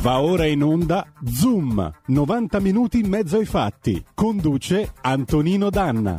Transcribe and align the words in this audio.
Va 0.00 0.22
ora 0.22 0.46
in 0.46 0.62
onda 0.62 1.12
Zoom, 1.26 1.92
90 2.06 2.58
minuti 2.60 3.00
in 3.00 3.08
mezzo 3.10 3.36
ai 3.36 3.44
fatti. 3.44 4.02
Conduce 4.14 4.94
Antonino 5.02 5.68
Danna. 5.68 6.14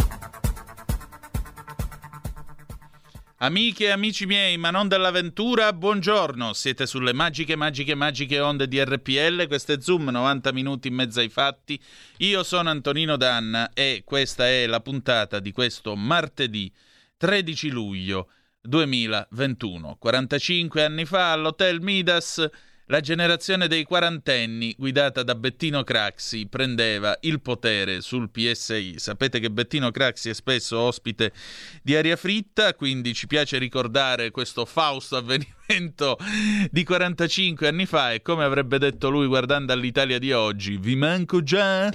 Amiche 3.37 3.85
e 3.85 3.89
amici 3.89 4.27
miei, 4.27 4.57
ma 4.57 4.69
non 4.69 4.87
dell'avventura, 4.87 5.73
buongiorno. 5.73 6.53
Siete 6.53 6.85
sulle 6.85 7.11
magiche, 7.11 7.55
magiche, 7.55 7.95
magiche 7.95 8.39
onde 8.39 8.67
di 8.67 8.79
RPL. 8.83 9.47
Questo 9.47 9.73
è 9.73 9.81
Zoom, 9.81 10.09
90 10.09 10.53
minuti 10.53 10.89
in 10.89 10.93
mezzo 10.93 11.19
ai 11.19 11.29
fatti. 11.29 11.81
Io 12.17 12.43
sono 12.43 12.69
Antonino 12.69 13.17
Danna 13.17 13.71
e 13.73 14.03
questa 14.05 14.47
è 14.47 14.67
la 14.67 14.81
puntata 14.81 15.39
di 15.39 15.51
questo 15.51 15.95
martedì 15.95 16.71
13 17.17 17.69
luglio 17.69 18.29
2021. 18.61 19.95
45 19.97 20.85
anni 20.85 21.05
fa 21.05 21.31
all'Hotel 21.31 21.81
Midas 21.81 22.47
la 22.91 22.99
generazione 22.99 23.69
dei 23.69 23.85
quarantenni, 23.85 24.75
guidata 24.77 25.23
da 25.23 25.33
Bettino 25.33 25.81
Craxi, 25.81 26.47
prendeva 26.47 27.17
il 27.21 27.39
potere 27.39 28.01
sul 28.01 28.29
PSI. 28.29 28.95
Sapete 28.97 29.39
che 29.39 29.49
Bettino 29.49 29.91
Craxi 29.91 30.27
è 30.27 30.33
spesso 30.33 30.77
ospite 30.77 31.31
di 31.81 31.95
Aria 31.95 32.17
Fritta, 32.17 32.73
quindi 32.73 33.13
ci 33.13 33.27
piace 33.27 33.57
ricordare 33.59 34.29
questo 34.29 34.65
fausto 34.65 35.15
avvenimento 35.15 36.17
di 36.69 36.83
45 36.83 37.65
anni 37.65 37.85
fa 37.85 38.11
e 38.11 38.21
come 38.21 38.43
avrebbe 38.43 38.77
detto 38.77 39.09
lui 39.09 39.25
guardando 39.25 39.71
all'Italia 39.71 40.19
di 40.19 40.33
oggi, 40.33 40.75
vi 40.75 40.97
manco 40.97 41.41
già? 41.43 41.89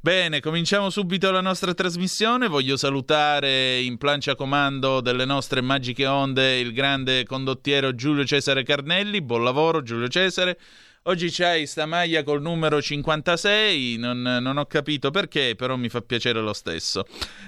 Bene, 0.00 0.38
cominciamo 0.38 0.90
subito 0.90 1.32
la 1.32 1.40
nostra 1.40 1.74
trasmissione. 1.74 2.46
Voglio 2.46 2.76
salutare 2.76 3.80
in 3.80 3.98
plancia 3.98 4.36
comando 4.36 5.00
delle 5.00 5.24
nostre 5.24 5.60
magiche 5.60 6.06
onde 6.06 6.60
il 6.60 6.72
grande 6.72 7.24
condottiero 7.24 7.92
Giulio 7.92 8.24
Cesare 8.24 8.62
Carnelli. 8.62 9.20
Buon 9.20 9.42
lavoro 9.42 9.82
Giulio 9.82 10.06
Cesare. 10.06 10.56
Oggi 11.02 11.30
c'hai 11.30 11.66
sta 11.66 11.84
maglia 11.84 12.22
col 12.22 12.40
numero 12.40 12.80
56, 12.80 13.96
non, 13.96 14.20
non, 14.20 14.56
ho 14.56 14.66
capito 14.66 15.10
perché, 15.10 15.54
però 15.56 15.74
mi 15.74 15.88
fa 15.88 16.00
piacere 16.00 16.40
lo 16.40 16.52
stesso. 16.52 17.04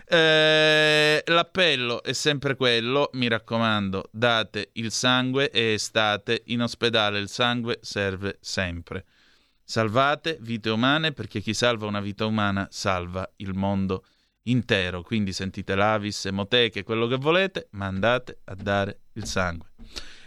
Eh, 0.09 1.23
l'appello 1.27 2.03
è 2.03 2.13
sempre 2.13 2.57
quello, 2.57 3.11
mi 3.13 3.29
raccomando, 3.29 4.09
date 4.11 4.71
il 4.75 4.91
sangue 4.91 5.51
e 5.51 5.77
state 5.79 6.43
in 6.47 6.63
ospedale, 6.63 7.19
il 7.19 7.29
sangue 7.29 7.79
serve 7.83 8.39
sempre. 8.41 9.05
Salvate 9.71 10.37
vite 10.41 10.69
umane 10.69 11.13
perché 11.13 11.39
chi 11.39 11.55
salva 11.55 11.87
una 11.87 12.01
vita 12.01 12.27
umana 12.27 12.67
salva 12.73 13.31
il 13.37 13.55
mondo 13.55 14.05
intero. 14.47 15.03
Quindi 15.03 15.33
sentite 15.33 15.77
l'Avis, 15.77 16.27
emoteche, 16.27 16.83
quello 16.83 17.07
che 17.07 17.15
volete, 17.15 17.69
ma 17.75 17.87
andate 17.87 18.41
a 18.47 18.57
dare 18.57 19.03
il 19.13 19.27
sangue. 19.27 19.69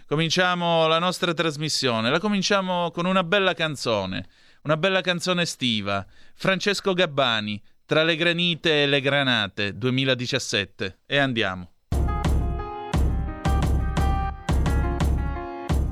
Cominciamo 0.08 0.88
la 0.88 0.98
nostra 0.98 1.34
trasmissione. 1.34 2.10
La 2.10 2.22
cominciamo 2.22 2.90
con 2.92 3.06
una 3.06 3.26
bella 3.26 3.54
canzone, 3.54 4.30
una 4.62 4.78
bella 4.78 5.02
canzone 5.02 5.42
estiva. 5.42 6.06
Francesco 6.36 6.94
Gabbani, 6.94 7.62
Tra 7.86 8.04
le 8.04 8.16
granite 8.16 8.84
e 8.84 8.88
le 8.88 9.02
granate, 9.02 9.78
2017. 9.78 11.00
E 11.06 11.18
andiamo. 11.18 11.74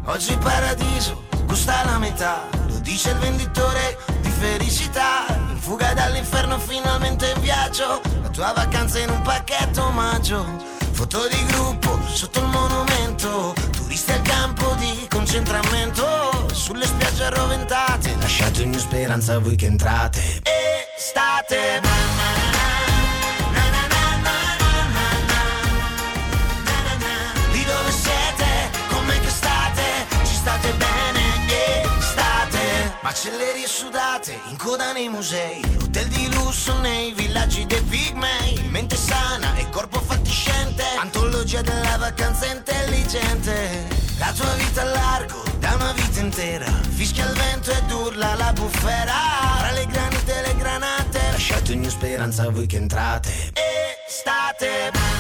Oggi 0.06 0.38
paradiso 0.38 1.28
costa 1.46 1.84
la 1.84 2.00
metà 2.00 2.61
dice 2.92 3.12
il 3.12 3.18
venditore 3.20 3.98
di 4.20 4.30
felicità. 4.30 5.26
In 5.50 5.58
fuga 5.58 5.94
dall'inferno, 5.94 6.60
finalmente 6.60 7.32
in 7.34 7.42
viaggio. 7.42 8.02
La 8.22 8.30
tua 8.30 8.52
vacanza 8.54 9.00
in 9.00 9.10
un 9.10 9.22
pacchetto 9.22 9.86
omaggio. 9.86 10.46
Foto 10.92 11.26
di 11.30 11.46
gruppo 11.46 12.00
sotto 12.08 12.40
il 12.40 12.48
monumento. 12.48 13.54
Turisti 13.72 14.12
al 14.12 14.22
campo 14.22 14.76
di 14.78 15.08
concentramento. 15.10 16.06
Sulle 16.52 16.86
spiagge 16.86 17.24
arroventate. 17.24 18.16
Lasciate 18.20 18.64
ogni 18.64 18.80
speranza 18.80 19.40
voi 19.40 19.56
che 19.56 19.68
entrate. 19.68 20.42
Estate. 20.98 22.21
Macellerie 33.24 33.68
sudate, 33.68 34.40
in 34.50 34.58
coda 34.58 34.94
nei 34.94 35.08
musei, 35.08 35.62
hotel 35.80 36.08
di 36.08 36.34
lusso 36.34 36.76
nei 36.80 37.12
villaggi 37.12 37.68
dei 37.68 37.80
pigmei, 37.84 38.60
mente 38.72 38.96
sana 38.96 39.54
e 39.58 39.70
corpo 39.70 40.00
fatiscente, 40.00 40.84
antologia 40.98 41.62
della 41.62 41.98
vacanza 41.98 42.48
intelligente. 42.48 43.88
La 44.18 44.34
tua 44.36 44.52
vita 44.56 44.82
a 44.82 44.86
largo, 44.86 45.44
da 45.60 45.76
una 45.76 45.92
vita 45.92 46.20
intera, 46.20 46.66
fischia 46.90 47.28
il 47.28 47.34
vento 47.34 47.70
ed 47.70 47.92
urla 47.92 48.34
la 48.34 48.54
bufera. 48.54 49.14
Tra 49.60 49.70
le 49.70 49.86
granite 49.86 50.38
e 50.40 50.42
le 50.42 50.56
granate, 50.56 51.20
lasciate 51.30 51.74
ogni 51.74 51.92
speranza 51.92 52.46
a 52.46 52.50
voi 52.50 52.66
che 52.66 52.78
entrate. 52.78 53.52
Estate. 54.08 55.11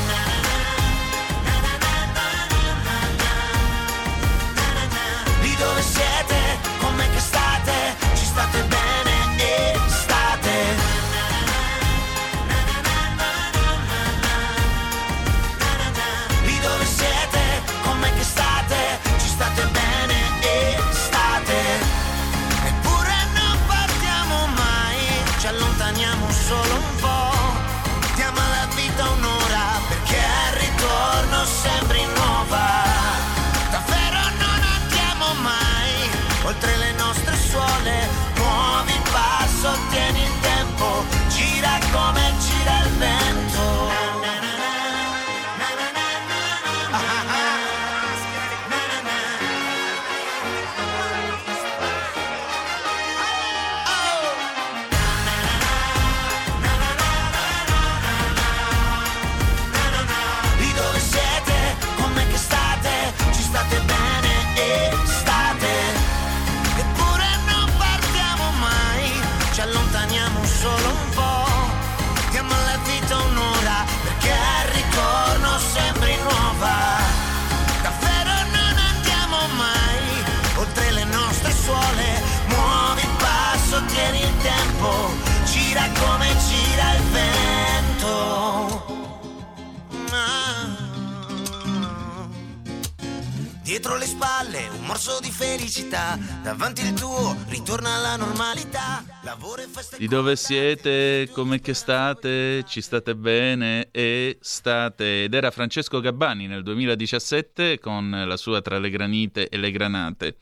Un 94.70 94.86
morso 94.86 95.20
di 95.20 95.32
felicità, 95.32 96.18
davanti 96.44 96.86
il 96.86 96.94
tuo 96.94 97.36
ritorna 97.48 97.96
alla 97.96 98.16
normalità. 98.16 99.04
Lavoro 99.24 99.62
e 99.62 99.68
festa 99.68 99.98
Di 99.98 100.08
dove 100.08 100.36
siete? 100.36 101.30
Come 101.32 101.60
che 101.60 101.74
state? 101.74 102.64
Ci 102.66 102.82
state 102.82 103.16
bene? 103.16 103.90
E 103.92 104.38
state. 104.42 105.24
Ed 105.24 105.34
era 105.34 105.52
Francesco 105.52 106.00
Gabbani 106.00 106.48
nel 106.48 106.64
2017 106.64 107.80
con 107.80 108.24
la 108.26 108.38
sua 108.38 108.62
Tra 108.62 108.80
le 108.80 108.90
granite 108.90 109.50
e 109.50 109.58
le 109.58 109.72
granate. 109.72 110.38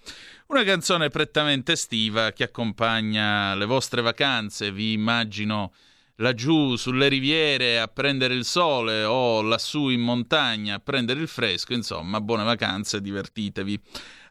Una 0.48 0.64
canzone 0.64 1.10
prettamente 1.10 1.74
estiva 1.74 2.32
che 2.32 2.44
accompagna 2.44 3.54
le 3.54 3.66
vostre 3.66 4.02
vacanze, 4.02 4.72
vi 4.72 4.94
immagino 4.94 5.74
laggiù 6.20 6.76
sulle 6.76 7.08
riviere 7.08 7.80
a 7.80 7.88
prendere 7.88 8.34
il 8.34 8.46
sole 8.46 9.04
o 9.04 9.42
lassù 9.42 9.90
in 9.90 10.02
montagna 10.02 10.76
a 10.76 10.80
prendere 10.80 11.20
il 11.20 11.28
fresco, 11.28 11.74
insomma, 11.74 12.22
buone 12.22 12.44
vacanze, 12.44 13.02
divertitevi. 13.02 13.80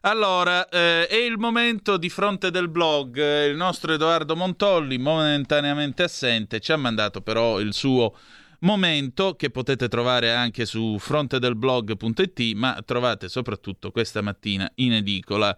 Allora, 0.01 0.67
eh, 0.69 1.07
è 1.07 1.15
il 1.15 1.37
momento 1.37 1.97
di 1.97 2.09
fronte 2.09 2.51
del 2.51 2.69
blog. 2.69 3.17
Il 3.47 3.55
nostro 3.55 3.93
Edoardo 3.93 4.35
Montolli, 4.35 4.97
momentaneamente 4.97 6.03
assente, 6.03 6.59
ci 6.59 6.71
ha 6.71 6.77
mandato 6.77 7.21
però 7.21 7.59
il 7.59 7.73
suo 7.73 8.15
momento 8.59 9.35
che 9.35 9.49
potete 9.49 9.87
trovare 9.87 10.33
anche 10.33 10.65
su 10.65 10.97
frontedelblog.it, 10.99 12.53
ma 12.55 12.81
trovate 12.85 13.27
soprattutto 13.29 13.91
questa 13.91 14.21
mattina 14.21 14.69
in 14.75 14.93
edicola 14.93 15.55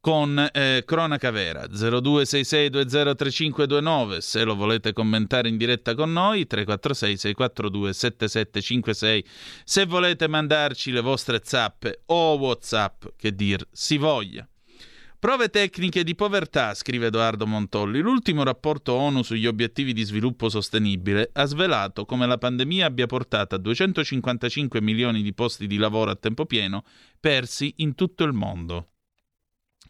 con 0.00 0.48
eh, 0.52 0.82
Cronaca 0.86 1.30
Vera 1.30 1.64
0266203529 1.64 4.18
se 4.18 4.44
lo 4.44 4.54
volete 4.54 4.94
commentare 4.94 5.50
in 5.50 5.58
diretta 5.58 5.94
con 5.94 6.10
noi 6.10 6.46
346 6.46 7.18
642 7.18 7.92
7756 7.92 9.24
se 9.62 9.84
volete 9.84 10.26
mandarci 10.26 10.90
le 10.90 11.02
vostre 11.02 11.42
zappe 11.44 12.00
o 12.06 12.38
whatsapp 12.38 13.04
che 13.16 13.34
dir 13.34 13.62
si 13.70 13.98
voglia 13.98 14.48
Prove 15.20 15.50
tecniche 15.50 16.02
di 16.02 16.14
povertà, 16.14 16.72
scrive 16.72 17.08
Edoardo 17.08 17.46
Montolli. 17.46 18.00
L'ultimo 18.00 18.42
rapporto 18.42 18.94
ONU 18.94 19.22
sugli 19.22 19.46
obiettivi 19.46 19.92
di 19.92 20.02
sviluppo 20.02 20.48
sostenibile 20.48 21.28
ha 21.34 21.44
svelato 21.44 22.06
come 22.06 22.26
la 22.26 22.38
pandemia 22.38 22.86
abbia 22.86 23.04
portato 23.04 23.54
a 23.54 23.58
255 23.58 24.80
milioni 24.80 25.20
di 25.20 25.34
posti 25.34 25.66
di 25.66 25.76
lavoro 25.76 26.10
a 26.10 26.16
tempo 26.16 26.46
pieno 26.46 26.84
persi 27.20 27.74
in 27.76 27.94
tutto 27.94 28.24
il 28.24 28.32
mondo. 28.32 28.92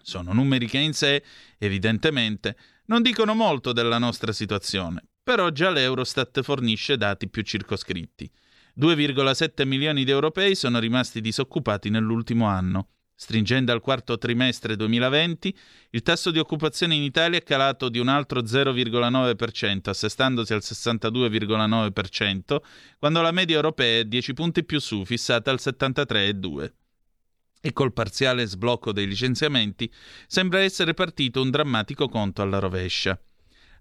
Sono 0.02 0.32
numeri 0.32 0.66
che 0.66 0.78
in 0.78 0.92
sé, 0.92 1.22
evidentemente, 1.58 2.56
non 2.86 3.02
dicono 3.02 3.34
molto 3.34 3.72
della 3.72 3.98
nostra 3.98 4.32
situazione, 4.32 5.04
però 5.22 5.50
già 5.50 5.70
l'Eurostat 5.70 6.42
fornisce 6.42 6.96
dati 6.96 7.28
più 7.28 7.42
circoscritti. 7.42 8.30
2,7 8.78 9.66
milioni 9.66 10.04
di 10.04 10.10
europei 10.10 10.54
sono 10.54 10.78
rimasti 10.78 11.20
disoccupati 11.20 11.90
nell'ultimo 11.90 12.46
anno. 12.46 12.88
Stringendo 13.14 13.70
al 13.70 13.82
quarto 13.82 14.16
trimestre 14.16 14.76
2020, 14.76 15.54
il 15.90 16.02
tasso 16.02 16.30
di 16.30 16.38
occupazione 16.38 16.94
in 16.94 17.02
Italia 17.02 17.38
è 17.38 17.42
calato 17.42 17.90
di 17.90 17.98
un 17.98 18.08
altro 18.08 18.40
0,9%, 18.40 19.90
assestandosi 19.90 20.54
al 20.54 20.62
62,9%, 20.64 22.56
quando 22.98 23.20
la 23.20 23.30
media 23.30 23.56
europea 23.56 24.00
è 24.00 24.04
10 24.04 24.32
punti 24.32 24.64
più 24.64 24.80
su, 24.80 25.04
fissata 25.04 25.50
al 25.50 25.58
73,2% 25.60 26.70
e 27.60 27.72
col 27.72 27.92
parziale 27.92 28.46
sblocco 28.46 28.92
dei 28.92 29.06
licenziamenti 29.06 29.92
sembra 30.26 30.60
essere 30.60 30.94
partito 30.94 31.42
un 31.42 31.50
drammatico 31.50 32.08
conto 32.08 32.42
alla 32.42 32.58
rovescia. 32.58 33.18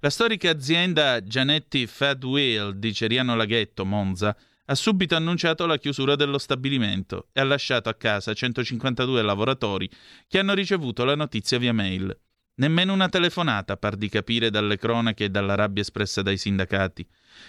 La 0.01 0.09
storica 0.09 0.49
azienda 0.49 1.21
Gianetti 1.23 1.85
Fat 1.85 2.23
Wheel 2.23 2.77
di 2.77 2.93
Ceriano 2.93 3.35
Laghetto, 3.35 3.85
Monza, 3.85 4.35
ha 4.65 4.75
subito 4.75 5.15
annunciato 5.15 5.65
la 5.65 5.77
chiusura 5.77 6.15
dello 6.15 6.37
stabilimento 6.37 7.27
e 7.33 7.41
ha 7.41 7.43
lasciato 7.43 7.89
a 7.89 7.95
casa 7.95 8.33
152 8.33 9.21
lavoratori 9.21 9.89
che 10.27 10.39
hanno 10.39 10.53
ricevuto 10.53 11.03
la 11.03 11.15
notizia 11.15 11.57
via 11.57 11.73
mail. 11.73 12.17
Nemmeno 12.55 12.93
una 12.93 13.09
telefonata, 13.09 13.77
par 13.77 13.95
di 13.95 14.09
capire 14.09 14.49
dalle 14.49 14.77
cronache 14.77 15.25
e 15.25 15.29
dalla 15.29 15.55
rabbia 15.55 15.81
espressa 15.81 16.21
dai 16.21 16.37
sindacati. 16.37 17.07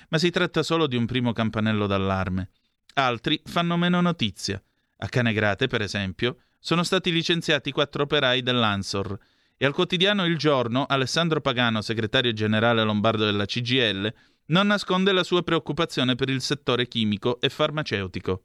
Ma 0.08 0.18
si 0.18 0.30
tratta 0.30 0.62
solo 0.62 0.86
di 0.86 0.96
un 0.96 1.04
primo 1.04 1.32
campanello 1.32 1.86
d'allarme. 1.86 2.50
Altri 2.94 3.40
fanno 3.44 3.76
meno 3.76 4.00
notizia. 4.00 4.62
A 5.02 5.08
Canegrate, 5.08 5.66
per 5.66 5.80
esempio, 5.80 6.36
sono 6.58 6.82
stati 6.82 7.10
licenziati 7.10 7.72
quattro 7.72 8.02
operai 8.02 8.42
dell'Ansor 8.42 9.18
e 9.56 9.64
al 9.64 9.72
quotidiano 9.72 10.26
Il 10.26 10.36
Giorno 10.36 10.84
Alessandro 10.84 11.40
Pagano, 11.40 11.80
segretario 11.80 12.32
generale 12.34 12.82
lombardo 12.82 13.24
della 13.24 13.46
CGL, 13.46 14.12
non 14.46 14.66
nasconde 14.66 15.12
la 15.12 15.22
sua 15.22 15.42
preoccupazione 15.42 16.16
per 16.16 16.28
il 16.28 16.42
settore 16.42 16.86
chimico 16.86 17.40
e 17.40 17.48
farmaceutico. 17.48 18.44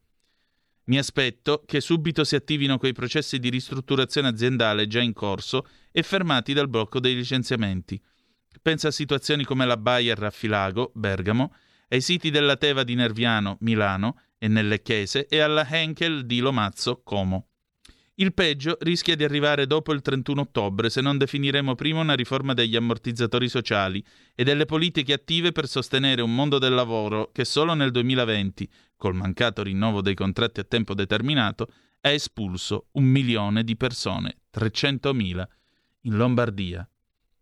Mi 0.86 0.98
aspetto 0.98 1.63
che 1.66 1.81
subito 1.81 2.24
si 2.24 2.36
attivino 2.36 2.78
quei 2.78 2.94
processi 2.94 3.38
di 3.40 3.50
ristrutturazione 3.50 4.30
aziendale 4.30 4.88
già 4.88 5.02
in 5.02 5.13
corso 5.13 5.68
e 5.92 6.04
fermati 6.04 6.54
dal 6.54 6.69
blocco 6.69 7.00
dei 7.00 7.16
licenziamenti. 7.16 8.02
Pensa 8.62 8.90
a 8.90 8.92
situazioni 8.92 9.44
come 9.44 9.66
la 9.66 9.78
Bayer 9.78 10.24
a 10.24 10.30
Filago, 10.30 10.92
Bergamo, 10.94 11.54
ai 11.90 12.02
siti 12.02 12.30
della 12.30 12.56
Teva 12.56 12.84
di 12.84 12.96
Nerviano, 12.96 13.57
Milano, 13.62 14.19
e 14.45 14.47
nelle 14.47 14.81
chiese 14.83 15.25
e 15.25 15.39
alla 15.39 15.68
Henkel 15.68 16.25
di 16.25 16.39
Lomazzo, 16.39 17.01
Como. 17.03 17.47
Il 18.18 18.33
peggio 18.33 18.77
rischia 18.81 19.15
di 19.15 19.24
arrivare 19.24 19.65
dopo 19.65 19.92
il 19.92 20.01
31 20.01 20.42
ottobre 20.42 20.89
se 20.89 21.01
non 21.01 21.18
definiremo 21.18 21.74
prima 21.74 22.00
una 22.00 22.13
riforma 22.13 22.53
degli 22.53 22.75
ammortizzatori 22.75 23.50
sociali 23.50 24.06
e 24.36 24.44
delle 24.44 24.65
politiche 24.65 25.13
attive 25.13 25.51
per 25.51 25.68
sostenere 25.68 26.21
un 26.21 26.33
mondo 26.33 26.59
del 26.59 26.74
lavoro 26.74 27.31
che 27.33 27.44
solo 27.44 27.74
nel 27.74 27.92
2020, 27.92 28.69
col 28.95 29.15
mancato 29.15 29.63
rinnovo 29.63 30.01
dei 30.01 30.13
contratti 30.13 30.59
a 30.59 30.63
tempo 30.63 30.94
determinato, 30.94 31.68
ha 32.01 32.09
espulso 32.09 32.89
un 32.92 33.03
milione 33.03 33.63
di 33.63 33.75
persone, 33.75 34.38
300.000, 34.56 35.44
in 36.01 36.15
Lombardia. 36.15 36.88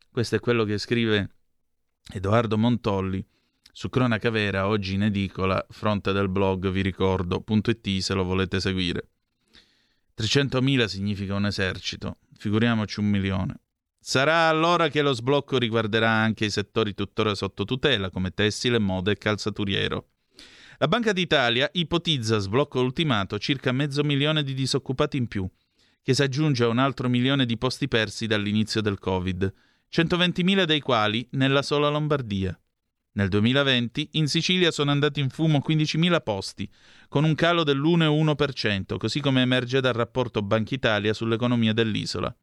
Questo 0.09 0.37
è 0.37 0.39
quello 0.39 0.63
che 0.63 0.77
scrive 0.77 1.29
Edoardo 2.13 2.57
Montolli 2.57 3.23
su 3.75 3.89
Cronaca 3.89 4.29
Vera, 4.29 4.67
oggi 4.67 4.93
in 4.93 5.01
edicola, 5.01 5.65
fronte 5.67 6.11
del 6.11 6.29
blog, 6.29 6.69
vi 6.69 6.81
ricordo, 6.81 7.43
.it 7.45 7.97
se 7.97 8.13
lo 8.13 8.23
volete 8.23 8.59
seguire. 8.59 9.07
300.000 10.15 10.85
significa 10.85 11.33
un 11.33 11.47
esercito, 11.47 12.17
figuriamoci 12.37 12.99
un 12.99 13.07
milione. 13.07 13.55
Sarà 13.99 14.47
allora 14.47 14.89
che 14.89 15.01
lo 15.01 15.13
sblocco 15.13 15.57
riguarderà 15.57 16.07
anche 16.11 16.45
i 16.45 16.51
settori 16.51 16.93
tuttora 16.93 17.33
sotto 17.33 17.65
tutela, 17.65 18.11
come 18.11 18.29
tessile, 18.29 18.77
moda 18.77 19.09
e 19.09 19.17
calzaturiero. 19.17 20.07
La 20.77 20.87
Banca 20.87 21.11
d'Italia 21.11 21.67
ipotizza 21.73 22.37
sblocco 22.37 22.79
ultimato 22.79 23.39
circa 23.39 23.71
mezzo 23.71 24.03
milione 24.03 24.43
di 24.43 24.53
disoccupati 24.53 25.17
in 25.17 25.27
più, 25.27 25.49
che 26.03 26.13
si 26.13 26.21
aggiunge 26.21 26.63
a 26.63 26.67
un 26.67 26.77
altro 26.77 27.09
milione 27.09 27.47
di 27.47 27.57
posti 27.57 27.87
persi 27.87 28.27
dall'inizio 28.27 28.81
del 28.81 28.99
Covid, 28.99 29.51
120.000 29.91 30.63
dei 30.65 30.79
quali 30.79 31.27
nella 31.31 31.63
sola 31.63 31.89
Lombardia. 31.89 32.55
Nel 33.15 33.29
2020 33.29 34.09
in 34.13 34.27
Sicilia 34.27 34.71
sono 34.71 34.89
andati 34.89 35.19
in 35.19 35.29
fumo 35.29 35.61
15.000 35.65 36.21
posti, 36.23 36.67
con 37.07 37.23
un 37.23 37.35
calo 37.35 37.63
dell'1,1%, 37.63 38.97
così 38.97 39.19
come 39.19 39.41
emerge 39.41 39.81
dal 39.81 39.93
rapporto 39.93 40.41
Banca 40.41 40.73
Italia 40.73 41.13
sull'economia 41.13 41.73
dell'isola. 41.73 42.35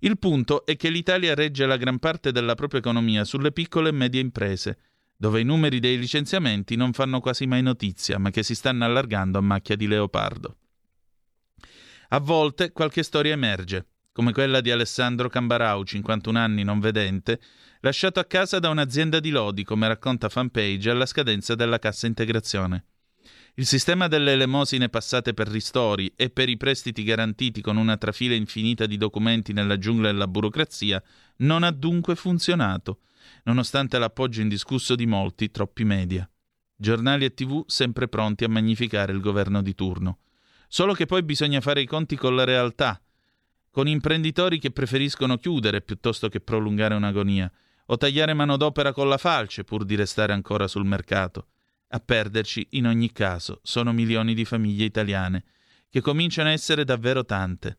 Il 0.00 0.18
punto 0.18 0.66
è 0.66 0.76
che 0.76 0.90
l'Italia 0.90 1.34
regge 1.34 1.64
la 1.64 1.78
gran 1.78 1.98
parte 1.98 2.32
della 2.32 2.54
propria 2.54 2.80
economia 2.80 3.24
sulle 3.24 3.52
piccole 3.52 3.88
e 3.88 3.92
medie 3.92 4.20
imprese, 4.20 4.78
dove 5.16 5.40
i 5.40 5.44
numeri 5.44 5.80
dei 5.80 5.98
licenziamenti 5.98 6.76
non 6.76 6.92
fanno 6.92 7.20
quasi 7.20 7.46
mai 7.46 7.62
notizia, 7.62 8.18
ma 8.18 8.28
che 8.28 8.42
si 8.42 8.54
stanno 8.54 8.84
allargando 8.84 9.38
a 9.38 9.42
macchia 9.42 9.76
di 9.76 9.86
leopardo. 9.86 10.56
A 12.08 12.20
volte 12.20 12.72
qualche 12.72 13.02
storia 13.02 13.32
emerge, 13.32 13.86
come 14.14 14.32
quella 14.32 14.60
di 14.60 14.70
Alessandro 14.70 15.28
Cambarau, 15.28 15.82
51 15.82 16.38
anni 16.38 16.62
non 16.62 16.78
vedente, 16.78 17.40
lasciato 17.80 18.20
a 18.20 18.24
casa 18.24 18.60
da 18.60 18.68
un'azienda 18.68 19.18
di 19.18 19.30
lodi, 19.30 19.64
come 19.64 19.88
racconta 19.88 20.28
Fanpage, 20.28 20.88
alla 20.88 21.04
scadenza 21.04 21.56
della 21.56 21.80
cassa 21.80 22.06
integrazione. 22.06 22.84
Il 23.54 23.66
sistema 23.66 24.06
delle 24.06 24.30
elemosine 24.30 24.88
passate 24.88 25.34
per 25.34 25.48
ristori 25.48 26.12
e 26.14 26.30
per 26.30 26.48
i 26.48 26.56
prestiti 26.56 27.02
garantiti 27.02 27.60
con 27.60 27.76
una 27.76 27.96
trafila 27.96 28.36
infinita 28.36 28.86
di 28.86 28.96
documenti 28.96 29.52
nella 29.52 29.78
giungla 29.78 30.12
della 30.12 30.28
burocrazia 30.28 31.02
non 31.38 31.64
ha 31.64 31.72
dunque 31.72 32.14
funzionato, 32.14 33.00
nonostante 33.42 33.98
l'appoggio 33.98 34.42
indiscusso 34.42 34.94
di 34.94 35.06
molti, 35.06 35.50
troppi 35.50 35.82
media. 35.82 36.28
Giornali 36.76 37.24
e 37.24 37.34
tv 37.34 37.64
sempre 37.66 38.06
pronti 38.06 38.44
a 38.44 38.48
magnificare 38.48 39.10
il 39.10 39.20
governo 39.20 39.60
di 39.60 39.74
turno. 39.74 40.18
Solo 40.68 40.92
che 40.92 41.06
poi 41.06 41.24
bisogna 41.24 41.60
fare 41.60 41.80
i 41.80 41.86
conti 41.86 42.14
con 42.14 42.36
la 42.36 42.44
realtà, 42.44 43.03
con 43.74 43.88
imprenditori 43.88 44.60
che 44.60 44.70
preferiscono 44.70 45.36
chiudere 45.36 45.82
piuttosto 45.82 46.28
che 46.28 46.38
prolungare 46.38 46.94
un'agonia, 46.94 47.50
o 47.86 47.96
tagliare 47.96 48.32
manodopera 48.32 48.92
con 48.92 49.08
la 49.08 49.18
falce 49.18 49.64
pur 49.64 49.84
di 49.84 49.96
restare 49.96 50.32
ancora 50.32 50.68
sul 50.68 50.84
mercato. 50.84 51.48
A 51.88 51.98
perderci, 51.98 52.68
in 52.70 52.86
ogni 52.86 53.10
caso, 53.10 53.58
sono 53.64 53.92
milioni 53.92 54.32
di 54.32 54.44
famiglie 54.44 54.84
italiane, 54.84 55.42
che 55.90 56.00
cominciano 56.00 56.50
a 56.50 56.52
essere 56.52 56.84
davvero 56.84 57.24
tante. 57.24 57.78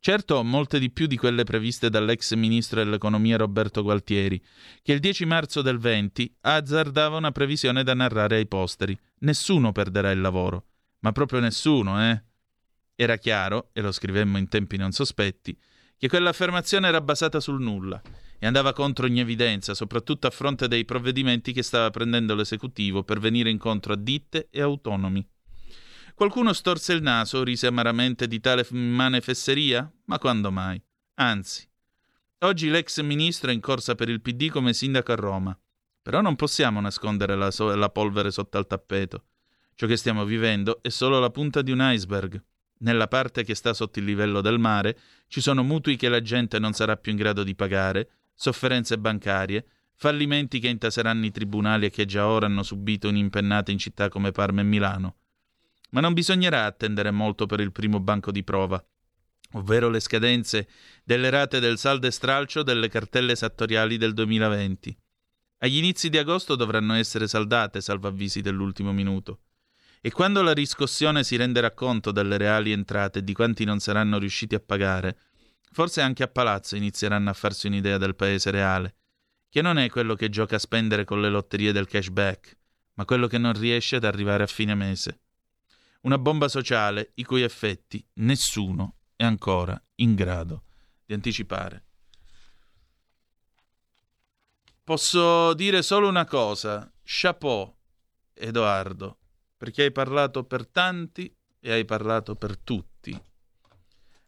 Certo, 0.00 0.44
molte 0.44 0.78
di 0.78 0.90
più 0.90 1.06
di 1.06 1.16
quelle 1.16 1.44
previste 1.44 1.88
dall'ex 1.88 2.34
ministro 2.34 2.84
dell'economia 2.84 3.38
Roberto 3.38 3.82
Gualtieri, 3.82 4.38
che 4.82 4.92
il 4.92 5.00
10 5.00 5.24
marzo 5.24 5.62
del 5.62 5.78
20 5.78 6.36
azzardava 6.42 7.16
una 7.16 7.32
previsione 7.32 7.82
da 7.82 7.94
narrare 7.94 8.36
ai 8.36 8.46
posteri. 8.46 8.94
Nessuno 9.20 9.72
perderà 9.72 10.10
il 10.10 10.20
lavoro. 10.20 10.66
Ma 10.98 11.12
proprio 11.12 11.40
nessuno, 11.40 12.02
eh? 12.10 12.22
Era 13.02 13.16
chiaro, 13.16 13.70
e 13.72 13.80
lo 13.80 13.90
scrivemmo 13.90 14.38
in 14.38 14.46
tempi 14.46 14.76
non 14.76 14.92
sospetti, 14.92 15.58
che 15.96 16.06
quell'affermazione 16.06 16.86
era 16.86 17.00
basata 17.00 17.40
sul 17.40 17.60
nulla 17.60 18.00
e 18.38 18.46
andava 18.46 18.72
contro 18.72 19.06
ogni 19.06 19.18
evidenza, 19.18 19.74
soprattutto 19.74 20.28
a 20.28 20.30
fronte 20.30 20.68
dei 20.68 20.84
provvedimenti 20.84 21.52
che 21.52 21.64
stava 21.64 21.90
prendendo 21.90 22.36
l'esecutivo 22.36 23.02
per 23.02 23.18
venire 23.18 23.50
incontro 23.50 23.94
a 23.94 23.96
ditte 23.96 24.46
e 24.52 24.60
autonomi. 24.60 25.28
Qualcuno 26.14 26.52
storse 26.52 26.92
il 26.92 27.02
naso, 27.02 27.42
rise 27.42 27.66
amaramente 27.66 28.28
di 28.28 28.38
tale 28.38 28.64
immane 28.70 29.20
fesseria? 29.20 29.92
Ma 30.04 30.20
quando 30.20 30.52
mai? 30.52 30.80
Anzi, 31.14 31.68
oggi 32.38 32.68
l'ex 32.68 33.00
ministro 33.00 33.50
è 33.50 33.52
in 33.52 33.60
corsa 33.60 33.96
per 33.96 34.10
il 34.10 34.20
PD 34.20 34.48
come 34.48 34.72
sindaco 34.72 35.10
a 35.10 35.16
Roma. 35.16 35.58
Però 36.00 36.20
non 36.20 36.36
possiamo 36.36 36.80
nascondere 36.80 37.34
la, 37.34 37.50
so- 37.50 37.74
la 37.74 37.90
polvere 37.90 38.30
sotto 38.30 38.58
al 38.58 38.68
tappeto. 38.68 39.24
Ciò 39.74 39.88
che 39.88 39.96
stiamo 39.96 40.24
vivendo 40.24 40.80
è 40.82 40.88
solo 40.88 41.18
la 41.18 41.30
punta 41.30 41.62
di 41.62 41.72
un 41.72 41.80
iceberg. 41.80 42.40
Nella 42.82 43.06
parte 43.06 43.44
che 43.44 43.54
sta 43.54 43.74
sotto 43.74 44.00
il 44.00 44.04
livello 44.04 44.40
del 44.40 44.58
mare 44.58 44.98
ci 45.28 45.40
sono 45.40 45.62
mutui 45.62 45.96
che 45.96 46.08
la 46.08 46.20
gente 46.20 46.58
non 46.58 46.72
sarà 46.72 46.96
più 46.96 47.12
in 47.12 47.18
grado 47.18 47.44
di 47.44 47.54
pagare, 47.54 48.10
sofferenze 48.34 48.98
bancarie, 48.98 49.66
fallimenti 49.94 50.58
che 50.58 50.68
intaseranno 50.68 51.24
i 51.24 51.30
tribunali 51.30 51.86
e 51.86 51.90
che 51.90 52.06
già 52.06 52.26
ora 52.26 52.46
hanno 52.46 52.64
subito 52.64 53.08
un'impennata 53.08 53.70
in 53.70 53.78
città 53.78 54.08
come 54.08 54.32
Parma 54.32 54.62
e 54.62 54.64
Milano. 54.64 55.16
Ma 55.90 56.00
non 56.00 56.12
bisognerà 56.12 56.64
attendere 56.64 57.12
molto 57.12 57.46
per 57.46 57.60
il 57.60 57.70
primo 57.70 58.00
banco 58.00 58.32
di 58.32 58.42
prova. 58.42 58.84
ovvero 59.54 59.90
le 59.90 60.00
scadenze 60.00 60.66
delle 61.04 61.28
rate 61.28 61.60
del 61.60 61.76
saldo 61.76 62.06
e 62.06 62.10
stralcio 62.10 62.62
delle 62.62 62.88
cartelle 62.88 63.32
esattoriali 63.32 63.98
del 63.98 64.14
2020. 64.14 64.96
Agli 65.58 65.76
inizi 65.76 66.08
di 66.08 66.16
agosto 66.16 66.56
dovranno 66.56 66.94
essere 66.94 67.28
saldate 67.28 67.82
salvavvisi 67.82 68.40
dell'ultimo 68.40 68.92
minuto. 68.92 69.40
E 70.04 70.10
quando 70.10 70.42
la 70.42 70.52
riscossione 70.52 71.22
si 71.22 71.36
renderà 71.36 71.70
conto 71.70 72.10
delle 72.10 72.36
reali 72.36 72.72
entrate 72.72 73.20
e 73.20 73.24
di 73.24 73.32
quanti 73.32 73.64
non 73.64 73.78
saranno 73.78 74.18
riusciti 74.18 74.56
a 74.56 74.60
pagare, 74.60 75.16
forse 75.70 76.00
anche 76.00 76.24
a 76.24 76.28
palazzo 76.28 76.74
inizieranno 76.74 77.30
a 77.30 77.34
farsi 77.34 77.68
un'idea 77.68 77.98
del 77.98 78.16
paese 78.16 78.50
reale, 78.50 78.96
che 79.48 79.62
non 79.62 79.78
è 79.78 79.88
quello 79.88 80.16
che 80.16 80.28
gioca 80.28 80.56
a 80.56 80.58
spendere 80.58 81.04
con 81.04 81.20
le 81.20 81.30
lotterie 81.30 81.70
del 81.70 81.86
cashback, 81.86 82.58
ma 82.94 83.04
quello 83.04 83.28
che 83.28 83.38
non 83.38 83.52
riesce 83.52 83.94
ad 83.94 84.02
arrivare 84.02 84.42
a 84.42 84.48
fine 84.48 84.74
mese. 84.74 85.20
Una 86.00 86.18
bomba 86.18 86.48
sociale 86.48 87.12
i 87.14 87.22
cui 87.22 87.42
effetti 87.42 88.04
nessuno 88.14 88.96
è 89.14 89.22
ancora 89.22 89.80
in 89.96 90.16
grado 90.16 90.64
di 91.06 91.14
anticipare. 91.14 91.84
Posso 94.82 95.54
dire 95.54 95.80
solo 95.82 96.08
una 96.08 96.24
cosa, 96.24 96.92
chapeau, 97.04 97.72
Edoardo, 98.34 99.18
perché 99.62 99.84
hai 99.84 99.92
parlato 99.92 100.42
per 100.42 100.66
tanti 100.66 101.32
e 101.60 101.70
hai 101.70 101.84
parlato 101.84 102.34
per 102.34 102.58
tutti. 102.58 103.16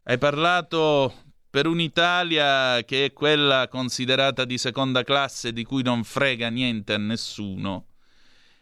Hai 0.04 0.16
parlato 0.16 1.12
per 1.50 1.66
un'Italia 1.66 2.84
che 2.84 3.06
è 3.06 3.12
quella 3.12 3.66
considerata 3.66 4.44
di 4.44 4.56
seconda 4.58 5.02
classe 5.02 5.52
di 5.52 5.64
cui 5.64 5.82
non 5.82 6.04
frega 6.04 6.50
niente 6.50 6.92
a 6.92 6.98
nessuno 6.98 7.88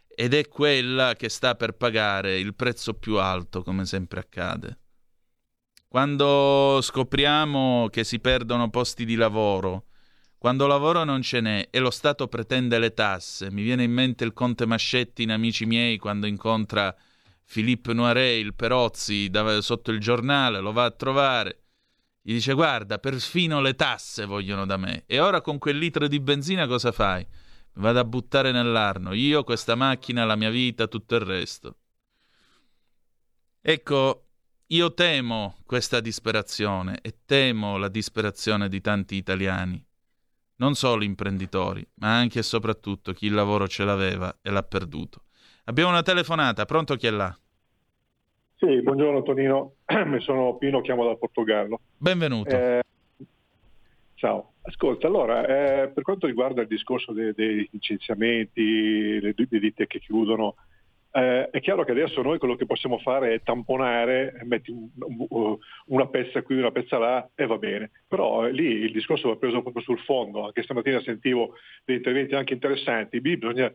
ed 0.09 0.33
è 0.33 0.49
quella 0.49 1.13
che 1.15 1.29
sta 1.29 1.57
per 1.57 1.73
pagare 1.73 2.39
il 2.39 2.55
prezzo 2.55 2.95
più 2.95 3.19
alto, 3.19 3.63
come 3.63 3.85
sempre 3.85 4.21
accade. 4.21 4.79
Quando 5.89 6.79
scopriamo 6.81 7.89
che 7.91 8.03
si 8.03 8.19
perdono 8.19 8.71
posti 8.71 9.05
di 9.05 9.17
lavoro, 9.17 9.89
quando 10.43 10.67
lavoro 10.67 11.05
non 11.05 11.23
ce 11.23 11.41
n'è 11.41 11.69
e 11.71 11.79
lo 11.79 11.93
Stato 11.93 12.27
pretende 12.27 12.81
le 12.81 12.95
tasse, 12.95 13.49
mi 13.53 13.63
viene 13.63 13.85
in 13.85 13.93
mente 13.93 14.25
il 14.25 14.33
conte 14.33 14.67
Mascetti 14.67 15.23
in 15.23 15.31
Amici 15.31 15.67
miei 15.67 15.99
quando 15.99 16.27
incontra 16.27 16.93
Philippe 17.45 17.93
Noiret, 17.93 18.41
il 18.41 18.53
Perozzi, 18.53 19.31
sotto 19.61 19.93
il 19.93 20.01
giornale, 20.01 20.59
lo 20.59 20.73
va 20.73 20.87
a 20.87 20.91
trovare. 20.91 21.63
Gli 22.21 22.33
dice 22.33 22.55
guarda, 22.55 22.99
perfino 22.99 23.61
le 23.61 23.77
tasse 23.77 24.25
vogliono 24.25 24.67
da 24.67 24.77
me. 24.77 25.05
E 25.07 25.21
ora 25.21 25.41
con 25.43 25.59
quel 25.59 25.79
litro 25.79 26.09
di 26.09 26.19
benzina 26.19 26.67
cosa 26.67 26.91
fai? 26.91 27.25
Mi 27.75 27.83
vado 27.83 28.01
a 28.01 28.05
buttare 28.05 28.51
nell'arno. 28.51 29.13
Io, 29.13 29.45
questa 29.45 29.77
macchina, 29.77 30.25
la 30.25 30.35
mia 30.35 30.51
vita, 30.51 30.89
tutto 30.89 31.15
il 31.15 31.21
resto. 31.21 31.77
Ecco, 33.61 34.27
io 34.67 34.93
temo 34.93 35.59
questa 35.67 36.01
disperazione 36.01 36.99
e 37.01 37.19
temo 37.25 37.77
la 37.77 37.87
disperazione 37.87 38.69
di 38.69 38.81
tanti 38.81 39.15
italiani 39.15 39.87
non 40.63 40.75
solo 40.75 41.03
imprenditori, 41.03 41.85
ma 41.95 42.17
anche 42.17 42.39
e 42.39 42.43
soprattutto 42.45 43.13
chi 43.13 43.27
il 43.27 43.35
lavoro 43.35 43.67
ce 43.67 43.85
l'aveva 43.85 44.39
e 44.41 44.51
l'ha 44.51 44.63
perduto. 44.63 45.25
Abbiamo 45.65 45.91
una 45.91 46.03
telefonata, 46.03 46.65
pronto 46.67 46.95
chi 46.95 47.09
è 47.09 47.11
là? 47.11 47.37
Sì, 48.59 48.81
buongiorno 48.81 49.23
Tonino, 49.23 49.75
sono 50.21 50.57
Pino, 50.59 50.81
chiamo 50.81 51.05
da 51.05 51.17
Portogallo. 51.17 51.81
Benvenuto. 51.99 52.51
Eh, 52.51 52.81
ciao, 54.15 54.53
ascolta, 54.63 55.09
allora, 55.09 55.45
eh, 55.47 55.89
per 55.89 56.05
quanto 56.05 56.29
riguarda 56.29 56.63
il 56.63 56.69
discorso 56.69 57.11
dei, 57.11 57.33
dei 57.35 57.69
licenziamenti, 57.73 59.19
le, 59.19 59.35
le 59.37 59.59
ditte 59.59 59.89
che 59.89 59.99
chiudono, 59.99 60.55
eh, 61.13 61.51
è 61.51 61.61
chiaro 61.61 61.85
che 61.85 61.91
adesso 61.91 62.23
noi 62.23 62.39
quello 62.39 62.57
che 62.57 62.65
possiamo 62.65 62.99
fare 62.99 63.35
è 63.35 63.43
tamponare, 63.43 64.41
metti 64.45 64.71
un, 64.71 64.89
un, 65.29 65.57
una 65.87 66.07
pezza 66.07 66.43
qui, 66.43 66.57
una 66.57 66.71
pezza 66.71 66.99
là 66.99 67.29
e 67.35 67.47
va 67.47 67.59
bene. 67.59 67.91
Però 68.09 68.47
eh, 68.47 68.53
lì 68.53 68.65
il 68.65 68.93
discorso 68.93 69.29
va 69.29 69.37
preso 69.37 69.61
proprio 69.61 69.83
sul 69.83 70.01
fondo, 70.01 70.47
anche 70.47 70.63
stamattina 70.63 71.01
sentivo 71.03 71.55
dei 71.85 71.97
interventi 71.97 72.35
anche 72.35 72.55
interessanti, 72.55 73.21
lì 73.21 73.37
bisogna 73.37 73.71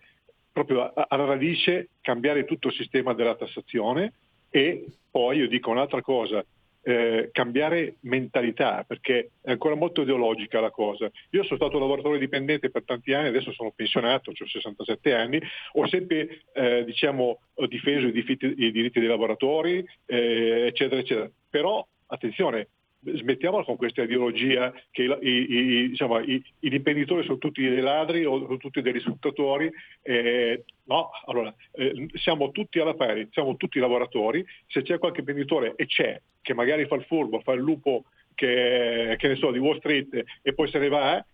proprio 0.51 0.91
alla 0.93 1.25
radice 1.25 1.89
cambiare 2.01 2.43
tutto 2.45 2.69
il 2.69 2.73
sistema 2.73 3.13
della 3.13 3.35
tassazione 3.35 4.13
e 4.49 4.85
poi 5.11 5.37
io 5.37 5.47
dico 5.47 5.69
un'altra 5.69 6.01
cosa, 6.01 6.43
eh, 6.87 7.31
cambiare 7.33 7.97
mentalità, 8.01 8.85
perché 8.87 9.31
è 9.41 9.51
ancora 9.51 9.75
molto 9.75 10.03
ideologica 10.03 10.61
la 10.61 10.71
cosa. 10.71 11.11
Io 11.31 11.43
sono 11.43 11.57
stato 11.57 11.79
lavoratore 11.79 12.17
dipendente 12.17 12.69
per 12.69 12.83
tanti 12.85 13.11
anni, 13.11 13.27
adesso 13.27 13.51
sono 13.51 13.73
pensionato, 13.75 14.31
ho 14.31 14.47
67 14.47 15.13
anni, 15.13 15.37
ho 15.73 15.85
sempre 15.87 16.43
eh, 16.53 16.85
diciamo, 16.85 17.41
difeso 17.67 18.07
i 18.07 18.13
diritti, 18.13 18.45
i 18.45 18.71
diritti 18.71 19.01
dei 19.01 19.09
lavoratori, 19.09 19.85
eh, 20.05 20.67
eccetera, 20.67 21.01
eccetera. 21.01 21.29
Però, 21.49 21.85
attenzione, 22.05 22.69
smettiamola 23.01 23.63
con 23.63 23.75
questa 23.75 24.03
ideologia 24.03 24.73
che 24.91 25.03
i, 25.03 25.51
i, 25.51 25.89
diciamo, 25.89 26.19
i, 26.19 26.43
gli 26.59 26.73
imprenditori 26.73 27.23
sono 27.23 27.37
tutti 27.37 27.61
dei 27.61 27.81
ladri 27.81 28.25
o 28.25 28.39
sono 28.39 28.57
tutti 28.57 28.81
dei 28.81 28.99
sfruttatori. 28.99 29.71
Eh, 30.01 30.63
no, 30.85 31.09
allora, 31.25 31.53
eh, 31.73 32.07
siamo 32.13 32.51
tutti 32.51 32.79
alla 32.79 32.95
pari, 32.95 33.27
siamo 33.31 33.55
tutti 33.55 33.79
lavoratori. 33.79 34.45
Se 34.67 34.81
c'è 34.81 34.97
qualche 34.97 35.19
imprenditore, 35.19 35.73
e 35.75 35.85
c'è, 35.85 36.19
che 36.41 36.53
magari 36.53 36.85
fa 36.85 36.95
il 36.95 37.03
furbo, 37.03 37.39
fa 37.41 37.53
il 37.53 37.61
lupo 37.61 38.05
che, 38.33 39.15
che 39.17 39.27
ne 39.27 39.35
so, 39.35 39.51
di 39.51 39.59
Wall 39.59 39.77
Street 39.77 40.23
e 40.41 40.53
poi 40.53 40.69
se 40.69 40.79
ne 40.79 40.89
va, 40.89 41.25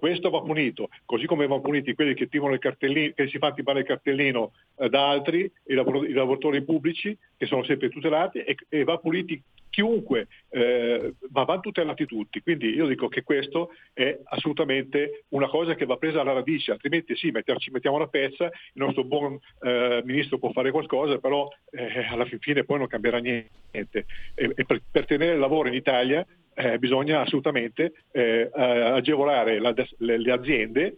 questo 0.00 0.30
va 0.30 0.40
punito, 0.40 0.88
così 1.04 1.26
come 1.26 1.46
vanno 1.46 1.60
puniti 1.60 1.92
quelli 1.92 2.14
che, 2.14 2.26
che 2.26 3.28
si 3.28 3.38
fanno 3.38 3.54
timare 3.54 3.80
il 3.80 3.84
cartellino 3.84 4.52
eh, 4.78 4.88
da 4.88 5.10
altri, 5.10 5.50
i, 5.66 5.74
lavor- 5.74 6.08
i, 6.08 6.12
lavoratori 6.12 6.64
pubblici 6.64 7.16
che 7.36 7.44
sono 7.44 7.62
sempre 7.64 7.90
tutelati 7.90 8.38
e, 8.38 8.56
e 8.70 8.84
va 8.84 8.96
puniti 8.96 9.40
chiunque, 9.70 10.26
eh, 10.50 11.14
ma 11.30 11.44
vanno 11.44 11.60
tutelati 11.60 12.04
tutti. 12.04 12.40
Quindi 12.40 12.74
io 12.74 12.86
dico 12.86 13.08
che 13.08 13.22
questo 13.22 13.70
è 13.92 14.18
assolutamente 14.24 15.24
una 15.28 15.48
cosa 15.48 15.74
che 15.74 15.86
va 15.86 15.96
presa 15.96 16.20
alla 16.20 16.32
radice, 16.32 16.72
altrimenti 16.72 17.16
sì, 17.16 17.30
metterci, 17.30 17.70
mettiamo 17.70 17.98
la 17.98 18.08
pezza, 18.08 18.44
il 18.44 18.50
nostro 18.74 19.04
buon 19.04 19.38
eh, 19.62 20.02
ministro 20.04 20.38
può 20.38 20.50
fare 20.50 20.70
qualcosa, 20.70 21.18
però 21.18 21.48
eh, 21.70 22.06
alla 22.10 22.26
fine 22.38 22.64
poi 22.64 22.78
non 22.78 22.88
cambierà 22.88 23.18
niente. 23.18 24.06
E, 24.34 24.52
e 24.54 24.64
per, 24.66 24.82
per 24.90 25.06
tenere 25.06 25.34
il 25.34 25.40
lavoro 25.40 25.68
in 25.68 25.74
Italia 25.74 26.26
eh, 26.54 26.78
bisogna 26.78 27.20
assolutamente 27.20 27.92
eh, 28.12 28.50
agevolare 28.52 29.58
la, 29.60 29.72
le, 29.98 30.18
le, 30.18 30.32
aziende 30.32 30.96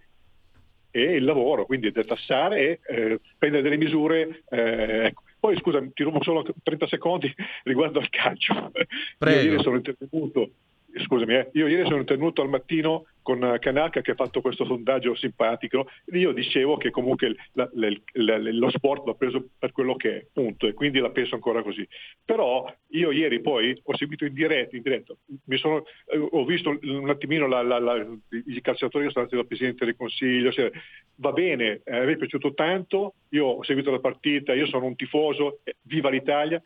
e 0.90 1.02
il 1.16 1.24
lavoro, 1.24 1.66
quindi 1.66 1.90
detassare 1.92 2.58
e 2.60 2.80
eh, 2.86 3.20
prendere 3.38 3.62
delle 3.62 3.76
misure. 3.76 4.42
Eh, 4.48 5.06
ecco. 5.06 5.22
Poi 5.42 5.56
scusa, 5.56 5.82
ti 5.92 6.04
rubo 6.04 6.22
solo 6.22 6.44
30 6.62 6.86
secondi 6.86 7.34
riguardo 7.64 7.98
al 7.98 8.08
calcio. 8.10 8.70
Prego. 9.18 9.40
Io 9.40 9.50
ieri 9.50 9.60
sono 9.64 9.74
intervenuto 9.74 10.50
scusami, 11.04 11.34
eh, 11.34 11.50
io 11.52 11.66
ieri 11.66 11.84
sono 11.84 11.98
intervenuto 11.98 12.42
al 12.42 12.48
mattino 12.48 13.06
con 13.22 13.56
Canacca 13.60 14.00
che 14.00 14.10
ha 14.10 14.16
fatto 14.16 14.40
questo 14.40 14.64
sondaggio 14.64 15.14
simpatico, 15.14 15.88
io 16.12 16.32
dicevo 16.32 16.76
che 16.76 16.90
comunque 16.90 17.34
la, 17.52 17.68
la, 17.74 17.88
la, 18.14 18.38
lo 18.38 18.68
sport 18.70 19.04
va 19.04 19.14
preso 19.14 19.50
per 19.58 19.70
quello 19.72 19.94
che 19.94 20.16
è, 20.16 20.26
punto, 20.32 20.66
e 20.66 20.74
quindi 20.74 20.98
la 20.98 21.10
penso 21.10 21.36
ancora 21.36 21.62
così. 21.62 21.86
Però 22.24 22.72
io 22.88 23.12
ieri 23.12 23.40
poi 23.40 23.78
ho 23.82 23.96
seguito 23.96 24.24
in 24.24 24.34
diretta, 24.34 24.76
in 24.76 24.82
diretto, 24.82 25.18
sono, 25.54 25.84
eh, 26.06 26.18
ho 26.18 26.44
visto 26.44 26.76
un 26.82 27.08
attimino 27.08 27.46
i 28.30 28.60
calciatori 28.60 29.10
sono 29.10 29.26
stati 29.26 29.36
dal 29.36 29.46
Presidente 29.46 29.84
del 29.84 29.96
Consiglio, 29.96 30.50
cioè, 30.50 30.70
va 31.16 31.32
bene, 31.32 31.80
eh, 31.84 32.04
mi 32.04 32.14
è 32.14 32.16
piaciuto 32.16 32.54
tanto, 32.54 33.14
io 33.30 33.46
ho 33.46 33.62
seguito 33.62 33.90
la 33.90 34.00
partita, 34.00 34.52
io 34.52 34.66
sono 34.66 34.86
un 34.86 34.96
tifoso, 34.96 35.60
eh, 35.62 35.76
viva 35.82 36.10
l'Italia, 36.10 36.60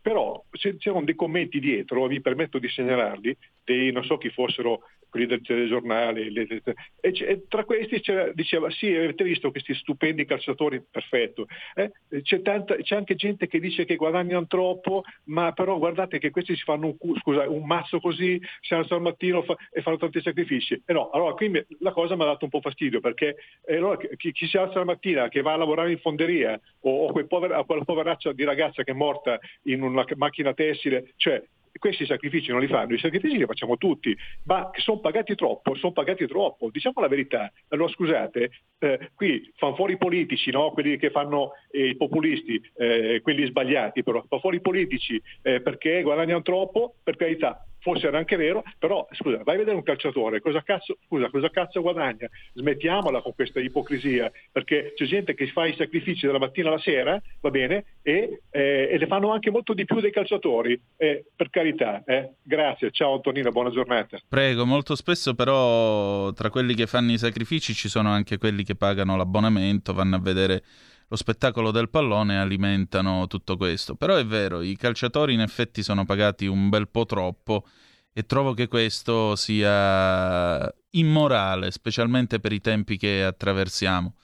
però 0.00 0.42
c'erano 0.78 1.04
dei 1.04 1.14
commenti 1.14 1.60
dietro, 1.60 2.06
vi 2.06 2.20
permetto 2.20 2.58
di 2.58 2.68
segnalarli, 2.68 3.36
dei, 3.64 3.92
non 3.92 4.04
so 4.04 4.16
chi 4.18 4.30
fossero 4.30 4.80
quelli 5.10 5.26
del 5.26 5.42
telegiornale, 5.42 6.30
le, 6.30 6.46
le, 6.48 6.62
e, 7.00 7.12
e, 7.12 7.44
tra 7.48 7.64
questi 7.64 8.00
diceva 8.34 8.70
sì 8.70 8.94
avete 8.94 9.24
visto 9.24 9.50
questi 9.50 9.74
stupendi 9.74 10.24
calciatori, 10.24 10.82
perfetto, 10.88 11.46
eh? 11.74 11.90
c'è, 12.22 12.40
tanta, 12.42 12.76
c'è, 12.76 12.96
anche 12.96 13.14
gente 13.14 13.46
che 13.46 13.60
dice 13.60 13.84
che 13.84 13.96
guadagnano 13.96 14.46
troppo, 14.46 15.02
ma 15.24 15.52
però 15.52 15.78
guardate 15.78 16.18
che 16.18 16.30
questi 16.30 16.56
si 16.56 16.62
fanno 16.62 16.96
un, 16.98 17.16
scusa, 17.18 17.48
un 17.48 17.66
mazzo 17.66 18.00
così, 18.00 18.40
si 18.60 18.74
alzano 18.74 18.96
al 18.96 19.02
mattino 19.02 19.42
fa, 19.42 19.56
e 19.70 19.82
fanno 19.82 19.98
tanti 19.98 20.20
sacrifici. 20.22 20.80
E 20.84 20.92
no, 20.92 21.10
allora 21.10 21.34
qui 21.34 21.50
la 21.80 21.92
cosa 21.92 22.16
mi 22.16 22.22
ha 22.22 22.26
dato 22.26 22.44
un 22.44 22.50
po' 22.50 22.60
fastidio 22.60 23.00
perché 23.00 23.36
eh, 23.66 23.76
allora, 23.76 23.96
chi, 24.16 24.32
chi, 24.32 24.46
si 24.46 24.56
alza 24.56 24.78
la 24.78 24.84
mattina, 24.84 25.28
che 25.28 25.42
va 25.42 25.54
a 25.54 25.56
lavorare 25.56 25.90
in 25.90 25.98
fonderia 25.98 26.58
o, 26.80 27.06
o 27.06 27.12
quel 27.12 27.26
pover, 27.26 27.64
quella 27.66 27.84
poveraccia 27.84 28.32
di 28.32 28.44
ragazza 28.44 28.82
che 28.82 28.92
è 28.92 28.94
morta 28.94 29.38
in 29.64 29.82
una 29.82 30.04
macchina 30.16 30.54
tessile, 30.54 31.12
cioè 31.16 31.42
questi 31.78 32.06
sacrifici 32.06 32.50
non 32.50 32.60
li 32.60 32.66
fanno, 32.66 32.94
i 32.94 32.98
sacrifici 32.98 33.36
li 33.36 33.46
facciamo 33.46 33.76
tutti, 33.76 34.16
ma 34.44 34.70
sono 34.74 35.00
pagati 35.00 35.34
troppo, 35.34 35.74
sono 35.74 35.92
pagati 35.92 36.26
troppo, 36.26 36.70
diciamo 36.70 37.00
la 37.00 37.08
verità. 37.08 37.50
Allora 37.68 37.90
scusate, 37.90 38.50
eh, 38.78 39.10
qui 39.14 39.50
fanno 39.56 39.74
fuori 39.74 39.94
i 39.94 39.98
politici, 39.98 40.50
no? 40.50 40.70
quelli 40.72 40.96
che 40.96 41.10
fanno 41.10 41.52
eh, 41.70 41.88
i 41.88 41.96
populisti, 41.96 42.60
eh, 42.76 43.20
quelli 43.22 43.46
sbagliati 43.46 44.02
però, 44.02 44.22
fanno 44.28 44.40
fuori 44.40 44.56
i 44.56 44.60
politici 44.60 45.20
eh, 45.42 45.60
perché 45.60 46.02
guadagnano 46.02 46.42
troppo, 46.42 46.94
per 47.02 47.16
carità, 47.16 47.64
forse 47.80 48.06
era 48.06 48.18
anche 48.18 48.36
vero, 48.36 48.62
però 48.78 49.06
scusa, 49.12 49.40
vai 49.42 49.56
a 49.56 49.58
vedere 49.58 49.76
un 49.76 49.82
calciatore, 49.82 50.40
cosa 50.40 50.62
cazzo, 50.62 50.98
scusa, 51.06 51.28
cosa 51.30 51.50
cazzo 51.50 51.80
guadagna? 51.80 52.28
Smettiamola 52.54 53.20
con 53.22 53.34
questa 53.34 53.60
ipocrisia, 53.60 54.30
perché 54.52 54.92
c'è 54.94 55.04
gente 55.04 55.34
che 55.34 55.48
fa 55.48 55.66
i 55.66 55.74
sacrifici 55.76 56.26
dalla 56.26 56.38
mattina 56.38 56.68
alla 56.68 56.78
sera, 56.78 57.20
va 57.40 57.50
bene, 57.50 57.84
e, 58.02 58.42
eh, 58.50 58.88
e 58.90 58.98
le 58.98 59.06
fanno 59.06 59.32
anche 59.32 59.50
molto 59.50 59.74
di 59.74 59.84
più 59.84 60.00
dei 60.00 60.12
calciatori, 60.12 60.80
eh, 60.96 61.24
per 61.34 61.50
carità. 61.50 62.02
Eh. 62.04 62.34
Grazie, 62.42 62.90
ciao 62.90 63.14
Antonino, 63.14 63.50
buona 63.50 63.70
giornata. 63.70 64.18
Prego, 64.28 64.64
molto 64.66 64.94
spesso 64.94 65.34
però 65.34 66.32
tra 66.32 66.50
quelli 66.50 66.74
che 66.74 66.86
fanno 66.86 67.12
i 67.12 67.18
sacrifici 67.18 67.74
ci 67.74 67.88
sono 67.88 68.10
anche 68.10 68.38
quelli 68.38 68.62
che 68.62 68.74
pagano 68.76 69.16
l'abbonamento, 69.16 69.92
vanno 69.92 70.16
a 70.16 70.20
vedere 70.20 70.62
lo 71.10 71.16
spettacolo 71.16 71.72
del 71.72 71.90
pallone 71.90 72.38
alimentano 72.38 73.26
tutto 73.26 73.56
questo. 73.56 73.96
Però 73.96 74.14
è 74.14 74.24
vero, 74.24 74.62
i 74.62 74.76
calciatori 74.76 75.34
in 75.34 75.40
effetti 75.40 75.82
sono 75.82 76.04
pagati 76.04 76.46
un 76.46 76.68
bel 76.68 76.88
po' 76.88 77.04
troppo 77.04 77.66
e 78.12 78.24
trovo 78.26 78.54
che 78.54 78.68
questo 78.68 79.34
sia 79.34 80.72
immorale, 80.90 81.72
specialmente 81.72 82.38
per 82.38 82.52
i 82.52 82.60
tempi 82.60 82.96
che 82.96 83.24
attraversiamo. 83.24 84.14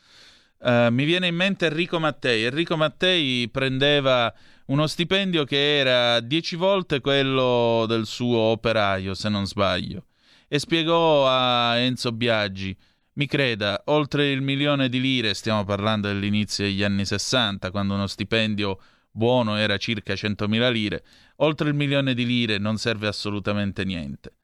Uh, 0.58 0.88
mi 0.90 1.04
viene 1.04 1.26
in 1.26 1.34
mente 1.34 1.66
Enrico 1.66 1.98
Mattei. 1.98 2.44
Enrico 2.44 2.76
Mattei 2.76 3.48
prendeva 3.48 4.32
uno 4.66 4.86
stipendio 4.86 5.44
che 5.44 5.78
era 5.78 6.20
dieci 6.20 6.54
volte 6.54 7.00
quello 7.00 7.84
del 7.88 8.06
suo 8.06 8.38
operaio, 8.38 9.14
se 9.14 9.28
non 9.28 9.44
sbaglio, 9.44 10.06
e 10.46 10.60
spiegò 10.60 11.26
a 11.28 11.78
Enzo 11.78 12.12
Biaggi 12.12 12.76
mi 13.16 13.26
creda, 13.26 13.82
oltre 13.86 14.30
il 14.30 14.42
milione 14.42 14.88
di 14.88 15.00
lire, 15.00 15.34
stiamo 15.34 15.64
parlando 15.64 16.08
dell'inizio 16.08 16.64
degli 16.64 16.82
anni 16.82 17.04
60, 17.04 17.70
quando 17.70 17.94
uno 17.94 18.06
stipendio 18.06 18.78
buono 19.10 19.56
era 19.56 19.78
circa 19.78 20.12
100.000 20.12 20.70
lire, 20.70 21.04
oltre 21.36 21.68
il 21.68 21.74
milione 21.74 22.12
di 22.12 22.26
lire 22.26 22.58
non 22.58 22.76
serve 22.76 23.06
assolutamente 23.06 23.84
niente. 23.84 24.34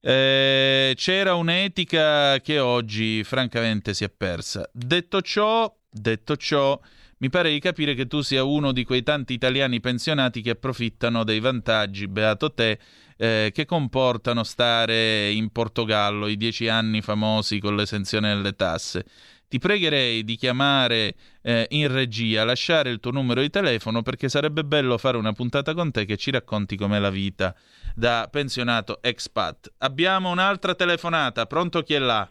Eh, 0.00 0.94
c'era 0.96 1.34
un'etica 1.34 2.40
che 2.40 2.58
oggi 2.58 3.22
francamente 3.22 3.92
si 3.92 4.04
è 4.04 4.08
persa. 4.08 4.68
Detto 4.72 5.20
ciò, 5.20 5.70
detto 5.90 6.36
ciò, 6.36 6.80
mi 7.18 7.28
pare 7.28 7.50
di 7.50 7.60
capire 7.60 7.92
che 7.92 8.06
tu 8.06 8.22
sia 8.22 8.42
uno 8.42 8.72
di 8.72 8.82
quei 8.84 9.02
tanti 9.02 9.34
italiani 9.34 9.78
pensionati 9.80 10.40
che 10.40 10.50
approfittano 10.50 11.22
dei 11.22 11.40
vantaggi, 11.40 12.08
beato 12.08 12.54
te, 12.54 12.78
eh, 13.20 13.50
che 13.52 13.66
comportano 13.66 14.44
stare 14.44 15.30
in 15.30 15.50
Portogallo 15.50 16.26
i 16.26 16.38
dieci 16.38 16.68
anni 16.68 17.02
famosi 17.02 17.60
con 17.60 17.76
l'esenzione 17.76 18.34
delle 18.34 18.52
tasse. 18.52 19.04
Ti 19.46 19.58
pregherei 19.58 20.24
di 20.24 20.36
chiamare 20.36 21.14
eh, 21.42 21.66
in 21.70 21.92
regia, 21.92 22.44
lasciare 22.44 22.88
il 22.88 22.98
tuo 22.98 23.10
numero 23.10 23.42
di 23.42 23.50
telefono 23.50 24.00
perché 24.00 24.30
sarebbe 24.30 24.64
bello 24.64 24.96
fare 24.96 25.18
una 25.18 25.32
puntata 25.32 25.74
con 25.74 25.90
te 25.90 26.06
che 26.06 26.16
ci 26.16 26.30
racconti 26.30 26.76
com'è 26.76 26.98
la 26.98 27.10
vita 27.10 27.54
da 27.94 28.26
pensionato 28.30 29.02
expat. 29.02 29.72
Abbiamo 29.78 30.30
un'altra 30.30 30.74
telefonata, 30.74 31.44
pronto 31.44 31.82
chi 31.82 31.94
è 31.94 31.98
là? 31.98 32.26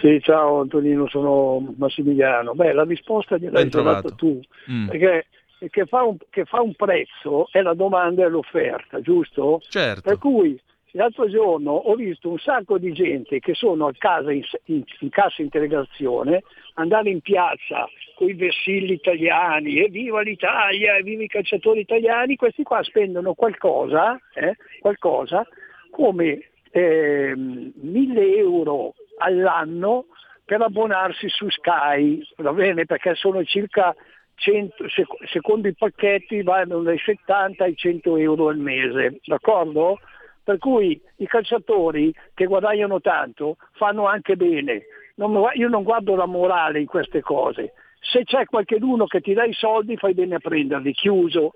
Sì, 0.00 0.18
ciao 0.22 0.60
Antonino, 0.60 1.08
sono 1.08 1.74
Massimiliano. 1.76 2.54
Beh, 2.54 2.72
la 2.72 2.84
risposta 2.84 3.36
gliel'hai 3.36 3.68
data 3.68 4.10
tu, 4.12 4.40
mm. 4.70 4.86
perché 4.86 5.26
che 5.70 5.86
fa, 5.86 6.02
un, 6.02 6.16
che 6.30 6.44
fa, 6.44 6.60
un, 6.60 6.74
prezzo 6.74 7.48
è 7.50 7.60
la 7.62 7.74
domanda 7.74 8.24
e 8.24 8.28
l'offerta, 8.28 9.00
giusto? 9.00 9.60
Certo. 9.68 10.02
Per 10.02 10.18
cui 10.18 10.60
l'altro 10.92 11.28
giorno 11.28 11.72
ho 11.72 11.94
visto 11.94 12.28
un 12.28 12.38
sacco 12.38 12.78
di 12.78 12.92
gente 12.92 13.38
che 13.38 13.54
sono 13.54 13.86
a 13.86 13.92
casa 13.96 14.32
in, 14.32 14.42
in, 14.66 14.82
in 15.00 15.08
cassa 15.10 15.42
integrazione, 15.42 16.42
andare 16.74 17.10
in 17.10 17.20
piazza 17.20 17.88
con 18.14 18.28
i 18.28 18.34
vessilli 18.34 18.92
italiani, 18.94 19.78
evviva 19.78 20.20
l'Italia, 20.20 20.96
evviva 20.96 21.22
i 21.22 21.28
calciatori 21.28 21.80
italiani, 21.80 22.36
questi 22.36 22.62
qua 22.62 22.82
spendono 22.82 23.34
qualcosa, 23.34 24.18
eh, 24.34 24.56
qualcosa 24.80 25.46
come 25.90 26.48
eh, 26.70 27.34
1000 27.36 28.36
euro 28.36 28.94
all'anno 29.18 30.06
per 30.44 30.60
abbonarsi 30.60 31.28
su 31.28 31.48
Sky, 31.48 32.22
va 32.36 32.52
bene? 32.52 32.84
Perché 32.84 33.14
sono 33.14 33.42
circa 33.44 33.94
100, 34.34 34.86
secondo 35.30 35.68
i 35.68 35.74
pacchetti 35.74 36.42
vanno 36.42 36.80
dai 36.82 36.98
70 36.98 37.64
ai 37.64 37.76
100 37.76 38.16
euro 38.16 38.48
al 38.48 38.58
mese, 38.58 39.20
d'accordo? 39.24 39.98
Per 40.42 40.58
cui 40.58 41.00
i 41.16 41.26
calciatori 41.26 42.12
che 42.34 42.46
guadagnano 42.46 43.00
tanto 43.00 43.56
fanno 43.72 44.06
anche 44.06 44.36
bene. 44.36 44.82
Non, 45.16 45.48
io 45.54 45.68
non 45.68 45.84
guardo 45.84 46.16
la 46.16 46.26
morale 46.26 46.80
in 46.80 46.86
queste 46.86 47.20
cose. 47.20 47.74
Se 48.00 48.24
c'è 48.24 48.46
qualcuno 48.46 49.06
che 49.06 49.20
ti 49.20 49.34
dà 49.34 49.44
i 49.44 49.52
soldi 49.52 49.96
fai 49.96 50.14
bene 50.14 50.36
a 50.36 50.40
prenderli, 50.40 50.92
chiuso. 50.92 51.52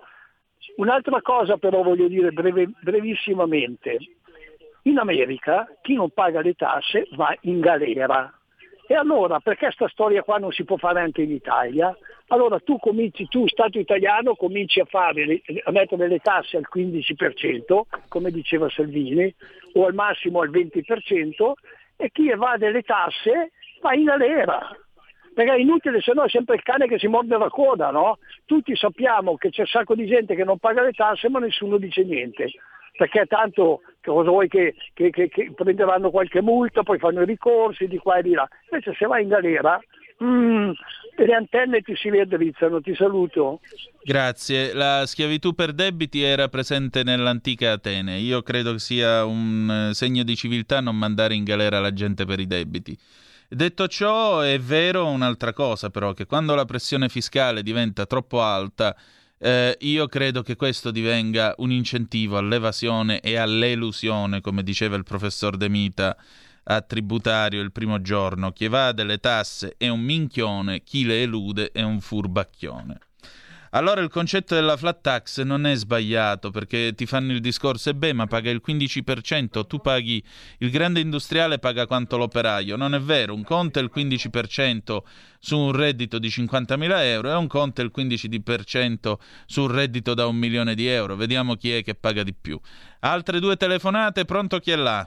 Un'altra 0.76 1.20
cosa 1.20 1.56
però 1.56 1.82
voglio 1.82 2.06
dire 2.06 2.30
breve, 2.30 2.70
brevissimamente. 2.80 3.98
In 4.82 4.98
America 4.98 5.66
chi 5.82 5.94
non 5.94 6.10
paga 6.10 6.40
le 6.40 6.54
tasse 6.54 7.08
va 7.16 7.36
in 7.40 7.58
galera. 7.58 8.32
E 8.88 8.94
allora 8.94 9.40
perché 9.40 9.66
questa 9.66 9.88
storia 9.88 10.22
qua 10.22 10.38
non 10.38 10.52
si 10.52 10.64
può 10.64 10.76
fare 10.76 11.00
anche 11.00 11.22
in 11.22 11.32
Italia? 11.32 11.96
Allora 12.28 12.60
tu 12.60 12.78
cominci, 12.78 13.26
tu 13.26 13.46
Stato 13.48 13.78
italiano, 13.78 14.34
cominci 14.36 14.78
a, 14.78 14.84
fare, 14.84 15.42
a 15.64 15.70
mettere 15.72 16.06
le 16.06 16.18
tasse 16.18 16.56
al 16.56 16.68
15%, 16.72 17.80
come 18.08 18.30
diceva 18.30 18.68
Salvini, 18.68 19.32
o 19.74 19.86
al 19.86 19.94
massimo 19.94 20.40
al 20.40 20.50
20%, 20.50 21.52
e 21.96 22.10
chi 22.12 22.30
evade 22.30 22.70
le 22.70 22.82
tasse 22.82 23.52
va 23.80 23.94
in 23.94 24.04
galera. 24.04 24.76
Perché 25.34 25.52
è 25.52 25.58
inutile, 25.58 26.00
se 26.00 26.12
no 26.14 26.22
è 26.22 26.28
sempre 26.28 26.54
il 26.54 26.62
cane 26.62 26.86
che 26.86 26.98
si 26.98 27.08
morde 27.08 27.36
la 27.36 27.50
coda, 27.50 27.90
no? 27.90 28.18
Tutti 28.44 28.74
sappiamo 28.74 29.36
che 29.36 29.50
c'è 29.50 29.62
un 29.62 29.66
sacco 29.66 29.94
di 29.94 30.06
gente 30.06 30.34
che 30.34 30.44
non 30.44 30.58
paga 30.58 30.82
le 30.82 30.92
tasse 30.92 31.28
ma 31.28 31.40
nessuno 31.40 31.76
dice 31.76 32.04
niente 32.04 32.52
perché 32.96 33.26
tanto 33.26 33.82
cosa 34.02 34.30
vuoi 34.30 34.48
che, 34.48 34.74
che, 34.94 35.10
che, 35.10 35.28
che, 35.28 35.52
prenderanno 35.54 36.10
qualche 36.10 36.40
multa, 36.40 36.82
poi 36.82 36.98
fanno 36.98 37.22
i 37.22 37.26
ricorsi 37.26 37.86
di 37.86 37.98
qua 37.98 38.18
e 38.18 38.22
di 38.22 38.32
là. 38.32 38.48
Invece 38.70 38.94
se 38.98 39.06
vai 39.06 39.22
in 39.22 39.28
galera, 39.28 39.78
mm, 40.22 40.70
le 41.16 41.34
antenne 41.34 41.80
ti 41.82 41.94
si 41.96 42.10
riaddrizzano, 42.10 42.80
ti 42.80 42.94
saluto. 42.94 43.60
Grazie. 44.02 44.72
La 44.72 45.04
schiavitù 45.06 45.54
per 45.54 45.72
debiti 45.72 46.22
era 46.22 46.48
presente 46.48 47.02
nell'antica 47.02 47.72
Atene. 47.72 48.18
Io 48.18 48.42
credo 48.42 48.72
che 48.72 48.78
sia 48.78 49.24
un 49.24 49.88
eh, 49.90 49.94
segno 49.94 50.22
di 50.22 50.36
civiltà 50.36 50.80
non 50.80 50.96
mandare 50.96 51.34
in 51.34 51.44
galera 51.44 51.80
la 51.80 51.92
gente 51.92 52.24
per 52.24 52.40
i 52.40 52.46
debiti. 52.46 52.96
Detto 53.48 53.86
ciò, 53.86 54.40
è 54.40 54.58
vero 54.58 55.06
un'altra 55.06 55.52
cosa 55.52 55.88
però, 55.88 56.12
che 56.12 56.26
quando 56.26 56.54
la 56.56 56.64
pressione 56.64 57.08
fiscale 57.08 57.62
diventa 57.62 58.04
troppo 58.04 58.42
alta, 58.42 58.96
eh, 59.46 59.76
io 59.82 60.08
credo 60.08 60.42
che 60.42 60.56
questo 60.56 60.90
divenga 60.90 61.54
un 61.58 61.70
incentivo 61.70 62.36
all'evasione 62.36 63.20
e 63.20 63.36
all'elusione, 63.36 64.40
come 64.40 64.64
diceva 64.64 64.96
il 64.96 65.04
professor 65.04 65.56
De 65.56 65.68
Mita 65.68 66.16
a 66.64 66.80
tributario 66.80 67.62
il 67.62 67.70
primo 67.70 68.02
giorno. 68.02 68.50
Chi 68.50 68.64
evade 68.64 69.04
le 69.04 69.18
tasse 69.18 69.74
è 69.76 69.86
un 69.86 70.00
minchione, 70.00 70.82
chi 70.82 71.04
le 71.04 71.22
elude 71.22 71.70
è 71.70 71.82
un 71.82 72.00
furbacchione. 72.00 72.98
Allora 73.76 74.00
il 74.00 74.08
concetto 74.08 74.54
della 74.54 74.74
flat 74.74 75.02
tax 75.02 75.42
non 75.42 75.66
è 75.66 75.74
sbagliato 75.74 76.50
perché 76.50 76.94
ti 76.94 77.04
fanno 77.04 77.32
il 77.32 77.40
discorso 77.40 77.90
e 77.90 77.94
beh 77.94 78.14
ma 78.14 78.26
paga 78.26 78.48
il 78.48 78.62
15%, 78.66 79.66
tu 79.66 79.80
paghi 79.80 80.24
il 80.60 80.70
grande 80.70 81.00
industriale 81.00 81.58
paga 81.58 81.86
quanto 81.86 82.16
l'operaio, 82.16 82.76
non 82.76 82.94
è 82.94 82.98
vero, 82.98 83.34
un 83.34 83.44
conto 83.44 83.78
è 83.78 83.82
il 83.82 83.90
15% 83.94 84.96
su 85.38 85.58
un 85.58 85.72
reddito 85.72 86.18
di 86.18 86.28
50.000 86.28 87.00
euro 87.00 87.30
e 87.30 87.34
un 87.34 87.46
conto 87.48 87.82
è 87.82 87.84
il 87.84 87.92
15% 87.94 89.14
su 89.44 89.60
un 89.60 89.70
reddito 89.70 90.14
da 90.14 90.26
un 90.26 90.36
milione 90.36 90.74
di 90.74 90.86
euro, 90.86 91.14
vediamo 91.14 91.54
chi 91.56 91.72
è 91.72 91.82
che 91.82 91.94
paga 91.94 92.22
di 92.22 92.32
più. 92.32 92.58
Altre 93.00 93.40
due 93.40 93.56
telefonate, 93.56 94.24
pronto 94.24 94.58
chi 94.58 94.70
è 94.70 94.76
là? 94.76 95.06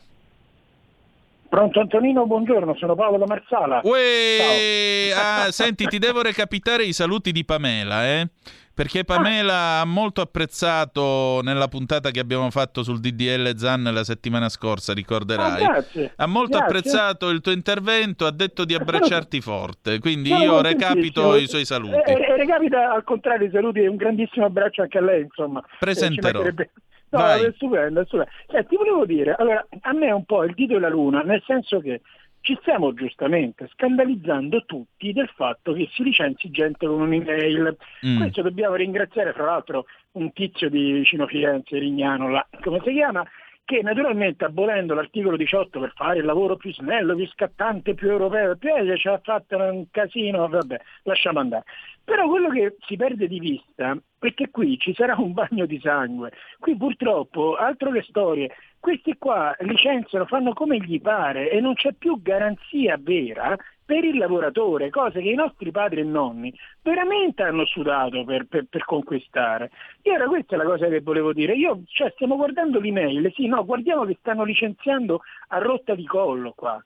Pronto 1.49 1.79
Antonino, 1.79 2.27
buongiorno, 2.27 2.75
sono 2.77 2.93
Paolo 2.93 3.17
da 3.17 3.25
Marsala. 3.25 3.81
Uè, 3.83 5.11
ah, 5.15 5.51
senti, 5.51 5.85
ti 5.87 5.97
devo 5.97 6.21
recapitare 6.21 6.83
i 6.83 6.93
saluti 6.93 7.31
di 7.31 7.43
Pamela, 7.43 8.05
eh? 8.05 8.27
Perché 8.71 9.03
Pamela 9.03 9.53
ah. 9.53 9.81
ha 9.81 9.85
molto 9.85 10.21
apprezzato 10.21 11.41
nella 11.41 11.67
puntata 11.67 12.11
che 12.11 12.19
abbiamo 12.19 12.51
fatto 12.51 12.83
sul 12.83 12.99
DDL 12.99 13.57
Zan 13.57 13.81
la 13.81 14.03
settimana 14.03 14.47
scorsa, 14.47 14.93
ricorderai. 14.93 15.63
Ah, 15.63 15.83
ha 16.17 16.27
molto 16.27 16.59
grazie. 16.59 16.77
apprezzato 16.77 17.29
il 17.29 17.41
tuo 17.41 17.51
intervento, 17.51 18.27
ha 18.27 18.31
detto 18.31 18.63
di 18.63 18.75
abbracciarti 18.75 19.41
forte, 19.41 19.97
quindi 19.99 20.31
io 20.31 20.61
recapito 20.61 21.35
i 21.35 21.47
suoi 21.47 21.65
saluti. 21.65 21.95
E, 21.95 22.13
e 22.13 22.37
recapita 22.37 22.93
al 22.93 23.03
contrario 23.03 23.47
i 23.47 23.51
saluti 23.51 23.79
e 23.79 23.87
un 23.87 23.95
grandissimo 23.95 24.45
abbraccio 24.45 24.83
anche 24.83 24.99
a 24.99 25.01
lei, 25.01 25.23
insomma. 25.23 25.63
Presenterò. 25.79 26.43
Eh, 26.43 26.69
No, 27.11 27.25
è 27.27 27.51
stupendo, 27.55 28.01
è 28.01 28.05
stupendo. 28.05 28.31
Cioè, 28.47 28.65
ti 28.65 28.75
volevo 28.75 29.05
dire, 29.05 29.35
allora, 29.37 29.65
a 29.81 29.93
me 29.93 30.07
è 30.07 30.11
un 30.11 30.25
po' 30.25 30.43
il 30.43 30.53
dito 30.53 30.75
e 30.75 30.79
la 30.79 30.89
luna, 30.89 31.21
nel 31.21 31.41
senso 31.45 31.79
che 31.79 32.01
ci 32.41 32.57
stiamo 32.61 32.93
giustamente 32.93 33.67
scandalizzando 33.73 34.63
tutti 34.65 35.11
del 35.11 35.29
fatto 35.35 35.73
che 35.73 35.89
si 35.91 36.03
licenzi 36.03 36.49
gente 36.49 36.87
con 36.87 37.01
un'email. 37.01 37.75
Mm. 38.05 38.17
Questo 38.21 38.41
dobbiamo 38.41 38.75
ringraziare, 38.75 39.33
fra 39.33 39.45
l'altro, 39.45 39.85
un 40.13 40.31
tizio 40.31 40.69
di 40.69 40.91
vicino 40.91 41.27
Firenze, 41.27 41.77
Rignano, 41.77 42.29
là, 42.29 42.47
come 42.61 42.81
si 42.83 42.93
chiama, 42.93 43.25
che 43.69 43.83
naturalmente 43.83 44.45
abolendo 44.45 44.95
l'articolo 44.95 45.37
18 45.37 45.79
per 45.79 45.93
fare 45.95 46.17
il 46.17 46.25
lavoro 46.25 46.55
più 46.55 46.73
snello, 46.73 47.13
più 47.13 47.27
scattante, 47.27 47.93
più 47.93 48.09
europeo, 48.09 48.55
più 48.55 48.71
ci 48.97 49.07
ha 49.07 49.19
fatto 49.23 49.57
un 49.57 49.85
casino, 49.91 50.47
vabbè, 50.47 50.79
lasciamo 51.03 51.37
andare. 51.37 51.65
Però 52.03 52.27
quello 52.27 52.49
che 52.49 52.77
si 52.79 52.95
perde 52.95 53.27
di 53.27 53.39
vista 53.39 53.95
è 54.17 54.33
che 54.33 54.49
qui 54.49 54.79
ci 54.79 54.95
sarà 54.95 55.13
un 55.19 55.33
bagno 55.33 55.67
di 55.67 55.79
sangue. 55.79 56.31
Qui 56.57 56.75
purtroppo, 56.77 57.57
altro 57.57 57.91
che 57.91 58.01
storie, 58.09 58.49
questi 58.79 59.15
qua 59.19 59.55
licenziano, 59.59 60.25
fanno 60.25 60.53
come 60.53 60.79
gli 60.79 60.99
pare 60.99 61.51
e 61.51 61.61
non 61.61 61.75
c'è 61.75 61.93
più 61.93 62.19
garanzia 62.23 62.97
vera 62.99 63.55
per 63.89 64.03
il 64.03 64.19
lavoratore, 64.19 64.91
cose 64.91 65.19
che 65.19 65.29
i 65.29 65.33
nostri 65.33 65.71
padri 65.71 66.01
e 66.01 66.03
nonni 66.03 66.53
veramente 66.83 67.41
hanno 67.41 67.65
sudato 67.65 68.23
per, 68.23 68.45
per, 68.45 68.65
per 68.69 68.85
conquistare. 68.85 69.71
E 70.03 70.11
ora 70.11 70.27
questa 70.27 70.53
è 70.53 70.57
la 70.59 70.65
cosa 70.65 70.87
che 70.87 71.01
volevo 71.01 71.33
dire. 71.33 71.55
Io, 71.55 71.81
cioè, 71.87 72.11
stiamo 72.11 72.35
guardando 72.35 72.79
l'email, 72.79 73.33
sì, 73.33 73.47
no, 73.47 73.65
guardiamo 73.65 74.05
che 74.05 74.15
stanno 74.19 74.43
licenziando 74.43 75.21
a 75.47 75.57
rotta 75.57 75.95
di 75.95 76.05
collo 76.05 76.53
qua. 76.55 76.79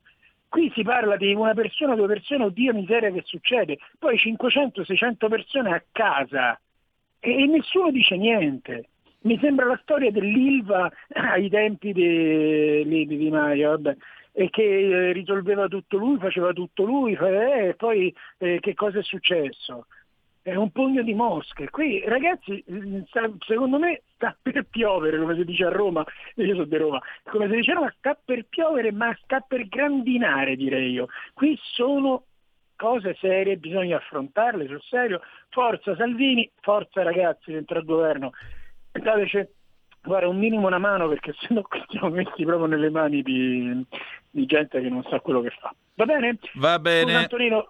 Qui 0.47 0.71
si 0.73 0.83
parla 0.83 1.17
di 1.17 1.33
una 1.33 1.53
persona, 1.53 1.95
due 1.95 2.07
persone, 2.07 2.45
oddio 2.45 2.73
miseria 2.73 3.11
che 3.11 3.23
succede, 3.25 3.79
poi 3.99 4.15
500-600 4.15 5.27
persone 5.27 5.73
a 5.73 5.83
casa 5.91 6.57
e, 7.19 7.43
e 7.43 7.45
nessuno 7.47 7.91
dice 7.91 8.15
niente. 8.15 8.87
Mi 9.23 9.37
sembra 9.39 9.65
la 9.65 9.79
storia 9.81 10.09
dell'Ilva 10.09 10.89
ai 11.09 11.49
tempi 11.49 11.91
di, 11.91 12.87
di, 12.87 13.05
di 13.07 13.29
Maio, 13.29 13.71
vabbè 13.71 13.95
e 14.35 14.49
che 14.49 14.63
eh, 14.63 15.11
risolveva 15.13 15.67
tutto 15.67 15.97
lui, 15.97 16.17
faceva 16.17 16.51
tutto 16.53 16.83
lui, 16.83 17.13
eh, 17.13 17.67
e 17.69 17.75
poi 17.75 18.13
eh, 18.39 18.59
che 18.59 18.73
cosa 18.73 18.99
è 18.99 19.03
successo? 19.03 19.85
È 20.41 20.55
un 20.55 20.71
pugno 20.71 21.03
di 21.03 21.13
mosche. 21.13 21.69
Qui 21.69 22.03
ragazzi, 22.05 22.61
mm, 22.69 23.03
secondo 23.45 23.77
me 23.77 24.01
sta 24.15 24.35
per 24.41 24.65
piovere, 24.69 25.19
come 25.19 25.35
si 25.35 25.45
dice 25.45 25.65
a 25.65 25.69
Roma, 25.69 26.03
io 26.35 26.53
sono 26.53 26.65
di 26.65 26.77
Roma, 26.77 27.01
come 27.23 27.47
si 27.47 27.55
dice 27.55 27.71
a 27.71 27.75
Roma 27.75 27.93
sta 27.95 28.19
per 28.25 28.45
piovere 28.49 28.91
ma 28.91 29.15
sta 29.21 29.39
per 29.39 29.67
grandinare 29.67 30.55
direi 30.55 30.91
io. 30.91 31.07
Qui 31.33 31.57
sono 31.61 32.25
cose 32.75 33.15
serie, 33.19 33.57
bisogna 33.57 33.97
affrontarle 33.97 34.67
sul 34.67 34.81
serio. 34.81 35.21
Forza 35.49 35.95
Salvini, 35.95 36.49
forza 36.59 37.03
ragazzi 37.03 37.51
dentro 37.51 37.77
al 37.77 37.85
governo. 37.85 38.31
Dateci 38.91 39.47
guarda, 40.03 40.27
un 40.27 40.37
minimo 40.37 40.67
una 40.67 40.77
mano 40.77 41.07
perché 41.07 41.33
sennò 41.39 41.61
siamo 41.89 42.09
messi 42.15 42.43
proprio 42.43 42.65
nelle 42.65 42.89
mani 42.89 43.21
di, 43.21 43.85
di, 44.29 44.45
gente 44.45 44.81
che 44.81 44.89
non 44.89 45.03
sa 45.09 45.19
quello 45.19 45.41
che 45.41 45.51
fa. 45.59 45.73
Va 45.95 46.05
bene? 46.05 46.37
Va 46.55 46.79
bene. 46.79 47.15
Antonino, 47.15 47.67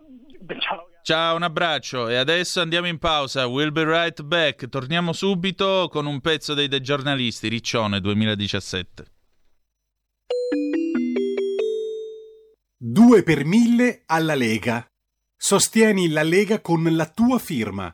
ciao. 0.59 0.87
Ciao, 1.03 1.35
un 1.35 1.43
abbraccio 1.43 2.07
e 2.07 2.15
adesso 2.15 2.61
andiamo 2.61 2.87
in 2.87 2.97
pausa. 2.97 3.45
We'll 3.45 3.71
be 3.71 3.83
right 3.83 4.21
back. 4.21 4.69
Torniamo 4.69 5.11
subito 5.11 5.89
con 5.91 6.05
un 6.05 6.21
pezzo 6.21 6.53
dei, 6.53 6.69
dei 6.69 6.81
giornalisti, 6.81 7.49
Riccione 7.49 7.99
2017. 7.99 9.05
2 12.77 13.23
per 13.23 13.43
1000 13.43 14.03
alla 14.05 14.35
Lega. 14.35 14.85
Sostieni 15.35 16.09
la 16.09 16.23
Lega 16.23 16.61
con 16.61 16.83
la 16.95 17.05
tua 17.05 17.37
firma. 17.37 17.93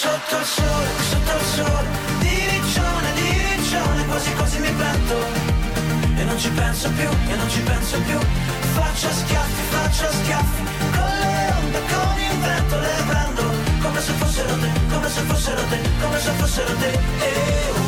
Sotto 0.00 0.38
il 0.38 0.46
sole, 0.46 0.88
sotto 1.10 1.36
il 1.36 1.44
sole 1.44 1.88
Di 2.20 2.48
riccione, 2.48 3.12
di 3.16 3.54
riccione 3.54 4.06
Quasi 4.06 4.32
quasi 4.32 4.58
mi 4.60 4.72
pento 4.72 5.16
E 6.16 6.24
non 6.24 6.38
ci 6.38 6.48
penso 6.52 6.90
più, 6.92 7.06
e 7.28 7.36
non 7.36 7.50
ci 7.50 7.60
penso 7.60 8.00
più. 8.00 8.18
Faccio 8.72 9.10
schiaffi, 9.12 9.62
faccio 9.68 10.10
schiaffi 10.10 10.62
Con 10.96 11.10
le 11.20 11.52
onde, 11.52 11.80
con 11.92 12.18
il 12.18 12.38
vento 12.40 12.78
Le 12.78 13.02
prendo. 13.08 13.42
Come 13.82 14.00
se 14.00 14.12
fossero 14.12 14.58
te 14.58 14.70
Come 14.90 15.08
se 15.10 15.20
fossero 15.20 15.62
te, 15.68 15.80
come 16.00 16.18
se 16.18 16.30
fossero 16.30 16.76
te. 16.76 16.98
Eh, 17.20 17.79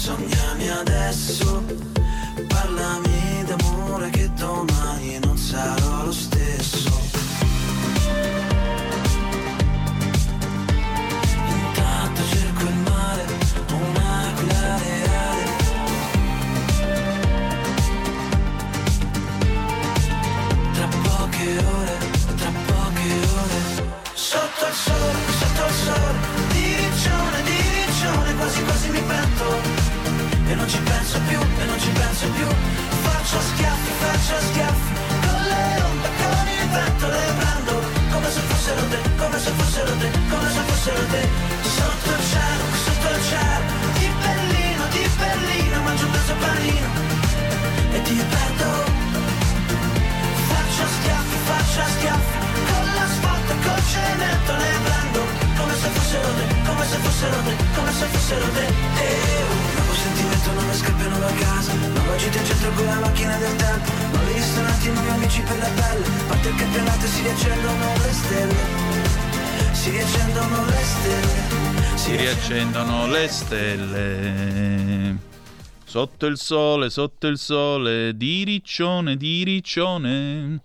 sognami 0.00 0.70
adesso, 0.70 1.89
fossero 57.20 58.48
te 58.52 58.64
eh, 58.64 58.72
Un 59.50 59.74
nuovo 59.74 59.92
sentimento, 59.92 60.52
nuove 60.52 60.74
scarpe, 60.74 61.08
nuova 61.08 61.32
casa. 61.32 61.74
Nuova 61.74 62.16
gita 62.16 62.38
in 62.38 62.46
centro 62.46 62.70
con 62.72 62.84
la 62.86 62.98
macchina 63.00 63.36
del 63.36 63.56
tempo. 63.56 63.90
Nuovi 64.12 64.32
ristoranti, 64.32 64.90
nuovi 64.90 65.08
amici 65.08 65.42
per 65.42 65.58
la 65.58 65.68
pelle. 65.68 66.06
Parte 66.28 66.48
il 66.48 66.54
campionato 66.54 67.04
e 67.04 67.08
si 67.08 67.22
riaccendono 67.22 67.92
le 68.02 68.12
stelle? 68.12 68.54
Si 69.72 69.90
riaccendono 69.90 70.64
le 70.64 70.82
stelle. 70.82 71.96
Si 71.96 72.16
riaccendono 72.16 73.06
le 73.06 73.28
stelle. 73.28 75.18
Sotto 75.84 76.26
il 76.26 76.38
sole, 76.38 76.88
sotto 76.88 77.26
il 77.26 77.36
sole, 77.36 78.16
di 78.16 78.44
riccione, 78.44 79.16
di 79.16 79.42
riccione 79.44 80.62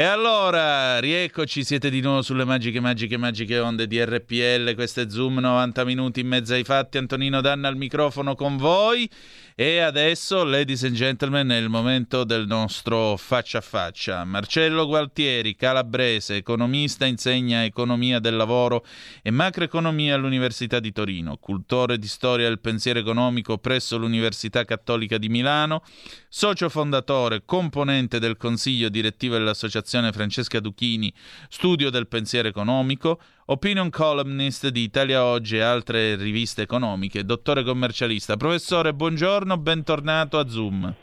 e 0.00 0.04
allora, 0.04 1.00
rieccoci, 1.00 1.64
siete 1.64 1.90
di 1.90 2.00
nuovo 2.00 2.22
sulle 2.22 2.44
magiche, 2.44 2.78
magiche, 2.78 3.16
magiche 3.16 3.58
onde 3.58 3.88
di 3.88 4.00
RPL, 4.00 4.76
questo 4.76 5.00
è 5.00 5.08
Zoom 5.08 5.40
90 5.40 5.84
minuti 5.84 6.20
in 6.20 6.28
mezzo 6.28 6.54
ai 6.54 6.62
fatti, 6.62 6.98
Antonino 6.98 7.40
Danna 7.40 7.66
al 7.66 7.74
microfono 7.74 8.36
con 8.36 8.56
voi 8.58 9.10
e 9.60 9.80
adesso, 9.80 10.44
ladies 10.44 10.84
and 10.84 10.94
gentlemen, 10.94 11.48
è 11.48 11.56
il 11.56 11.68
momento 11.68 12.22
del 12.22 12.46
nostro 12.46 13.16
faccia 13.16 13.58
a 13.58 13.60
faccia. 13.60 14.22
Marcello 14.22 14.86
Gualtieri, 14.86 15.56
calabrese, 15.56 16.36
economista, 16.36 17.06
insegna 17.06 17.64
economia 17.64 18.20
del 18.20 18.36
lavoro 18.36 18.86
e 19.20 19.32
macroeconomia 19.32 20.14
all'Università 20.14 20.78
di 20.78 20.92
Torino, 20.92 21.38
cultore 21.38 21.98
di 21.98 22.06
storia 22.06 22.46
del 22.46 22.60
pensiero 22.60 23.00
economico 23.00 23.58
presso 23.58 23.98
l'Università 23.98 24.64
Cattolica 24.64 25.18
di 25.18 25.28
Milano, 25.28 25.82
socio 26.28 26.68
fondatore, 26.68 27.42
componente 27.44 28.20
del 28.20 28.36
consiglio 28.36 28.88
direttivo 28.88 29.34
dell'Associazione 29.34 30.12
Francesca 30.12 30.60
Duchini, 30.60 31.12
studio 31.48 31.90
del 31.90 32.06
pensiero 32.06 32.46
economico, 32.46 33.18
opinion 33.50 33.88
columnist 33.88 34.68
di 34.68 34.82
Italia 34.82 35.24
Oggi 35.24 35.56
e 35.56 35.60
altre 35.60 36.16
riviste 36.16 36.62
economiche, 36.62 37.24
dottore 37.24 37.62
commercialista. 37.62 38.36
Professore, 38.36 38.92
buongiorno, 38.92 39.56
bentornato 39.56 40.38
a 40.38 40.48
Zoom. 40.48 40.94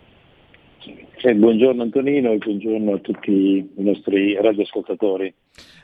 Eh, 1.17 1.33
buongiorno 1.33 1.81
Antonino 1.81 2.31
e 2.31 2.37
buongiorno 2.37 2.93
a 2.93 2.99
tutti 2.99 3.31
i 3.31 3.67
nostri 3.77 4.35
radioascoltatori. 4.39 5.33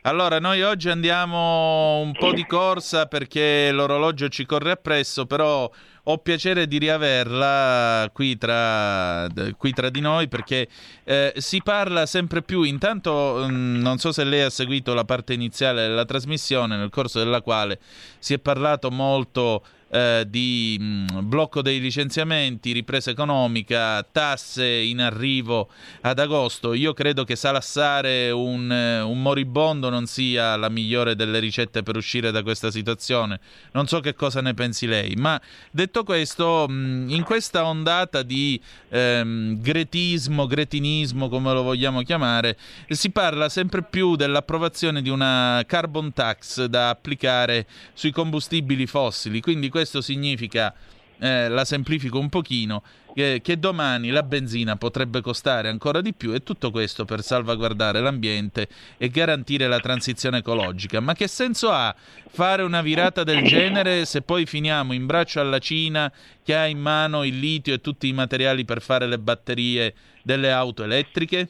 Allora, 0.03 0.39
noi 0.39 0.61
oggi 0.61 0.89
andiamo 0.89 1.99
un 1.99 2.11
po' 2.11 2.31
di 2.31 2.45
corsa 2.45 3.07
perché 3.07 3.71
l'orologio 3.71 4.27
ci 4.27 4.45
corre 4.45 4.71
appresso, 4.71 5.25
però 5.25 5.67
ho 6.03 6.17
piacere 6.17 6.67
di 6.67 6.77
riaverla 6.79 8.09
qui 8.11 8.37
tra, 8.37 9.27
qui 9.57 9.71
tra 9.71 9.89
di 9.89 9.99
noi 9.99 10.27
perché 10.27 10.67
eh, 11.03 11.33
si 11.37 11.61
parla 11.61 12.05
sempre 12.05 12.41
più. 12.41 12.63
Intanto, 12.63 13.45
mh, 13.47 13.53
mm, 13.53 13.81
non 13.81 13.97
so 13.97 14.11
se 14.11 14.23
lei 14.23 14.41
ha 14.41 14.49
seguito 14.49 14.93
la 14.93 15.05
parte 15.05 15.33
iniziale 15.33 15.87
della 15.87 16.05
trasmissione, 16.05 16.77
nel 16.77 16.89
corso 16.89 17.19
della 17.19 17.41
quale 17.41 17.79
si 18.19 18.33
è 18.33 18.39
parlato 18.39 18.89
molto 18.89 19.63
eh, 19.91 20.25
di 20.27 20.77
mh, 20.79 20.83
mm, 20.83 21.07
blocco 21.27 21.61
dei 21.61 21.79
licenziamenti, 21.81 22.71
ripresa 22.71 23.11
economica, 23.11 24.01
tasse 24.09 24.65
in 24.65 25.01
arrivo 25.01 25.69
ad 26.01 26.17
agosto. 26.17 26.73
Io 26.73 26.93
credo 26.93 27.25
che 27.25 27.35
salassare 27.35 28.31
un, 28.31 28.71
eh, 28.71 29.01
un 29.01 29.21
moribondo 29.21 29.89
non 29.89 30.05
sia 30.05 30.55
la 30.55 30.69
migliore 30.69 31.15
delle 31.15 31.39
ricette 31.39 31.83
per 31.83 31.97
uscire 31.97 32.31
da 32.31 32.41
questa 32.41 32.71
situazione. 32.71 33.39
Non 33.73 33.87
so 33.87 33.99
che 33.99 34.13
cosa 34.13 34.39
ne 34.41 34.53
pensi 34.53 34.87
lei, 34.87 35.15
ma 35.15 35.39
detto 35.71 36.03
questo, 36.03 36.65
mh, 36.69 36.73
mm, 36.73 37.09
in 37.09 37.23
questa 37.23 37.65
ondata 37.65 38.23
di 38.23 38.59
ehm, 38.89 39.59
gretismo, 39.59 40.47
gretinismo, 40.47 41.27
come 41.27 41.51
lo 41.51 41.63
vogliamo 41.63 42.01
chiamare, 42.01 42.57
si 42.87 43.09
parla 43.11 43.49
sempre 43.49 43.83
più 43.83 44.15
dell'approvazione 44.15 45.01
di 45.01 45.09
una 45.09 45.63
carbon 45.67 46.13
tax 46.13 46.63
da 46.65 46.89
applicare 46.89 47.67
sui 47.93 48.11
combustibili 48.11 48.85
fossili. 48.85 49.41
Quindi 49.41 49.67
questo 49.67 49.79
significa, 49.85 50.73
eh, 51.19 51.49
la 51.49 51.65
semplifico 51.65 52.19
un 52.19 52.29
pochino, 52.29 52.83
che, 53.13 53.41
che, 53.43 53.59
domani 53.59 54.09
la 54.09 54.23
benzina 54.23 54.75
potrebbe 54.75 55.21
costare 55.21 55.69
ancora 55.69 56.01
di 56.01 56.13
più 56.13 56.33
e 56.33 56.41
tutto 56.41 56.71
questo 56.71 57.05
per 57.05 57.21
salvaguardare 57.21 57.99
l'ambiente 57.99 58.67
e 58.97 59.09
garantire 59.09 59.67
la 59.67 59.79
transizione 59.79 60.37
ecologica. 60.37 60.99
Ma 60.99 61.13
che 61.13 61.27
senso 61.27 61.69
ha 61.69 61.93
fare 62.29 62.63
una 62.63 62.81
virata 62.81 63.23
del 63.23 63.43
genere 63.43 64.05
se 64.05 64.21
poi 64.21 64.45
finiamo 64.45 64.93
in 64.93 65.05
braccio 65.05 65.39
alla 65.39 65.59
Cina 65.59 66.11
che 66.43 66.55
ha 66.55 66.65
in 66.65 66.79
mano 66.79 67.23
il 67.23 67.37
litio 67.37 67.73
e 67.73 67.81
tutti 67.81 68.07
i 68.07 68.13
materiali 68.13 68.65
per 68.65 68.81
fare 68.81 69.05
le 69.05 69.19
batterie 69.19 69.93
delle 70.23 70.51
auto 70.51 70.83
elettriche? 70.83 71.49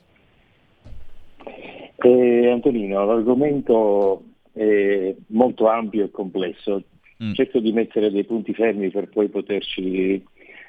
Eh, 2.03 2.49
Antonino, 2.49 3.05
l'argomento 3.05 4.23
è 4.53 5.15
molto 5.27 5.67
ampio 5.67 6.05
e 6.05 6.11
complesso. 6.11 6.81
Mm. 7.23 7.33
Cerco 7.33 7.59
di 7.59 7.71
mettere 7.71 8.09
dei 8.09 8.25
punti 8.25 8.53
fermi 8.53 8.89
per 8.89 9.09
poi 9.09 9.29
poterci 9.29 10.23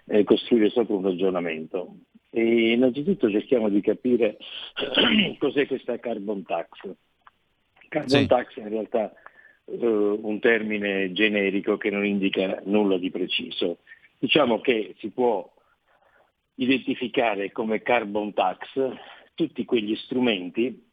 eh, 0.06 0.24
costruire 0.24 0.68
sopra 0.68 0.94
un 0.94 1.02
ragionamento. 1.02 1.96
E 2.30 2.72
innanzitutto 2.72 3.30
cerchiamo 3.30 3.68
di 3.68 3.80
capire 3.80 4.36
cos'è 5.38 5.66
questa 5.66 5.98
carbon 5.98 6.42
tax. 6.44 6.68
Carbon 7.88 8.08
sì. 8.08 8.26
tax 8.26 8.56
è 8.56 8.60
in 8.60 8.68
realtà 8.68 9.12
eh, 9.64 9.86
un 9.86 10.38
termine 10.40 11.12
generico 11.12 11.76
che 11.76 11.90
non 11.90 12.04
indica 12.04 12.60
nulla 12.64 12.98
di 12.98 13.10
preciso. 13.10 13.78
Diciamo 14.18 14.60
che 14.60 14.94
si 14.98 15.08
può 15.08 15.50
identificare 16.56 17.50
come 17.50 17.82
carbon 17.82 18.32
tax 18.34 18.62
tutti 19.34 19.64
quegli 19.64 19.96
strumenti 19.96 20.90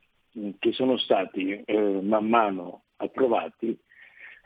che 0.58 0.72
sono 0.72 0.98
stati 0.98 1.62
eh, 1.66 2.02
man 2.02 2.28
mano 2.28 2.84
approvati 2.98 3.78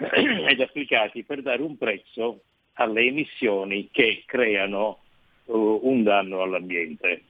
ed 0.50 0.60
applicati 0.60 1.24
per 1.24 1.42
dare 1.42 1.62
un 1.62 1.78
prezzo 1.78 2.42
alle 2.74 3.02
emissioni 3.02 3.90
che 3.92 4.24
creano 4.26 5.00
uh, 5.46 5.80
un 5.84 6.04
danno 6.04 6.42
all'ambiente. 6.42 7.24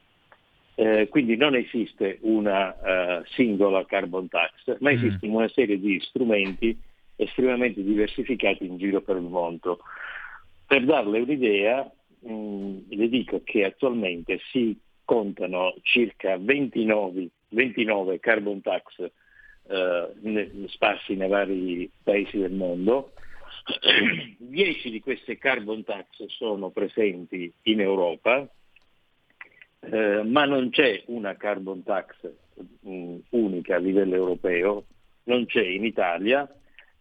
Eh, 0.75 1.07
quindi 1.07 1.35
non 1.35 1.55
esiste 1.55 2.17
una 2.21 2.69
uh, 2.69 3.23
singola 3.35 3.85
carbon 3.85 4.27
tax, 4.27 4.79
ma 4.79 4.91
esiste 4.91 5.27
mm. 5.27 5.33
una 5.33 5.47
serie 5.49 5.79
di 5.79 5.99
strumenti 5.99 6.75
estremamente 7.15 7.83
diversificati 7.83 8.65
in 8.65 8.77
giro 8.77 9.01
per 9.01 9.17
il 9.17 9.21
mondo. 9.23 9.79
Per 10.65 10.83
darle 10.83 11.19
un'idea, 11.19 11.87
mh, 12.21 12.33
mm, 12.33 12.77
le 12.89 13.09
dico 13.09 13.41
che 13.43 13.65
attualmente 13.65 14.39
si 14.49 14.75
contano 15.05 15.75
circa 15.83 16.37
29, 16.37 17.27
29 17.49 18.19
carbon 18.19 18.61
tax 18.61 19.11
uh, 19.67 20.67
sparsi 20.67 21.15
nei 21.15 21.29
vari 21.29 21.89
paesi 22.03 22.37
del 22.37 22.51
mondo, 22.51 23.13
10 24.37 24.89
di 24.89 24.99
queste 24.99 25.37
carbon 25.37 25.83
tax 25.83 26.25
sono 26.27 26.69
presenti 26.69 27.51
in 27.63 27.79
Europa, 27.79 28.47
eh, 29.79 30.23
ma 30.23 30.45
non 30.45 30.69
c'è 30.69 31.03
una 31.07 31.35
carbon 31.35 31.83
tax 31.83 32.15
mh, 32.81 32.89
mm, 32.89 33.17
unica 33.29 33.75
a 33.75 33.79
livello 33.79 34.15
europeo, 34.15 34.85
non 35.23 35.45
c'è 35.45 35.63
in 35.63 35.85
Italia, 35.85 36.47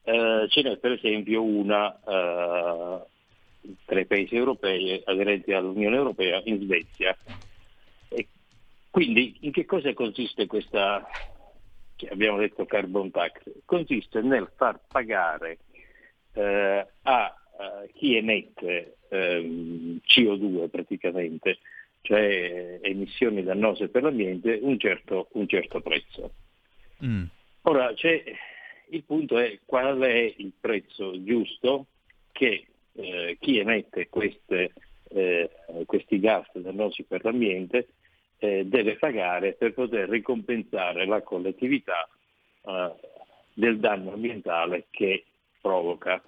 eh, 0.02 0.46
ce 0.48 0.62
n'è 0.62 0.76
per 0.78 0.92
esempio 0.92 1.42
una 1.42 1.94
eh, 1.94 3.06
tra 3.84 4.00
i 4.00 4.06
paesi 4.06 4.34
europei 4.34 5.00
aderenti 5.04 5.52
all'Unione 5.52 5.96
Europea 5.96 6.40
in 6.44 6.60
Svezia. 6.60 7.16
E 8.08 8.26
quindi 8.90 9.36
in 9.40 9.52
che 9.52 9.64
cosa 9.64 9.92
consiste 9.94 10.46
questa, 10.46 11.06
abbiamo 12.10 12.38
detto 12.38 12.64
carbon 12.66 13.10
tax? 13.10 13.42
Consiste 13.64 14.20
nel 14.20 14.50
far 14.56 14.80
pagare 14.88 15.58
eh, 16.34 16.86
a 17.02 17.36
uh, 17.58 17.90
chi 17.92 18.16
emette 18.16 18.96
ehm, 19.08 20.00
CO2 20.06 20.68
praticamente, 20.70 21.58
cioè 22.00 22.78
emissioni 22.82 23.42
dannose 23.42 23.88
per 23.88 24.02
l'ambiente, 24.02 24.58
un 24.60 24.78
certo, 24.78 25.28
un 25.32 25.46
certo 25.46 25.80
prezzo. 25.80 26.32
Mm. 27.04 27.24
Ora, 27.62 27.92
il 28.88 29.04
punto 29.04 29.38
è 29.38 29.58
qual 29.64 30.00
è 30.00 30.34
il 30.36 30.52
prezzo 30.58 31.22
giusto 31.22 31.86
che 32.32 32.66
eh, 32.94 33.36
chi 33.40 33.58
emette 33.58 34.08
queste, 34.08 34.72
eh, 35.10 35.50
questi 35.86 36.18
gas 36.18 36.46
dannosi 36.54 37.04
per 37.04 37.24
l'ambiente 37.24 37.88
eh, 38.42 38.64
deve 38.66 38.96
pagare 38.96 39.52
per 39.52 39.72
poter 39.72 40.08
ricompensare 40.08 41.06
la 41.06 41.22
collettività 41.22 42.08
eh, 42.64 42.92
del 43.54 43.78
danno 43.78 44.14
ambientale 44.14 44.86
che 44.90 45.26
provoca. 45.60 46.20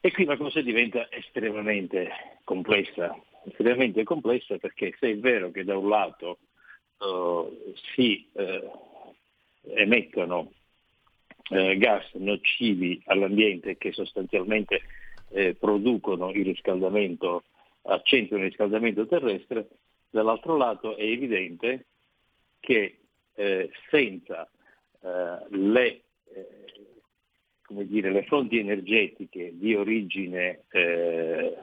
E 0.00 0.10
qui 0.10 0.24
la 0.24 0.36
cosa 0.36 0.60
diventa 0.60 1.06
estremamente 1.08 2.10
complessa, 2.42 3.16
estremamente 3.44 4.02
complessa 4.02 4.58
perché 4.58 4.92
se 4.98 5.10
è 5.10 5.16
vero 5.18 5.52
che 5.52 5.62
da 5.62 5.76
un 5.76 5.88
lato 5.88 6.38
uh, 6.98 7.72
si 7.94 8.28
uh, 8.32 9.14
emettono 9.76 10.50
uh, 11.50 11.76
gas 11.76 12.12
nocivi 12.14 13.00
all'ambiente 13.06 13.78
che 13.78 13.92
sostanzialmente 13.92 14.82
producono 15.58 16.30
il 16.30 16.44
riscaldamento, 16.44 17.44
accentuano 17.84 18.42
il 18.42 18.50
riscaldamento 18.50 19.06
terrestre, 19.06 19.66
dall'altro 20.12 20.56
lato 20.56 20.96
è 20.96 21.02
evidente 21.02 21.86
che 22.60 22.98
senza 23.90 24.48
le 25.48 26.02
come 27.72 27.86
dire, 27.86 28.10
le 28.10 28.24
fonti 28.24 28.58
energetiche 28.58 29.52
di 29.54 29.74
origine, 29.74 30.64
eh, 30.70 31.56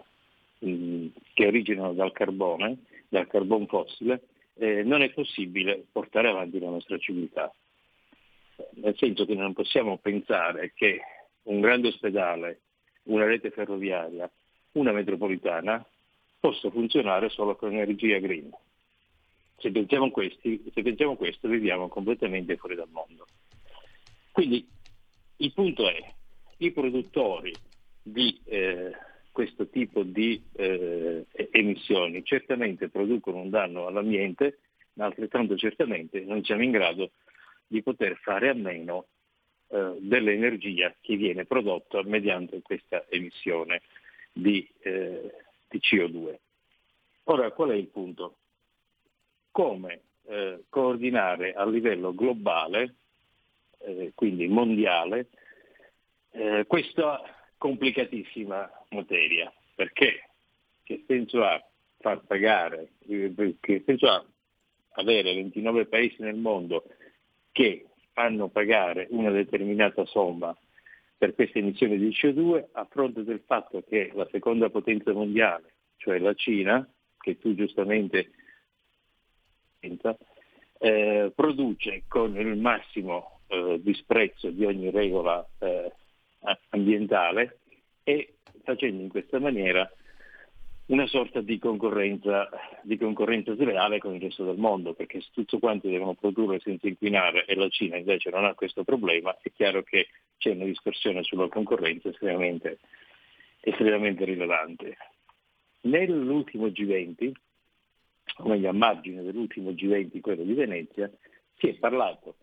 che 0.57 1.45
originano 1.45 1.93
dal 1.93 2.11
carbone, 2.11 2.79
dal 3.07 3.27
carbone 3.27 3.67
fossile, 3.67 4.23
eh, 4.55 4.83
non 4.83 5.03
è 5.03 5.11
possibile 5.11 5.85
portare 5.91 6.29
avanti 6.29 6.59
la 6.59 6.69
nostra 6.69 6.97
civiltà. 6.97 7.53
Nel 8.75 8.95
senso 8.97 9.25
che 9.25 9.35
non 9.35 9.53
possiamo 9.53 9.97
pensare 9.99 10.73
che 10.75 10.99
un 11.43 11.61
grande 11.61 11.89
ospedale, 11.89 12.61
una 13.03 13.25
rete 13.25 13.51
ferroviaria, 13.51 14.29
una 14.73 14.91
metropolitana 14.91 15.85
possa 16.39 16.69
funzionare 16.69 17.29
solo 17.29 17.55
con 17.55 17.71
energia 17.71 18.19
green. 18.19 18.49
Se 19.57 19.71
pensiamo, 19.71 20.09
questi, 20.09 20.63
se 20.73 20.81
pensiamo 20.81 21.15
questo 21.15 21.47
viviamo 21.47 21.89
completamente 21.89 22.55
fuori 22.55 22.75
dal 22.75 22.87
mondo. 22.89 23.27
Quindi 24.31 24.65
il 25.37 25.53
punto 25.53 25.89
è, 25.89 26.13
i 26.57 26.71
produttori 26.71 27.53
di 28.01 28.39
eh, 28.45 28.91
questo 29.31 29.67
tipo 29.67 30.03
di 30.03 30.41
eh, 30.53 31.25
emissioni 31.51 32.23
certamente 32.23 32.89
producono 32.89 33.41
un 33.41 33.49
danno 33.49 33.87
all'ambiente, 33.87 34.59
ma 34.93 35.05
altrettanto 35.05 35.57
certamente 35.57 36.21
non 36.21 36.43
siamo 36.43 36.63
in 36.63 36.71
grado 36.71 37.11
di 37.67 37.83
poter 37.83 38.17
fare 38.17 38.49
a 38.49 38.53
meno 38.53 39.07
eh, 39.67 39.97
dell'energia 39.99 40.93
che 40.99 41.15
viene 41.15 41.45
prodotta 41.45 42.01
mediante 42.03 42.61
questa 42.61 43.05
emissione 43.09 43.81
di, 44.33 44.67
eh, 44.81 45.08
di 45.79 45.97
CO2. 45.97 46.37
Ora, 47.23 47.51
qual 47.51 47.69
è 47.69 47.75
il 47.75 47.87
punto? 47.87 48.35
Come 49.51 50.01
eh, 50.27 50.63
coordinare 50.69 51.53
a 51.53 51.65
livello 51.65 52.13
globale, 52.13 52.95
eh, 53.79 54.11
quindi 54.13 54.47
mondiale, 54.47 55.27
eh, 56.31 56.65
questa 56.67 57.21
complicatissima 57.57 58.69
materia, 58.89 59.51
perché 59.75 60.29
che 60.83 61.03
senso 61.07 61.43
ha 61.43 61.63
far 61.99 62.21
pagare, 62.25 62.93
che 63.59 63.83
senso 63.85 64.07
ha 64.07 64.25
avere 64.93 65.33
29 65.35 65.85
paesi 65.85 66.15
nel 66.19 66.35
mondo 66.35 66.85
che 67.51 67.85
fanno 68.13 68.47
pagare 68.47 69.07
una 69.11 69.29
determinata 69.29 70.05
somma 70.05 70.55
per 71.19 71.35
queste 71.35 71.59
emissioni 71.59 71.97
di 71.97 72.09
CO2 72.09 72.69
a 72.71 72.87
fronte 72.89 73.25
del 73.25 73.41
fatto 73.45 73.83
che 73.85 74.09
la 74.15 74.25
seconda 74.31 74.69
potenza 74.69 75.11
mondiale, 75.11 75.73
cioè 75.97 76.17
la 76.17 76.33
Cina, 76.33 76.89
che 77.19 77.37
tu 77.37 77.53
giustamente 77.55 78.31
eh, 79.81 81.31
produce 81.35 82.03
con 82.07 82.39
il 82.39 82.55
massimo 82.57 83.41
eh, 83.47 83.81
disprezzo 83.83 84.49
di 84.49 84.63
ogni 84.63 84.91
regola 84.91 85.45
eh, 85.59 85.91
ambientale 86.69 87.59
e 88.03 88.35
facendo 88.63 89.01
in 89.03 89.09
questa 89.09 89.39
maniera 89.39 89.91
una 90.89 91.05
sorta 91.05 91.41
di 91.41 91.59
concorrenza, 91.59 92.49
di 92.81 92.97
concorrenza 92.97 93.53
sleale 93.55 93.99
con 93.99 94.15
il 94.15 94.21
resto 94.21 94.43
del 94.43 94.57
mondo, 94.57 94.93
perché 94.93 95.21
se 95.21 95.29
tutto 95.31 95.59
quanto 95.59 95.87
devono 95.87 96.15
produrre 96.15 96.59
senza 96.59 96.87
inquinare 96.87 97.45
e 97.45 97.55
la 97.55 97.69
Cina 97.69 97.97
invece 97.97 98.29
non 98.31 98.45
ha 98.45 98.55
questo 98.55 98.83
problema, 98.83 99.35
è 99.41 99.51
chiaro 99.51 99.83
che 99.83 100.07
c'è 100.37 100.51
una 100.51 100.65
dispersione 100.65 101.21
sulla 101.23 101.47
concorrenza 101.47 102.09
estremamente, 102.09 102.79
estremamente 103.59 104.25
rilevante. 104.25 104.97
Nell'ultimo 105.81 106.67
G20, 106.67 107.31
o 108.37 108.47
meglio 108.47 108.69
a 108.69 108.73
margine 108.73 109.21
dell'ultimo 109.21 109.69
G20, 109.71 110.21
quello 110.21 110.43
di 110.43 110.53
Venezia, 110.53 111.09
si 111.57 111.67
è 111.67 111.73
parlato, 111.75 112.35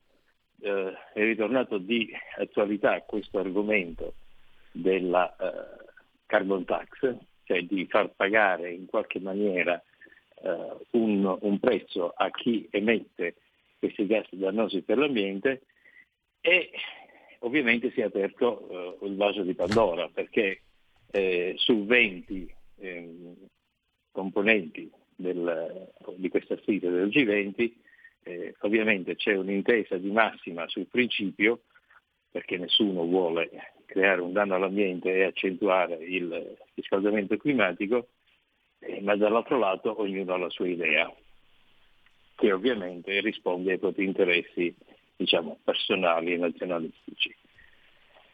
eh, 0.61 0.93
è 1.15 1.21
ritornato 1.21 1.79
di 1.79 2.09
attualità 2.39 3.01
questo 3.03 3.41
argomento 3.41 4.15
della 4.71 5.35
eh, 5.37 5.85
carbon 6.27 6.65
tax, 6.65 7.35
cioè 7.47 7.63
di 7.63 7.87
far 7.87 8.13
pagare 8.15 8.73
in 8.73 8.87
qualche 8.87 9.21
maniera 9.21 9.81
eh, 10.43 10.77
un, 10.91 11.39
un, 11.41 11.59
prezzo 11.61 12.11
a 12.11 12.29
chi 12.31 12.67
emette 12.71 13.37
questi 13.79 14.07
gas 14.07 14.27
dannosi 14.31 14.83
per 14.83 14.99
l'ambiente 14.99 15.63
e 16.41 16.71
ovviamente 17.41 17.93
si 17.93 18.01
è 18.01 18.05
aperto 18.05 18.99
eh, 19.01 19.07
il 19.07 19.15
vaso 19.15 19.43
di 19.43 19.55
Pandora 19.55 20.09
perché 20.09 20.63
eh, 21.13 21.55
su 21.57 21.85
20 21.85 22.55
ehm, 22.81 23.37
componenti 24.11 24.91
del, 25.15 25.93
di 26.17 26.29
questa 26.29 26.57
sfida 26.59 26.91
del 26.91 27.09
G20 27.09 27.73
eh, 28.25 28.55
ovviamente 28.61 29.15
c'è 29.15 29.37
un'intesa 29.37 29.97
di 29.99 30.11
massima 30.11 30.67
sul 30.67 30.89
principio 30.89 31.63
perché 32.29 32.59
nessuno 32.59 33.05
vuole 33.05 33.51
creare 33.87 34.21
un 34.21 34.33
danno 34.33 34.57
all'ambiente 34.57 35.15
e 35.15 35.25
accentuare 35.25 35.95
il 35.95 36.57
riscaldamento 36.75 37.37
climatico, 37.37 38.09
eh, 38.81 39.01
ma 39.01 39.17
dall'altro 39.17 39.59
lato 39.59 39.99
ognuno 40.01 40.35
ha 40.35 40.39
la 40.39 40.51
sua 40.51 40.69
idea, 40.69 41.11
che 42.35 42.53
ovviamente 42.53 43.21
risponde 43.21 43.73
ai 43.73 43.79
propri 43.79 44.05
interessi 44.05 44.75
diciamo, 45.17 45.59
personali 45.65 46.33
e 46.33 46.37
nazionalistici. 46.37 47.35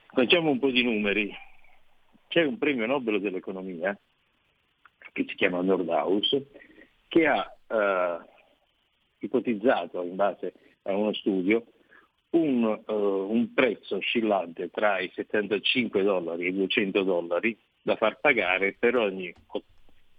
Facciamo 0.07 0.51
un 0.51 0.59
po' 0.59 0.71
di 0.71 0.83
numeri. 0.83 1.33
C'è 2.29 2.43
un 2.45 2.59
premio 2.59 2.87
Nobel 2.87 3.21
dell'economia 3.21 3.97
che 5.13 5.25
si 5.29 5.35
chiama 5.35 5.61
Nordhaus 5.61 6.37
che 7.09 7.27
ha 7.27 7.57
eh, 7.69 8.19
ipotizzato 9.19 10.03
in 10.03 10.17
base 10.17 10.53
a 10.85 10.97
uno 10.97 11.13
studio 11.13 11.67
un, 12.33 12.83
uh, 12.87 12.93
un, 12.93 13.53
prezzo 13.53 13.97
oscillante 13.97 14.71
tra 14.71 14.99
i 15.01 15.11
75 15.15 16.03
dollari 16.03 16.47
e 16.47 16.49
i 16.49 16.55
200 16.55 17.03
dollari 17.03 17.57
da 17.83 17.97
far 17.97 18.21
pagare 18.21 18.75
per 18.79 18.97
ogni 18.97 19.33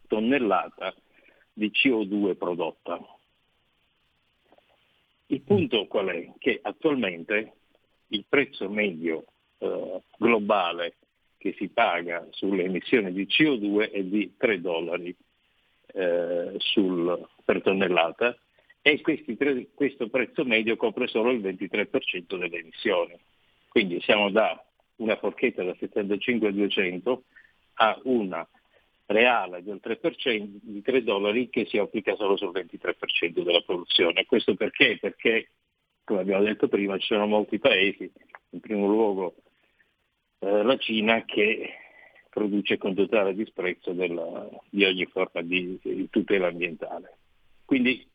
tonnellata 0.07 0.93
di 1.53 1.71
CO2 1.71 2.35
prodotta. 2.35 2.99
Il 5.27 5.41
punto 5.41 5.87
qual 5.87 6.07
è? 6.07 6.31
Che 6.37 6.59
attualmente 6.61 7.53
il 8.07 8.25
prezzo 8.27 8.69
medio 8.69 9.25
uh, 9.59 10.01
globale 10.17 10.95
che 11.37 11.55
si 11.57 11.69
paga 11.69 12.27
sulle 12.31 12.63
emissioni 12.63 13.11
di 13.11 13.25
CO2 13.25 13.91
è 13.91 14.03
di 14.03 14.35
3 14.37 14.61
dollari 14.61 15.15
uh, 15.93 16.55
sul, 16.57 17.27
per 17.43 17.61
tonnellata 17.61 18.37
e 18.85 18.99
questi, 18.99 19.37
questo 19.73 20.09
prezzo 20.09 20.43
medio 20.43 20.75
copre 20.75 21.07
solo 21.07 21.31
il 21.31 21.39
23% 21.39 22.37
delle 22.37 22.59
emissioni. 22.59 23.17
Quindi 23.69 24.01
siamo 24.01 24.29
da 24.29 24.61
una 24.97 25.15
forchetta 25.15 25.63
da 25.63 25.73
75 25.79 26.49
a 26.49 26.51
200 26.51 27.23
a 27.75 27.99
una 28.03 28.47
reale 29.05 29.63
del 29.63 29.79
3% 29.81 30.59
di 30.61 30.81
3 30.81 31.01
dollari 31.03 31.49
che 31.49 31.65
si 31.65 31.77
applica 31.77 32.15
solo 32.15 32.35
sul 32.35 32.51
23% 32.51 33.41
della 33.41 33.61
produzione. 33.61 34.25
Questo 34.25 34.53
perché? 34.55 34.97
Perché, 34.99 35.51
come 36.03 36.19
abbiamo 36.19 36.43
detto 36.43 36.67
prima, 36.67 36.97
ci 36.97 37.07
sono 37.07 37.25
molti 37.25 37.59
paesi, 37.59 38.11
in 38.49 38.59
primo 38.59 38.85
luogo 38.85 39.35
eh, 40.39 40.61
la 40.61 40.77
Cina, 40.77 41.23
che 41.23 41.69
produce 42.29 42.77
con 42.77 42.95
totale 42.95 43.33
disprezzo 43.33 43.93
della, 43.93 44.45
di 44.69 44.83
ogni 44.83 45.05
forma 45.05 45.41
di, 45.41 45.79
di 45.81 46.09
tutela 46.09 46.47
ambientale. 46.47 47.17
Quindi 47.63 48.05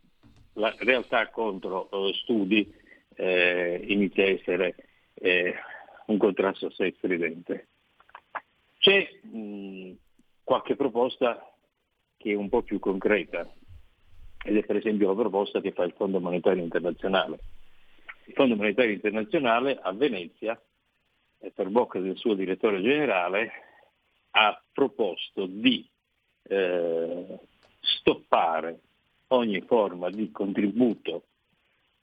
la 0.59 0.75
realtà 0.79 1.29
contro 1.31 1.89
uh, 1.91 2.13
studi 2.13 2.73
eh, 3.15 3.85
inizia 3.89 4.25
a 4.25 4.29
essere 4.29 4.75
eh, 5.15 5.55
un 6.07 6.19
contrasto 6.19 6.67
assai 6.67 6.95
stridente. 6.97 7.69
C'è 8.79 9.09
mh, 9.23 9.93
qualche 10.45 10.77
proposta 10.77 11.53
che 12.17 12.33
è 12.33 12.35
un 12.35 12.49
po' 12.49 12.63
più 12.63 12.79
concreta 12.79 13.51
ed 14.45 14.57
è 14.57 14.65
per 14.65 14.77
esempio 14.77 15.09
la 15.09 15.15
proposta 15.15 15.61
che 15.61 15.73
fa 15.73 15.85
il 15.85 15.95
Fondo 15.97 16.21
Monetario 16.21 16.63
Internazionale. 16.63 17.39
Il 18.27 18.35
Fondo 18.35 18.57
Monetario 18.57 18.93
Internazionale 18.93 19.79
a 19.81 19.93
Venezia, 19.93 20.61
eh, 21.39 21.51
per 21.51 21.69
bocca 21.69 21.99
del 21.99 22.17
suo 22.17 22.35
direttore 22.35 22.81
generale, 22.81 23.51
ha 24.31 24.63
proposto 24.73 25.47
di 25.47 25.89
eh, 26.43 27.39
stoppare 27.81 28.81
ogni 29.29 29.61
forma 29.63 30.11
di 30.11 30.31
contributo 30.31 31.25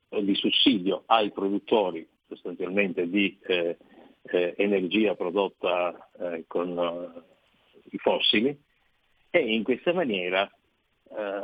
o 0.09 0.21
di 0.21 0.35
sussidio 0.35 1.03
ai 1.07 1.31
produttori 1.31 2.07
sostanzialmente 2.27 3.09
di 3.09 3.37
eh, 3.43 3.77
eh, 4.23 4.53
energia 4.57 5.15
prodotta 5.15 6.09
eh, 6.19 6.45
con 6.47 6.77
eh, 6.77 7.21
i 7.91 7.97
fossili 7.97 8.57
e 9.29 9.53
in 9.53 9.63
questa 9.63 9.93
maniera, 9.93 10.49
eh, 11.09 11.43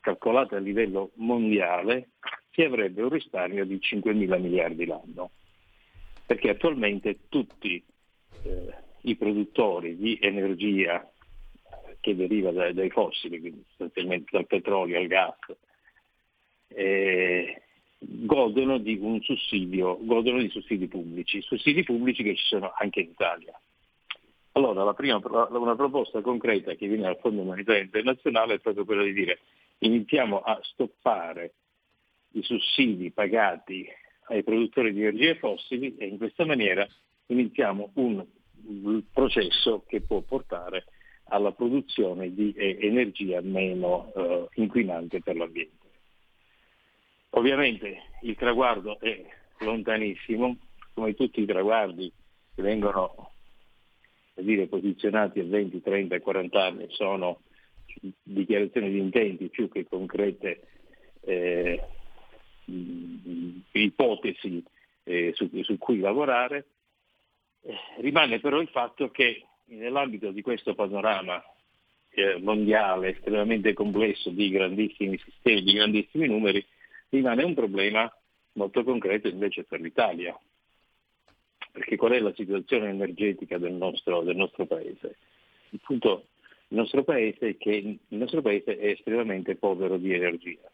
calcolata 0.00 0.56
a 0.56 0.60
livello 0.60 1.12
mondiale, 1.14 2.10
si 2.50 2.62
avrebbe 2.62 3.02
un 3.02 3.10
risparmio 3.10 3.64
di 3.64 3.80
5 3.80 4.12
mila 4.12 4.36
miliardi 4.38 4.84
l'anno, 4.84 5.30
perché 6.26 6.50
attualmente 6.50 7.20
tutti 7.28 7.82
eh, 8.42 8.74
i 9.02 9.14
produttori 9.16 9.96
di 9.96 10.18
energia 10.20 11.08
che 12.08 12.16
deriva 12.16 12.50
dai, 12.50 12.72
dai 12.72 12.90
fossili, 12.90 13.38
quindi 13.40 13.62
sostanzialmente 13.68 14.30
dal 14.32 14.46
petrolio 14.46 14.98
al 14.98 15.06
gas, 15.06 15.36
eh, 16.68 17.62
godono 17.98 18.78
di 18.78 18.96
godono 18.96 20.40
di 20.40 20.48
sussidi 20.48 20.86
pubblici, 20.86 21.42
sussidi 21.42 21.82
pubblici 21.82 22.22
che 22.22 22.36
ci 22.36 22.44
sono 22.46 22.72
anche 22.76 23.00
in 23.00 23.10
Italia. 23.10 23.58
Allora, 24.52 24.92
prima, 24.94 25.20
una 25.50 25.76
proposta 25.76 26.20
concreta 26.20 26.74
che 26.74 26.88
viene 26.88 27.02
dal 27.02 27.18
Fondo 27.20 27.42
Monetario 27.42 27.82
Internazionale 27.82 28.54
è 28.54 28.58
proprio 28.58 28.84
quella 28.84 29.02
di 29.02 29.12
dire 29.12 29.40
iniziamo 29.80 30.40
a 30.40 30.58
stoppare 30.62 31.52
i 32.32 32.42
sussidi 32.42 33.10
pagati 33.10 33.86
ai 34.30 34.42
produttori 34.42 34.92
di 34.92 35.02
energie 35.02 35.36
fossili 35.36 35.96
e 35.96 36.06
in 36.06 36.18
questa 36.18 36.44
maniera 36.44 36.86
iniziamo 37.26 37.90
un 37.94 38.24
processo 39.12 39.84
che 39.86 40.00
può 40.00 40.20
portare 40.20 40.86
alla 41.28 41.52
produzione 41.52 42.32
di 42.34 42.52
eh, 42.56 42.78
energia 42.80 43.40
meno 43.40 44.12
eh, 44.14 44.48
inquinante 44.54 45.20
per 45.20 45.36
l'ambiente. 45.36 45.76
Ovviamente 47.30 48.02
il 48.22 48.36
traguardo 48.36 48.98
è 49.00 49.24
lontanissimo, 49.58 50.56
come 50.94 51.14
tutti 51.14 51.40
i 51.40 51.46
traguardi 51.46 52.10
che 52.54 52.62
vengono 52.62 53.32
dire, 54.34 54.66
posizionati 54.66 55.40
a 55.40 55.44
20, 55.44 55.82
30, 55.82 56.20
40 56.20 56.64
anni 56.64 56.86
sono 56.90 57.40
dichiarazioni 58.22 58.90
di 58.90 58.98
intenti 58.98 59.48
più 59.48 59.68
che 59.68 59.86
concrete 59.88 60.60
eh, 61.20 61.82
ipotesi 63.72 64.62
eh, 65.04 65.32
su, 65.34 65.50
su, 65.62 65.78
cui 65.78 65.98
lavorare. 65.98 66.66
Eh, 67.62 67.74
rimane 68.00 68.40
però 68.40 68.60
il 68.60 68.68
fatto 68.68 69.10
che 69.10 69.44
nell'ambito 69.68 70.30
di 70.30 70.42
questo 70.42 70.74
panorama 70.74 71.42
eh, 72.10 72.38
mondiale 72.40 73.10
estremamente 73.10 73.72
complesso 73.72 74.30
di 74.30 74.50
grandissimi 74.50 75.18
sistemi, 75.18 75.62
di 75.62 75.72
grandissimi 75.72 76.26
numeri, 76.26 76.64
rimane 77.10 77.42
un 77.42 77.54
problema 77.54 78.12
molto 78.52 78.82
concreto 78.84 79.28
invece 79.28 79.64
per 79.64 79.80
l'Italia. 79.80 80.38
Perché 81.70 81.96
qual 81.96 82.12
è 82.12 82.18
la 82.18 82.34
situazione 82.34 82.88
energetica 82.88 83.58
del 83.58 83.72
nostro, 83.72 84.22
del 84.22 84.36
nostro 84.36 84.66
paese? 84.66 85.16
Il 85.70 85.80
punto 85.82 86.26
il 86.70 86.76
nostro 86.76 87.02
paese 87.02 87.50
è 87.50 87.56
che 87.56 87.70
il 87.70 88.18
nostro 88.18 88.42
paese 88.42 88.76
è 88.76 88.88
estremamente 88.88 89.56
povero 89.56 89.96
di 89.96 90.12
energia. 90.12 90.70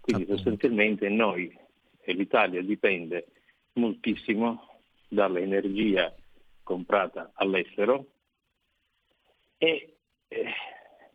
Quindi 0.00 0.24
sostanzialmente 0.26 1.08
noi 1.10 1.54
e 2.00 2.12
l'Italia 2.14 2.62
dipende 2.62 3.26
moltissimo 3.74 4.78
dall'energia 5.08 6.14
comprata 6.66 7.30
all'estero 7.34 8.06
e 9.56 9.94
eh, 10.26 10.44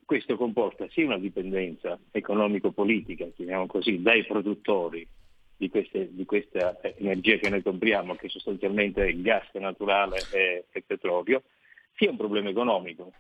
questo 0.06 0.38
comporta 0.38 0.88
sia 0.90 1.06
una 1.06 1.18
dipendenza 1.18 2.00
economico-politica, 2.12 3.28
chiamiamo 3.36 3.68
così, 3.68 4.02
dai 4.02 4.26
produttori 4.26 5.06
di, 5.58 5.70
queste, 5.70 6.08
di, 6.14 6.24
questa 6.24 6.80
energia 6.98 7.36
che 7.36 7.50
noi 7.50 7.62
compriamo, 7.62 8.16
che 8.16 8.30
sostanzialmente 8.30 9.06
è 9.06 9.14
gas 9.18 9.50
naturale 9.54 10.22
e, 10.32 10.66
e 10.72 10.84
petrolio, 10.86 11.44
sia 11.96 12.10
un 12.10 12.18
problema 12.18 12.50
economico. 12.50 13.12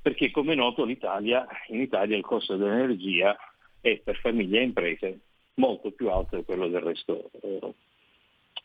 Perché 0.00 0.30
come 0.30 0.54
è 0.54 0.56
noto 0.56 0.84
l'Italia, 0.84 1.46
in 1.68 1.80
Italia 1.80 2.16
il 2.16 2.24
costo 2.24 2.56
dell'energia 2.56 3.36
è 3.80 3.98
per 3.98 4.16
famiglie 4.16 4.60
e 4.60 4.64
imprese 4.64 5.20
molto 5.54 5.90
più 5.90 6.08
alto 6.08 6.36
di 6.36 6.44
quello 6.44 6.68
del 6.68 6.80
resto 6.80 7.30
eh, 7.40 7.74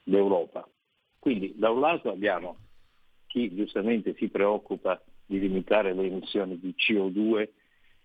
d'Europa. 0.04 0.68
Quindi 1.28 1.54
da 1.58 1.72
un 1.72 1.82
lato 1.82 2.10
abbiamo 2.10 2.56
chi 3.26 3.54
giustamente 3.54 4.16
si 4.18 4.30
preoccupa 4.30 5.04
di 5.26 5.40
limitare 5.40 5.94
le 5.94 6.06
emissioni 6.06 6.58
di 6.58 6.74
CO2 6.74 7.50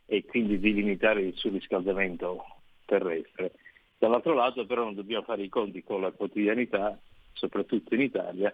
e 0.06 0.24
quindi 0.24 0.58
di 0.58 0.74
limitare 0.74 1.22
il 1.22 1.36
surriscaldamento 1.36 2.42
terrestre. 2.84 3.52
Dall'altro 3.96 4.34
lato 4.34 4.66
però 4.66 4.82
non 4.82 4.96
dobbiamo 4.96 5.22
fare 5.22 5.44
i 5.44 5.48
conti 5.48 5.84
con 5.84 6.00
la 6.00 6.10
quotidianità, 6.10 6.98
soprattutto 7.32 7.94
in 7.94 8.00
Italia, 8.00 8.52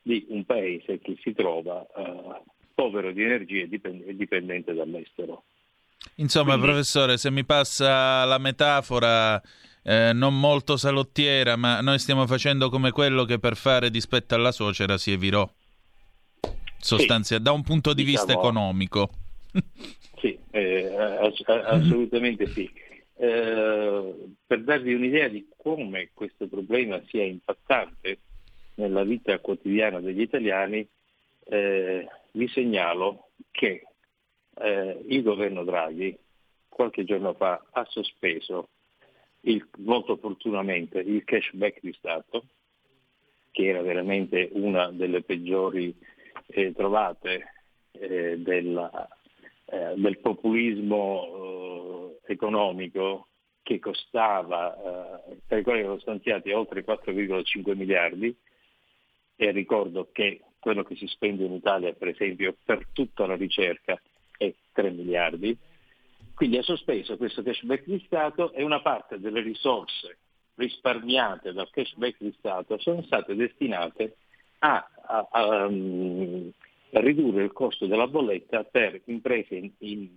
di 0.00 0.24
un 0.30 0.46
paese 0.46 0.98
che 0.98 1.18
si 1.20 1.34
trova 1.34 1.86
eh, 1.94 2.40
povero 2.72 3.12
di 3.12 3.22
energia 3.22 3.64
e 3.64 4.16
dipendente 4.16 4.72
dall'estero. 4.72 5.44
Insomma, 6.14 6.52
Quindi... 6.52 6.68
professore, 6.68 7.18
se 7.18 7.30
mi 7.30 7.44
passa 7.44 8.24
la 8.24 8.38
metafora 8.38 9.42
eh, 9.88 10.12
non 10.12 10.38
molto 10.38 10.76
salottiera, 10.76 11.54
ma 11.54 11.80
noi 11.80 12.00
stiamo 12.00 12.26
facendo 12.26 12.68
come 12.70 12.90
quello 12.90 13.24
che 13.24 13.38
per 13.38 13.54
fare 13.54 13.88
dispetto 13.88 14.34
alla 14.34 14.50
suocera 14.50 14.98
si 14.98 15.12
evirò 15.12 15.48
sostanzia, 16.78 17.36
sì, 17.36 17.42
da 17.42 17.52
un 17.52 17.62
punto 17.62 17.94
di 17.94 18.02
diciamo, 18.02 18.26
vista 18.26 18.38
economico. 18.38 19.10
Sì, 20.18 20.36
eh, 20.50 20.96
ass- 20.96 21.42
assolutamente 21.46 22.50
sì. 22.54 22.68
Eh, 23.18 24.14
per 24.46 24.62
darvi 24.62 24.94
un'idea 24.94 25.28
di 25.28 25.46
come 25.58 26.08
questo 26.14 26.48
problema 26.48 27.02
sia 27.08 27.22
impattante 27.22 28.20
nella 28.76 29.04
vita 29.04 29.38
quotidiana 29.40 30.00
degli 30.00 30.22
italiani, 30.22 30.88
eh, 31.44 32.08
vi 32.32 32.48
segnalo 32.48 33.28
che 33.50 33.82
eh, 34.58 35.04
il 35.06 35.22
governo 35.22 35.64
Draghi 35.64 36.18
qualche 36.66 37.04
giorno 37.04 37.34
fa 37.34 37.62
ha 37.72 37.86
sospeso 37.90 38.70
il, 39.46 39.68
molto 39.78 40.12
opportunamente 40.12 40.98
il 40.98 41.24
cashback 41.24 41.80
di 41.80 41.92
Stato, 41.92 42.44
che 43.50 43.66
era 43.66 43.82
veramente 43.82 44.48
una 44.52 44.90
delle 44.90 45.22
peggiori 45.22 45.94
eh, 46.46 46.72
trovate 46.72 47.52
eh, 47.92 48.38
della, 48.38 49.08
eh, 49.66 49.94
del 49.96 50.18
populismo 50.18 52.14
eh, 52.26 52.32
economico 52.32 53.28
che 53.62 53.78
costava, 53.78 55.24
eh, 55.26 55.38
per 55.46 55.58
i 55.58 55.62
quali 55.62 55.80
erano 55.80 55.98
stanziati 55.98 56.50
oltre 56.52 56.84
4,5 56.84 57.76
miliardi. 57.76 58.36
E 59.38 59.50
ricordo 59.50 60.08
che 60.12 60.40
quello 60.58 60.82
che 60.82 60.96
si 60.96 61.06
spende 61.06 61.44
in 61.44 61.52
Italia 61.52 61.92
per 61.92 62.08
esempio 62.08 62.56
per 62.64 62.86
tutta 62.92 63.26
la 63.26 63.36
ricerca 63.36 64.00
è 64.36 64.52
3 64.72 64.90
miliardi, 64.90 65.56
quindi 66.36 66.58
ha 66.58 66.62
sospeso 66.62 67.16
questo 67.16 67.42
cashback 67.42 67.84
di 67.86 68.02
Stato 68.04 68.52
e 68.52 68.62
una 68.62 68.82
parte 68.82 69.18
delle 69.18 69.40
risorse 69.40 70.18
risparmiate 70.56 71.54
dal 71.54 71.70
cashback 71.70 72.16
di 72.18 72.34
Stato 72.36 72.78
sono 72.78 73.02
state 73.04 73.34
destinate 73.34 74.16
a, 74.58 74.86
a, 75.06 75.28
a, 75.30 75.66
um, 75.66 76.52
a 76.92 77.00
ridurre 77.00 77.44
il 77.44 77.52
costo 77.52 77.86
della 77.86 78.06
bolletta 78.06 78.64
per 78.64 79.00
imprese, 79.06 79.54
in, 79.54 79.70
in 79.78 80.10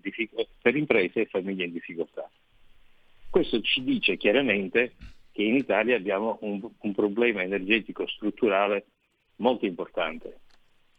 per 0.62 0.76
imprese, 0.76 1.22
e 1.22 1.26
famiglie 1.28 1.64
in 1.64 1.72
difficoltà. 1.72 2.30
Questo 3.30 3.62
ci 3.62 3.82
dice 3.82 4.18
chiaramente 4.18 4.96
che 5.32 5.44
in 5.44 5.56
Italia 5.56 5.96
abbiamo 5.96 6.38
un, 6.42 6.70
un 6.80 6.94
problema 6.94 7.44
energetico 7.44 8.06
strutturale 8.08 8.88
molto 9.38 9.66
importante. 9.66 10.40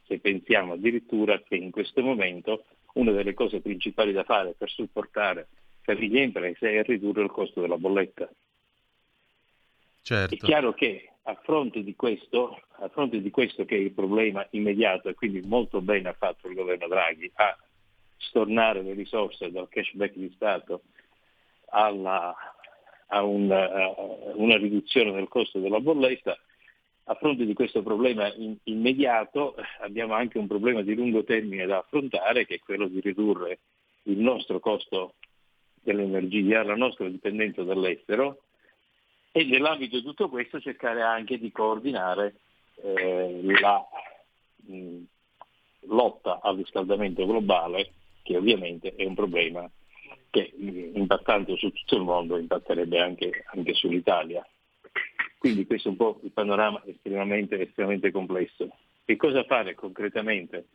Se 0.06 0.18
pensiamo 0.18 0.72
addirittura 0.72 1.38
che 1.42 1.56
in 1.56 1.70
questo 1.70 2.00
momento 2.00 2.64
una 2.94 3.12
delle 3.12 3.34
cose 3.34 3.60
principali 3.60 4.12
da 4.12 4.24
fare 4.24 4.54
per 4.56 4.70
supportare 4.70 5.48
famiglie 5.82 6.20
e 6.20 6.24
imprese 6.24 6.70
è 6.72 6.82
ridurre 6.82 7.22
il 7.22 7.30
costo 7.30 7.60
della 7.60 7.76
bolletta. 7.76 8.28
Certo. 10.02 10.34
È 10.34 10.38
chiaro 10.38 10.72
che 10.72 11.10
a 11.24 11.38
fronte, 11.42 11.84
questo, 11.94 12.60
a 12.78 12.88
fronte 12.88 13.20
di 13.20 13.30
questo, 13.30 13.64
che 13.64 13.76
è 13.76 13.78
il 13.78 13.92
problema 13.92 14.46
immediato, 14.50 15.08
e 15.08 15.14
quindi 15.14 15.40
molto 15.42 15.80
bene 15.80 16.08
ha 16.08 16.14
fatto 16.14 16.48
il 16.48 16.54
governo 16.54 16.88
Draghi 16.88 17.30
a 17.34 17.56
stornare 18.16 18.82
le 18.82 18.94
risorse 18.94 19.50
dal 19.50 19.68
cashback 19.68 20.14
di 20.14 20.32
Stato 20.34 20.82
alla, 21.66 22.34
a 23.08 23.22
una, 23.22 23.70
a 23.70 23.94
una 24.34 24.56
riduzione 24.56 25.12
del 25.12 25.28
costo 25.28 25.58
della 25.58 25.80
bolletta, 25.80 26.38
a 27.10 27.14
fronte 27.16 27.44
di 27.44 27.54
questo 27.54 27.82
problema 27.82 28.32
in, 28.34 28.56
immediato 28.64 29.56
abbiamo 29.80 30.14
anche 30.14 30.38
un 30.38 30.46
problema 30.46 30.82
di 30.82 30.94
lungo 30.94 31.24
termine 31.24 31.66
da 31.66 31.78
affrontare 31.78 32.46
che 32.46 32.56
è 32.56 32.60
quello 32.60 32.86
di 32.86 33.00
ridurre 33.00 33.58
il 34.04 34.18
nostro 34.18 34.60
costo 34.60 35.14
dell'energia, 35.82 36.62
la 36.62 36.76
nostra 36.76 37.08
dipendenza 37.08 37.64
dall'estero 37.64 38.42
e 39.32 39.44
nell'ambito 39.44 39.96
di 39.96 40.04
tutto 40.04 40.28
questo 40.28 40.60
cercare 40.60 41.02
anche 41.02 41.38
di 41.38 41.50
coordinare 41.50 42.36
eh, 42.82 43.40
la 43.60 43.84
mh, 44.66 45.02
lotta 45.88 46.38
al 46.40 46.56
riscaldamento 46.56 47.26
globale 47.26 47.92
che 48.22 48.36
ovviamente 48.36 48.94
è 48.94 49.04
un 49.04 49.14
problema 49.14 49.68
che 50.30 50.52
impattando 50.56 51.56
su 51.56 51.72
tutto 51.72 51.96
il 51.96 52.02
mondo 52.02 52.36
impatterebbe 52.36 53.00
anche, 53.00 53.44
anche 53.52 53.74
sull'Italia. 53.74 54.46
Quindi 55.40 55.64
questo 55.64 55.88
è 55.88 55.90
un 55.92 55.96
po' 55.96 56.20
il 56.22 56.32
panorama 56.32 56.82
estremamente, 56.84 57.58
estremamente 57.58 58.10
complesso. 58.10 58.76
Che 59.06 59.16
cosa 59.16 59.42
fare 59.44 59.74
concretamente 59.74 60.66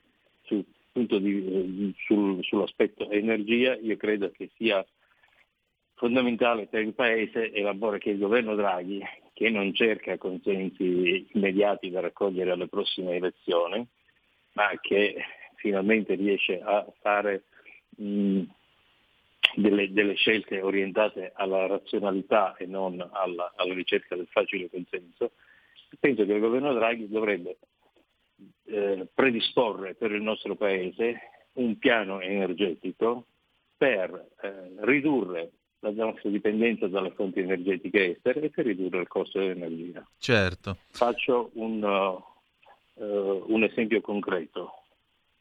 sul 0.41 0.65
di, 0.91 1.93
sul, 1.99 2.43
sull'aspetto 2.43 3.11
energia? 3.11 3.75
Io 3.75 3.95
credo 3.95 4.31
che 4.31 4.49
sia 4.55 4.83
fondamentale 5.93 6.65
per 6.65 6.81
il 6.81 6.95
Paese 6.95 7.53
elaborare 7.53 7.99
che 7.99 8.09
il 8.09 8.17
governo 8.17 8.55
Draghi, 8.55 9.03
che 9.33 9.51
non 9.51 9.71
cerca 9.75 10.17
consensi 10.17 11.27
immediati 11.33 11.91
da 11.91 11.99
raccogliere 11.99 12.49
alle 12.49 12.67
prossime 12.67 13.17
elezioni, 13.17 13.85
ma 14.53 14.71
che 14.81 15.15
finalmente 15.57 16.15
riesce 16.15 16.59
a 16.59 16.91
fare 17.01 17.43
mh, 17.97 18.41
delle, 19.55 19.91
delle, 19.91 20.15
scelte 20.15 20.61
orientate 20.61 21.31
alla 21.33 21.67
razionalità 21.67 22.55
e 22.57 22.65
non 22.65 22.99
alla, 22.99 23.53
alla, 23.55 23.73
ricerca 23.73 24.15
del 24.15 24.27
facile 24.29 24.69
consenso, 24.69 25.31
penso 25.99 26.25
che 26.25 26.33
il 26.33 26.39
governo 26.39 26.73
Draghi 26.73 27.07
dovrebbe 27.07 27.57
eh, 28.65 29.07
predisporre 29.13 29.95
per 29.95 30.11
il 30.11 30.21
nostro 30.21 30.55
Paese 30.55 31.19
un 31.53 31.77
piano 31.77 32.19
energetico 32.19 33.25
per 33.77 34.29
eh, 34.41 34.73
ridurre 34.79 35.51
la 35.79 35.91
nostra 35.91 36.29
dipendenza 36.29 36.87
dalle 36.87 37.11
fonti 37.11 37.39
energetiche 37.39 38.15
estere 38.15 38.41
e 38.41 38.49
per 38.49 38.65
ridurre 38.65 39.01
il 39.01 39.07
costo 39.07 39.39
dell'energia. 39.39 40.05
Certo. 40.17 40.77
Faccio 40.89 41.51
un, 41.53 41.83
uh, 41.83 43.03
uh, 43.03 43.43
un 43.47 43.63
esempio 43.63 44.01
concreto. 44.01 44.71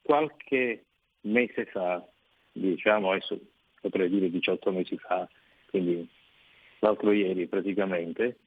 Qualche 0.03 0.85
mese 1.23 1.65
fa, 1.67 2.07
diciamo 2.53 3.13
adesso 3.13 3.39
potrei 3.85 4.09
dire 4.09 4.31
18 4.31 4.73
mesi 4.73 4.97
fa, 4.97 5.29
quindi 5.69 6.09
l'altro 6.79 7.13
ieri 7.13 7.47
praticamente, 7.47 8.39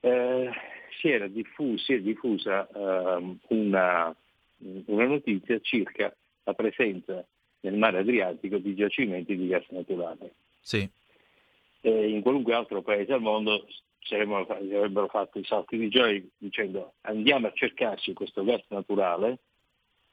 eh, 0.00 0.50
si, 0.98 1.08
era 1.08 1.28
diffus- 1.28 1.82
si 1.82 1.94
è 1.94 2.00
diffusa 2.00 2.68
uh, 2.70 3.38
una, 3.48 4.14
una 4.58 5.06
notizia 5.06 5.58
circa 5.60 6.14
la 6.44 6.52
presenza 6.52 7.26
nel 7.60 7.76
mare 7.76 7.98
Adriatico 8.00 8.58
di 8.58 8.74
giacimenti 8.74 9.34
di 9.34 9.48
gas 9.48 9.66
naturale. 9.70 10.34
Sì. 10.60 10.86
E 11.80 12.08
in 12.10 12.20
qualunque 12.20 12.52
altro 12.52 12.82
paese 12.82 13.14
al 13.14 13.22
mondo 13.22 13.66
avrebbero 14.10 15.08
fatto 15.08 15.38
i 15.38 15.44
salti 15.44 15.78
di 15.78 15.88
gioia 15.88 16.20
dicendo 16.36 16.94
andiamo 17.02 17.46
a 17.46 17.52
cercarci 17.52 18.12
questo 18.12 18.44
gas 18.44 18.62
naturale 18.68 19.38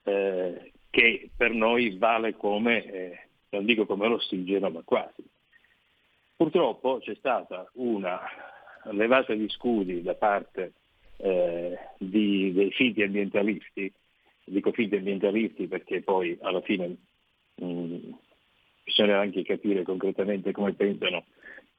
eh, 0.03 0.71
che 0.89 1.29
per 1.35 1.51
noi 1.51 1.97
vale 1.97 2.35
come, 2.35 2.85
eh, 2.85 3.26
non 3.49 3.65
dico 3.65 3.85
come 3.85 4.07
l'ossigeno, 4.07 4.69
ma 4.69 4.81
quasi. 4.83 5.23
Purtroppo 6.35 6.99
c'è 7.01 7.15
stata 7.15 7.69
una 7.73 8.19
levata 8.91 9.33
di 9.33 9.49
scudi 9.49 10.01
da 10.01 10.13
parte 10.13 10.73
eh, 11.17 11.77
di, 11.97 12.53
dei 12.53 12.71
siti 12.73 13.01
ambientalisti, 13.01 13.91
dico 14.45 14.71
siti 14.73 14.95
ambientalisti 14.95 15.67
perché 15.67 16.01
poi 16.01 16.37
alla 16.41 16.61
fine 16.61 16.95
mh, 17.55 17.65
mm, 17.65 18.11
bisogna 18.83 19.19
anche 19.19 19.43
capire 19.43 19.83
concretamente 19.83 20.51
come 20.51 20.73
pensano 20.73 21.25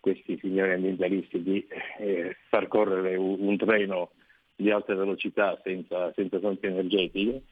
questi 0.01 0.39
signori 0.39 0.73
ambientalisti 0.73 1.43
di 1.43 1.67
eh, 1.99 2.37
far 2.49 2.69
correre 2.69 3.17
un, 3.17 3.37
un, 3.41 3.57
treno 3.57 4.11
di 4.55 4.71
alta 4.71 4.95
velocità 4.95 5.59
senza, 5.63 6.13
senza 6.15 6.39
fonti 6.41 6.67
energetiche, 6.67 7.43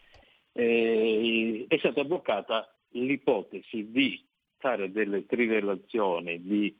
eh, 0.53 1.67
è 1.69 1.79
stata 1.79 2.05
bloccata 2.05 2.76
l'ipotesi 2.91 3.91
di 3.91 4.23
fare 4.59 4.91
delle 4.91 5.27
trivellazioni 5.27 6.43
di 6.43 6.75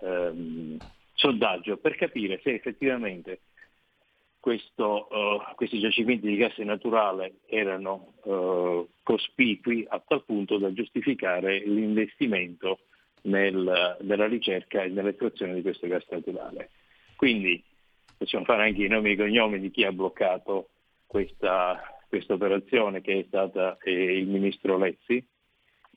ehm, 0.00 0.76
sondaggio 1.14 1.76
per 1.78 1.96
capire 1.96 2.40
se 2.42 2.54
effettivamente 2.54 3.40
questo, 4.44 5.08
uh, 5.10 5.54
questi 5.54 5.80
giacimenti 5.80 6.26
di 6.26 6.36
gas 6.36 6.54
naturale 6.58 7.36
erano 7.46 8.12
uh, 8.24 8.86
cospicui 9.02 9.86
a 9.88 10.02
tal 10.06 10.22
punto 10.22 10.58
da 10.58 10.70
giustificare 10.70 11.60
l'investimento 11.60 12.80
nel, 13.22 13.96
nella 14.02 14.26
ricerca 14.26 14.82
e 14.82 14.88
nell'estrazione 14.88 15.54
di 15.54 15.62
questo 15.62 15.86
gas 15.86 16.04
naturale. 16.10 16.68
Quindi 17.16 17.64
possiamo 18.18 18.44
fare 18.44 18.64
anche 18.64 18.84
i 18.84 18.88
nomi 18.88 19.12
e 19.12 19.16
cognomi 19.16 19.58
di 19.58 19.70
chi 19.70 19.84
ha 19.84 19.92
bloccato 19.92 20.68
questa, 21.06 21.80
questa 22.06 22.34
operazione 22.34 23.00
che 23.00 23.20
è 23.20 23.24
stata 23.26 23.78
eh, 23.82 24.18
il 24.18 24.26
ministro 24.26 24.76
Lezzi 24.76 25.26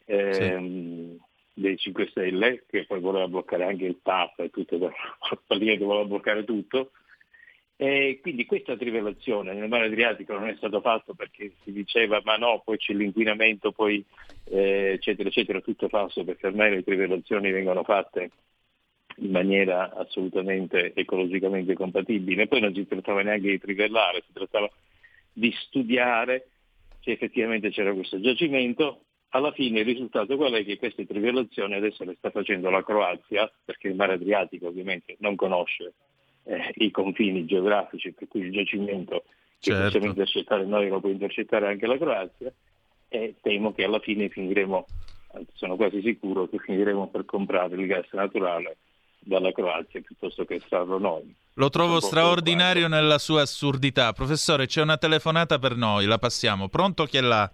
ehm, 0.08 1.16
sì. 1.16 1.62
dei 1.62 1.78
5 1.78 2.08
Stelle 2.08 2.64
che 2.68 2.86
poi 2.86 3.00
voleva 3.00 3.28
bloccare 3.28 3.66
anche 3.66 3.86
il 3.86 4.00
TAP 4.02 4.40
e 4.40 4.50
tutto, 4.50 4.78
praticamente 5.46 5.86
voleva 5.86 6.06
bloccare 6.06 6.44
tutto 6.44 6.92
e 7.80 8.18
quindi 8.24 8.48
questa 8.48 8.76
trivellazione 8.76 9.54
nel 9.54 9.70
mare 9.70 9.86
Adriatico 9.86 10.34
non 10.34 10.48
è 10.48 10.56
stato 10.56 10.82
fatto 10.82 11.14
perché 11.14 11.52
si 11.64 11.72
diceva 11.72 12.20
ma 12.24 12.36
no, 12.36 12.64
poi 12.66 12.78
c'è 12.78 12.94
l'inquinamento, 12.94 13.72
poi 13.72 14.04
eh, 14.46 14.94
eccetera 14.94 15.30
eccetera, 15.30 15.62
tutto 15.62 15.88
falso 15.88 16.24
perché 16.24 16.48
ormai 16.48 16.72
le 16.72 16.84
trivellazioni 16.84 17.52
vengono 17.52 17.84
fatte 17.84 18.32
in 19.18 19.32
maniera 19.32 19.94
assolutamente 19.94 20.94
ecologicamente 20.96 21.74
compatibile. 21.74 22.48
Poi 22.48 22.62
non 22.62 22.74
si 22.74 22.88
trattava 22.88 23.22
neanche 23.22 23.50
di 23.50 23.60
trivellare, 23.60 24.24
si 24.26 24.34
trattava 24.34 24.70
di 25.32 25.52
studiare 25.52 26.50
se 27.02 27.12
effettivamente 27.12 27.70
c'era 27.70 27.94
questo 27.94 28.20
giacimento. 28.20 29.02
Alla 29.38 29.52
fine 29.52 29.82
il 29.82 29.86
risultato 29.86 30.36
qual 30.36 30.52
è? 30.54 30.66
Che 30.66 30.80
queste 30.80 31.06
trivellazioni 31.06 31.76
adesso 31.76 32.04
le 32.04 32.16
sta 32.18 32.32
facendo 32.32 32.72
la 32.72 32.84
Croazia, 32.84 33.50
perché 33.64 33.88
il 33.88 33.94
mare 33.94 34.14
Adriatico 34.14 34.66
ovviamente 34.66 35.16
non 35.20 35.36
conosce 35.36 35.94
eh, 36.46 36.74
i 36.78 36.90
confini 36.90 37.46
geografici, 37.46 38.14
per 38.14 38.28
cui 38.28 38.42
il 38.42 38.52
giacimento 38.52 39.26
che 39.60 39.70
certo. 39.72 39.84
possiamo 39.84 40.06
intercettare 40.08 40.66
noi 40.66 40.90
lo 40.90 41.00
può 41.00 41.10
intercettare 41.10 41.68
anche 41.68 41.86
la 41.86 42.00
Croazia 42.00 42.52
e 43.10 43.36
temo 43.40 43.74
che 43.74 43.84
alla 43.84 44.00
fine 44.00 44.28
finiremo, 44.28 44.88
sono 45.54 45.76
quasi 45.76 46.02
sicuro 46.02 46.48
che 46.48 46.58
finiremo 46.58 47.08
per 47.10 47.26
comprare 47.26 47.76
il 47.76 47.86
gas 47.86 48.08
naturale 48.14 48.78
dalla 49.20 49.52
Croazia 49.52 50.02
piuttosto 50.02 50.46
che 50.46 50.56
estrarlo 50.56 50.98
noi. 50.98 51.32
Lo 51.54 51.70
trovo 51.70 52.00
straordinario 52.00 52.88
nella 52.88 53.20
sua 53.20 53.44
assurdità. 53.44 54.14
Professore, 54.14 54.66
c'è 54.66 54.82
una 54.82 54.98
telefonata 54.98 55.60
per 55.60 55.76
noi, 55.76 56.08
la 56.08 56.18
passiamo. 56.18 56.70
Pronto 56.70 57.06
chi 57.06 57.18
è 57.18 57.22
là? 57.22 57.52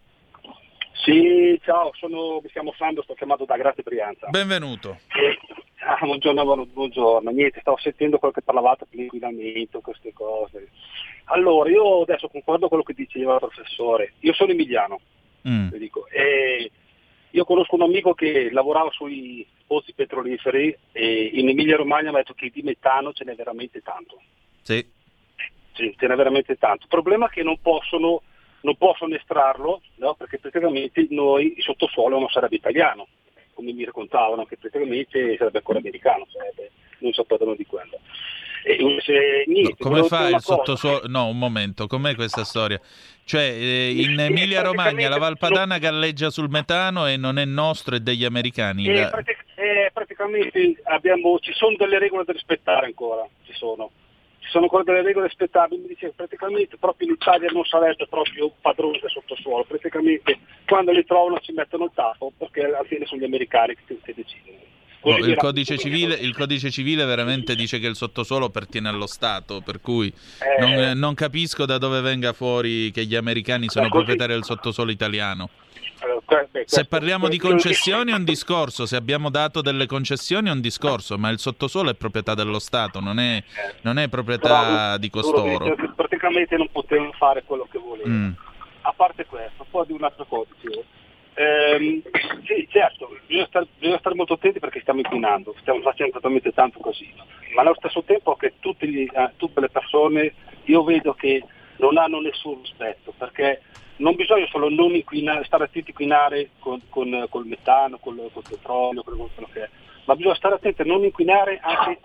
Sì, 1.04 1.60
ciao, 1.64 1.91
sono, 1.95 2.39
mi 2.41 2.49
chiamo 2.49 2.74
Sandro, 2.78 3.04
sto 3.04 3.14
chiamando 3.14 3.45
da 3.45 3.58
Grazie 3.58 3.84
Brianza. 3.84 4.28
Benvenuto. 4.30 4.99
E 5.14 5.38
Ah, 5.86 5.97
buongiorno, 5.99 6.66
buongiorno, 6.66 7.30
niente, 7.32 7.60
stavo 7.60 7.78
sentendo 7.78 8.18
quello 8.18 8.34
che 8.34 8.41
parlavate 8.41 8.86
dell'inquinamento, 8.89 9.82
queste 9.82 10.14
cose. 10.14 10.70
Allora, 11.26 11.70
io 11.70 12.04
adesso 12.04 12.30
concordo 12.30 12.70
con 12.70 12.70
quello 12.70 12.84
che 12.84 12.93
diceva 12.93 13.34
il 13.34 13.39
professore, 13.39 14.14
io 14.20 14.34
sono 14.34 14.51
emiliano, 14.51 15.01
mm. 15.47 15.74
dico, 15.74 16.08
e 16.08 16.72
io 17.30 17.43
conosco 17.43 17.76
un 17.76 17.82
amico 17.82 18.14
che 18.14 18.49
lavorava 18.51 18.91
sui 18.91 19.45
pozzi 19.68 19.93
petroliferi 19.93 20.74
e 20.93 21.32
in 21.34 21.49
Emilia 21.49 21.76
Romagna 21.76 22.12
mi 22.12 22.16
ha 22.16 22.20
detto 22.20 22.34
che 22.34 22.49
di 22.49 22.62
metano 22.62 23.12
ce 23.12 23.26
n'è 23.26 23.36
veramente 23.36 23.82
tanto. 23.82 24.22
Sì. 24.62 24.86
Sì, 25.74 25.93
ce 25.97 26.08
n'è 26.08 26.16
veramente 26.16 26.56
tanto. 26.56 26.84
Il 26.84 26.89
problema 26.89 27.26
è 27.26 27.30
che 27.30 27.43
non 27.43 27.60
possono, 27.60 28.22
non 28.64 28.76
possono 28.76 29.16
estrarlo, 29.16 29.82
no? 29.95 30.16
perché 30.16 30.39
praticamente 30.39 31.07
noi 31.09 31.53
il 31.57 31.64
sottosuolo 31.64 32.20
non 32.20 32.30
sarebbe 32.30 32.55
italiano 32.55 33.07
come 33.53 33.72
mi 33.72 33.86
raccontavano, 33.86 34.45
che 34.45 34.57
praticamente 34.57 35.38
sarebbe 35.38 35.59
ancora 35.59 35.80
americano, 35.80 36.26
sarebbe, 36.32 36.72
non 36.99 37.14
sapevano 37.14 37.55
di 37.55 37.66
quello. 37.66 37.99
E, 38.66 38.78
niente, 39.47 39.76
no, 39.78 39.89
come 39.89 40.03
fa 40.03 40.30
il 40.30 40.39
sottosuolo? 40.39 41.01
No, 41.07 41.28
un 41.28 41.38
momento, 41.38 41.86
com'è 41.86 42.16
questa 42.16 42.43
storia? 42.45 42.80
Cioè, 43.26 43.41
eh, 43.41 43.91
in 43.91 44.20
Emilia 44.20 44.61
Romagna 44.61 45.09
la 45.09 45.18
Valpadana 45.18 45.78
galleggia 45.78 46.30
sul 46.30 46.49
metano 46.49 47.05
e 47.07 47.18
non 47.18 47.38
è 47.38 47.45
nostro, 47.45 47.95
è 47.95 47.99
degli 47.99 48.24
americani. 48.24 48.88
Eh, 48.88 49.07
pratic- 49.09 49.45
eh, 49.55 49.91
praticamente 49.93 50.82
abbiamo, 50.84 51.39
ci 51.39 51.51
sono 51.53 51.76
delle 51.78 51.99
regole 51.99 52.24
da 52.24 52.32
rispettare 52.32 52.86
ancora, 52.86 53.28
ci 53.45 53.53
sono 53.53 53.91
ci 54.44 54.50
sono 54.50 54.66
ancora 54.66 54.84
delle 54.84 55.02
regole 55.02 55.28
aspettabili, 55.28 55.82
mi 55.82 55.88
dice 55.88 56.12
praticamente 56.16 56.78
proprio 56.78 57.08
in 57.08 57.14
Italia 57.14 57.50
non 57.52 57.64
sarebbe 57.64 58.08
proprio 58.08 58.52
padrone 58.60 59.00
del 59.00 59.10
sottosuolo, 59.10 59.64
praticamente 59.64 60.38
quando 60.68 60.91
li 60.91 61.06
trovano 61.06 61.39
ci 61.39 61.54
mettono 61.54 61.86
il 61.86 61.91
tappo 61.94 62.32
perché 62.38 62.66
alla 62.66 62.84
fine 62.84 63.06
sono 63.06 63.22
gli 63.22 63.26
americani 63.26 63.76
che, 63.76 63.98
che 64.04 64.14
decidono. 64.14 64.72
No, 65.06 65.18
il, 65.18 65.36
codice 65.36 65.78
civile, 65.78 66.16
il, 66.16 66.34
codice 66.34 66.72
civile, 66.72 67.04
veramente 67.04 67.56
dice 67.56 67.78
che 67.80 67.88
il 67.88 67.96
sottosuolo 67.96 68.46
appartiene 68.46 68.88
allo 68.88 69.06
Stato, 69.06 69.60
per 69.60 69.82
cui 69.82 70.08
eh, 70.08 70.62
non, 70.62 70.98
non, 70.98 71.14
capisco 71.14 71.66
da 71.66 71.78
dove 71.78 72.00
venga 72.00 72.32
fuori 72.32 72.89
che 72.91 73.04
gli 73.06 73.16
americani 73.16 73.68
sono 73.68 73.89
proprietari 73.89 74.32
del 74.32 74.46
sottosuolo 74.46 74.91
italiano. 74.91 75.50
Se 76.66 76.86
parliamo 76.86 77.28
di 77.28 77.38
concessioni 77.38 78.12
è 78.12 78.16
un 78.16 78.24
discorso, 78.26 78.86
se 78.86 78.95
abbiamo 78.95 79.30
dato 79.30 79.62
delle 79.62 79.86
concessioni 79.86 80.49
è 80.49 80.51
un 80.51 80.62
discorso, 80.62 81.18
ma 81.18 81.30
il 81.30 81.39
sottosuolo 81.39 81.89
è 81.89 81.95
proprietà 81.95 82.34
dello 82.34 82.60
Stato, 82.60 82.99
non 82.99 83.20
è, 83.20 83.41
non 83.82 83.97
è 83.97 84.10
proprietà 84.10 84.97
di 84.97 85.10
costoro. 85.10 85.76
Praticamente 85.95 86.58
non 86.58 86.70
potevano 86.72 87.12
fare 87.14 87.43
quello 87.43 87.68
che 87.72 87.80
volevano. 87.80 88.14
Mm. 88.14 88.32
A 88.82 88.93
parte 88.93 89.26
questo, 89.26 89.66
poi 89.70 89.86
di 89.86 89.93
un'altra 89.93 90.26
cosa. 90.28 90.49
Ehm, 91.36 92.01
sì, 92.45 92.68
certo, 92.70 93.10
bisogna 93.26 93.47
stare, 93.47 93.68
bisogna 93.80 93.97
stare, 93.97 94.16
molto 94.16 94.34
attenti 94.34 94.60
perché 94.60 94.82
stiamo 94.82 94.99
inquinando, 94.99 95.56
stiamo 95.62 95.82
facendo 95.82 96.14
totalmente 96.14 96.51
tanto 96.51 96.80
casino, 96.80 97.26
ma 97.56 97.62
allo 97.62 97.74
stesso 97.76 98.04
tempo 98.04 98.36
che 98.36 98.54
gli, 98.80 99.08
eh, 99.12 99.32
tutte 99.38 99.60
le 99.60 99.70
persone, 99.70 100.34
io 100.66 100.84
vedo 100.84 101.14
che 101.14 101.43
non 101.78 101.97
hanno 101.97 102.20
nessun 102.20 102.62
rispetto, 102.62 103.14
perché 103.18 103.62
non 103.98 104.16
bisogna 104.16 104.48
solo 104.48 104.70
non 104.70 104.96
inquinare, 104.96 105.44
stare 105.46 105.66
attenti 105.66 105.89
a 105.89 105.91
inquinare 105.91 106.50
con, 106.60 106.82
con, 106.89 107.26
col 107.30 107.46
metano, 107.46 107.98
col, 107.98 108.30
col 108.32 108.44
petrolio, 108.48 109.04
con 109.04 109.30
quello 109.34 109.50
che 109.52 109.64
è, 109.64 109.70
ma 110.06 110.16
bisogna 110.16 110.36
stare 110.36 110.56
attenti 110.56 110.82
a 110.82 110.86
non 110.86 111.04
inquinare 111.04 111.60
anche 111.62 112.00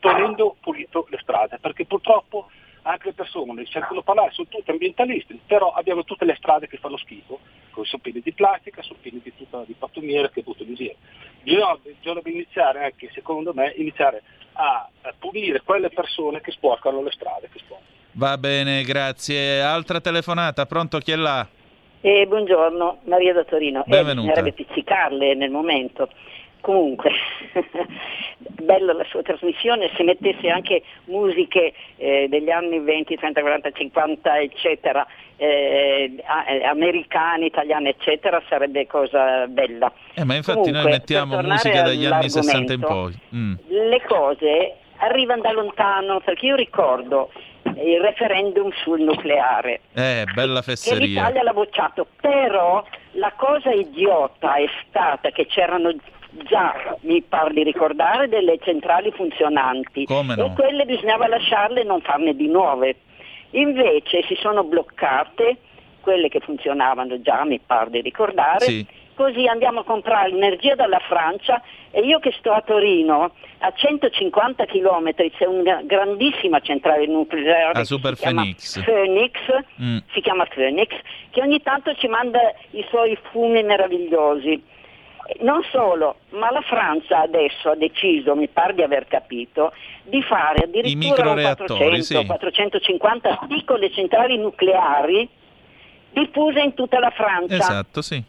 tenendo 0.00 0.56
pulito 0.60 1.06
le 1.10 1.18
strade, 1.20 1.58
perché 1.60 1.86
purtroppo 1.86 2.48
anche 2.82 3.08
le 3.08 3.14
persone 3.14 3.64
cercano 3.66 4.00
di 4.00 4.04
parlare, 4.04 4.32
sono 4.32 4.48
tutti 4.48 4.70
ambientalisti, 4.70 5.40
però 5.46 5.72
abbiamo 5.72 6.04
tutte 6.04 6.24
le 6.24 6.34
strade 6.36 6.66
che 6.66 6.78
fanno 6.78 6.96
schifo, 6.96 7.38
sono 7.82 8.02
piene 8.02 8.20
di 8.20 8.32
plastica, 8.32 8.82
sono 8.82 8.98
piene 9.00 9.20
di, 9.22 9.32
tutta, 9.34 9.62
di 9.64 9.74
pattumiere 9.74 10.30
che 10.30 10.42
buttano 10.42 10.74
via. 10.74 10.94
bisognerebbe 11.42 12.30
iniziare 12.30 12.84
anche, 12.84 13.10
secondo 13.12 13.52
me, 13.54 13.72
iniziare 13.76 14.22
a, 14.54 14.88
punire 15.18 15.62
quelle 15.62 15.88
persone 15.88 16.40
che 16.40 16.50
sporcano 16.50 17.02
le 17.02 17.12
strade. 17.12 17.48
Sporcano. 17.54 17.91
Va 18.14 18.36
bene, 18.36 18.82
grazie. 18.82 19.62
Altra 19.62 20.00
telefonata, 20.00 20.66
pronto 20.66 20.98
chi 20.98 21.12
è 21.12 21.16
là? 21.16 21.46
Eh, 22.02 22.26
buongiorno, 22.26 22.98
Maria 23.04 23.32
da 23.32 23.44
Torino. 23.44 23.84
Benvenuta. 23.86 24.10
Eh, 24.10 24.42
bisognerebbe 24.42 24.52
pizzicarle 24.52 25.34
nel 25.34 25.50
momento. 25.50 26.10
Comunque, 26.60 27.10
bella 28.36 28.92
la 28.92 29.04
sua 29.08 29.22
trasmissione, 29.22 29.90
se 29.96 30.02
mettesse 30.02 30.50
anche 30.50 30.82
musiche 31.06 31.72
eh, 31.96 32.26
degli 32.28 32.50
anni 32.50 32.80
20, 32.80 33.16
30, 33.16 33.40
40, 33.40 33.70
50, 33.70 34.40
eccetera, 34.40 35.06
eh, 35.36 36.22
americane, 36.68 37.46
italiane, 37.46 37.88
eccetera, 37.90 38.42
sarebbe 38.46 38.86
cosa 38.86 39.46
bella. 39.46 39.90
Eh, 40.14 40.24
ma 40.24 40.34
infatti 40.34 40.58
Comunque, 40.58 40.82
noi 40.82 40.92
mettiamo 40.92 41.40
musica 41.40 41.82
dagli 41.82 42.04
anni 42.04 42.28
60 42.28 42.72
in 42.74 42.80
poi. 42.80 43.18
Mm. 43.34 43.54
Le 43.68 44.02
cose 44.06 44.74
arrivano 44.98 45.40
da 45.40 45.52
lontano, 45.52 46.20
perché 46.20 46.46
io 46.46 46.56
ricordo 46.56 47.30
il 47.76 48.00
referendum 48.00 48.70
sul 48.82 49.00
nucleare. 49.00 49.80
Eh, 49.94 50.24
bella 50.34 50.62
fesseria. 50.62 50.98
Che 50.98 51.06
l'Italia 51.06 51.42
l'ha 51.42 51.52
bocciato, 51.52 52.06
però 52.20 52.84
la 53.12 53.32
cosa 53.36 53.70
idiota 53.70 54.54
è 54.54 54.66
stata 54.88 55.30
che 55.30 55.46
c'erano 55.46 55.92
già, 56.44 56.96
mi 57.00 57.22
pare 57.22 57.52
di 57.52 57.62
ricordare, 57.62 58.28
delle 58.28 58.58
centrali 58.62 59.10
funzionanti 59.12 60.04
Come 60.04 60.34
no? 60.34 60.46
e 60.46 60.52
quelle 60.54 60.84
bisognava 60.84 61.26
lasciarle 61.28 61.80
e 61.82 61.84
non 61.84 62.00
farne 62.00 62.34
di 62.34 62.48
nuove. 62.48 62.96
Invece 63.50 64.22
si 64.22 64.34
sono 64.40 64.64
bloccate 64.64 65.58
quelle 66.00 66.28
che 66.28 66.40
funzionavano 66.40 67.20
già, 67.20 67.44
mi 67.44 67.60
pare 67.64 67.90
di 67.90 68.00
ricordare, 68.00 68.64
Sì. 68.64 68.86
Così 69.14 69.46
andiamo 69.46 69.80
a 69.80 69.84
comprare 69.84 70.30
l'energia 70.30 70.74
dalla 70.74 70.98
Francia 71.00 71.60
e 71.90 72.00
io 72.00 72.18
che 72.18 72.32
sto 72.38 72.52
a 72.52 72.62
Torino, 72.62 73.32
a 73.58 73.72
150 73.74 74.64
km 74.66 75.12
c'è 75.14 75.44
una 75.46 75.82
grandissima 75.84 76.60
centrale 76.60 77.06
nucleare 77.06 77.70
A 77.70 77.72
che 77.80 77.84
Super 77.84 78.16
Phoenix. 78.16 78.82
Phoenix, 78.82 79.36
Mm. 79.80 79.98
si 80.12 80.20
chiama 80.20 80.46
Phoenix, 80.46 80.88
che 81.30 81.40
ogni 81.40 81.62
tanto 81.62 81.94
ci 81.94 82.08
manda 82.08 82.38
i 82.70 82.84
suoi 82.88 83.16
fumi 83.30 83.62
meravigliosi. 83.62 84.70
Non 85.40 85.62
solo, 85.70 86.16
ma 86.30 86.50
la 86.50 86.62
Francia 86.62 87.20
adesso 87.20 87.70
ha 87.70 87.76
deciso, 87.76 88.34
mi 88.34 88.48
pare 88.48 88.74
di 88.74 88.82
aver 88.82 89.06
capito, 89.06 89.72
di 90.02 90.20
fare 90.22 90.64
addirittura 90.64 90.90
un 91.30 91.36
microreattori, 91.36 91.66
400, 91.68 92.02
sì. 92.20 92.26
450 92.26 93.38
piccole 93.48 93.90
centrali 93.92 94.36
nucleari 94.36 95.28
diffuse 96.12 96.60
in 96.60 96.74
tutta 96.74 96.98
la 96.98 97.10
Francia. 97.10 97.54
Esatto, 97.54 98.02
sì. 98.02 98.22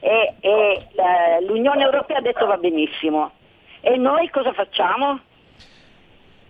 E, 0.00 0.34
e, 0.40 0.86
eh, 0.94 1.44
l'Unione 1.44 1.82
Europea 1.82 2.18
ha 2.18 2.22
detto 2.22 2.46
va 2.46 2.56
benissimo. 2.56 3.32
E 3.80 3.96
noi 3.96 4.28
cosa 4.30 4.52
facciamo? 4.52 5.20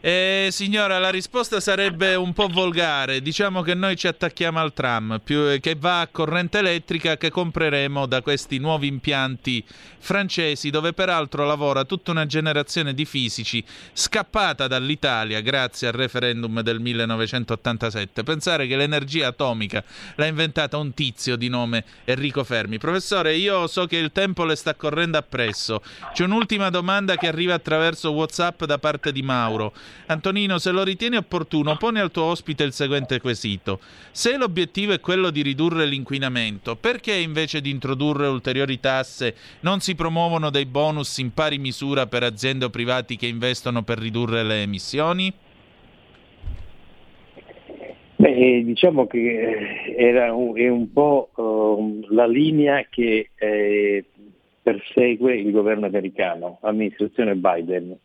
Eh, 0.00 0.50
signora, 0.52 1.00
la 1.00 1.10
risposta 1.10 1.58
sarebbe 1.58 2.14
un 2.14 2.32
po' 2.32 2.46
volgare. 2.46 3.20
Diciamo 3.20 3.62
che 3.62 3.74
noi 3.74 3.96
ci 3.96 4.06
attacchiamo 4.06 4.60
al 4.60 4.72
tram, 4.72 5.20
più, 5.22 5.50
eh, 5.50 5.58
che 5.58 5.74
va 5.74 6.02
a 6.02 6.06
corrente 6.06 6.58
elettrica 6.58 7.16
che 7.16 7.30
compreremo 7.30 8.06
da 8.06 8.22
questi 8.22 8.58
nuovi 8.58 8.86
impianti 8.86 9.64
francesi, 9.98 10.70
dove 10.70 10.92
peraltro 10.92 11.44
lavora 11.44 11.82
tutta 11.82 12.12
una 12.12 12.26
generazione 12.26 12.94
di 12.94 13.04
fisici 13.04 13.62
scappata 13.92 14.68
dall'Italia 14.68 15.40
grazie 15.40 15.88
al 15.88 15.94
referendum 15.94 16.60
del 16.60 16.78
1987. 16.78 18.22
Pensare 18.22 18.68
che 18.68 18.76
l'energia 18.76 19.26
atomica 19.26 19.82
l'ha 20.14 20.26
inventata 20.26 20.76
un 20.76 20.94
tizio 20.94 21.34
di 21.34 21.48
nome 21.48 21.84
Enrico 22.04 22.44
Fermi. 22.44 22.78
Professore, 22.78 23.34
io 23.34 23.66
so 23.66 23.86
che 23.86 23.96
il 23.96 24.12
tempo 24.12 24.44
le 24.44 24.54
sta 24.54 24.76
correndo 24.76 25.18
appresso. 25.18 25.82
C'è 26.12 26.22
un'ultima 26.22 26.70
domanda 26.70 27.16
che 27.16 27.26
arriva 27.26 27.54
attraverso 27.54 28.12
WhatsApp 28.12 28.62
da 28.62 28.78
parte 28.78 29.10
di 29.10 29.22
Mauro. 29.22 29.72
Antonino, 30.06 30.58
se 30.58 30.70
lo 30.70 30.82
ritieni 30.82 31.16
opportuno, 31.16 31.76
poni 31.76 31.98
al 31.98 32.10
tuo 32.10 32.24
ospite 32.24 32.64
il 32.64 32.72
seguente 32.72 33.20
quesito. 33.20 33.80
Se 34.10 34.36
l'obiettivo 34.36 34.92
è 34.92 35.00
quello 35.00 35.30
di 35.30 35.42
ridurre 35.42 35.86
l'inquinamento, 35.86 36.76
perché 36.76 37.14
invece 37.14 37.60
di 37.60 37.70
introdurre 37.70 38.26
ulteriori 38.26 38.80
tasse 38.80 39.34
non 39.60 39.80
si 39.80 39.94
promuovono 39.94 40.50
dei 40.50 40.66
bonus 40.66 41.18
in 41.18 41.32
pari 41.32 41.58
misura 41.58 42.06
per 42.06 42.22
aziende 42.22 42.66
o 42.66 42.70
privati 42.70 43.16
che 43.16 43.26
investono 43.26 43.82
per 43.82 43.98
ridurre 43.98 44.42
le 44.42 44.62
emissioni? 44.62 45.32
Beh, 48.20 48.64
diciamo 48.64 49.06
che 49.06 49.18
eh, 49.18 49.94
era 49.96 50.34
un, 50.34 50.58
è 50.58 50.68
un 50.68 50.92
po' 50.92 51.30
eh, 51.36 52.06
la 52.12 52.26
linea 52.26 52.84
che 52.90 53.30
eh, 53.36 54.04
persegue 54.60 55.36
il 55.36 55.52
governo 55.52 55.86
americano, 55.86 56.58
l'amministrazione 56.62 57.36
Biden. 57.36 57.96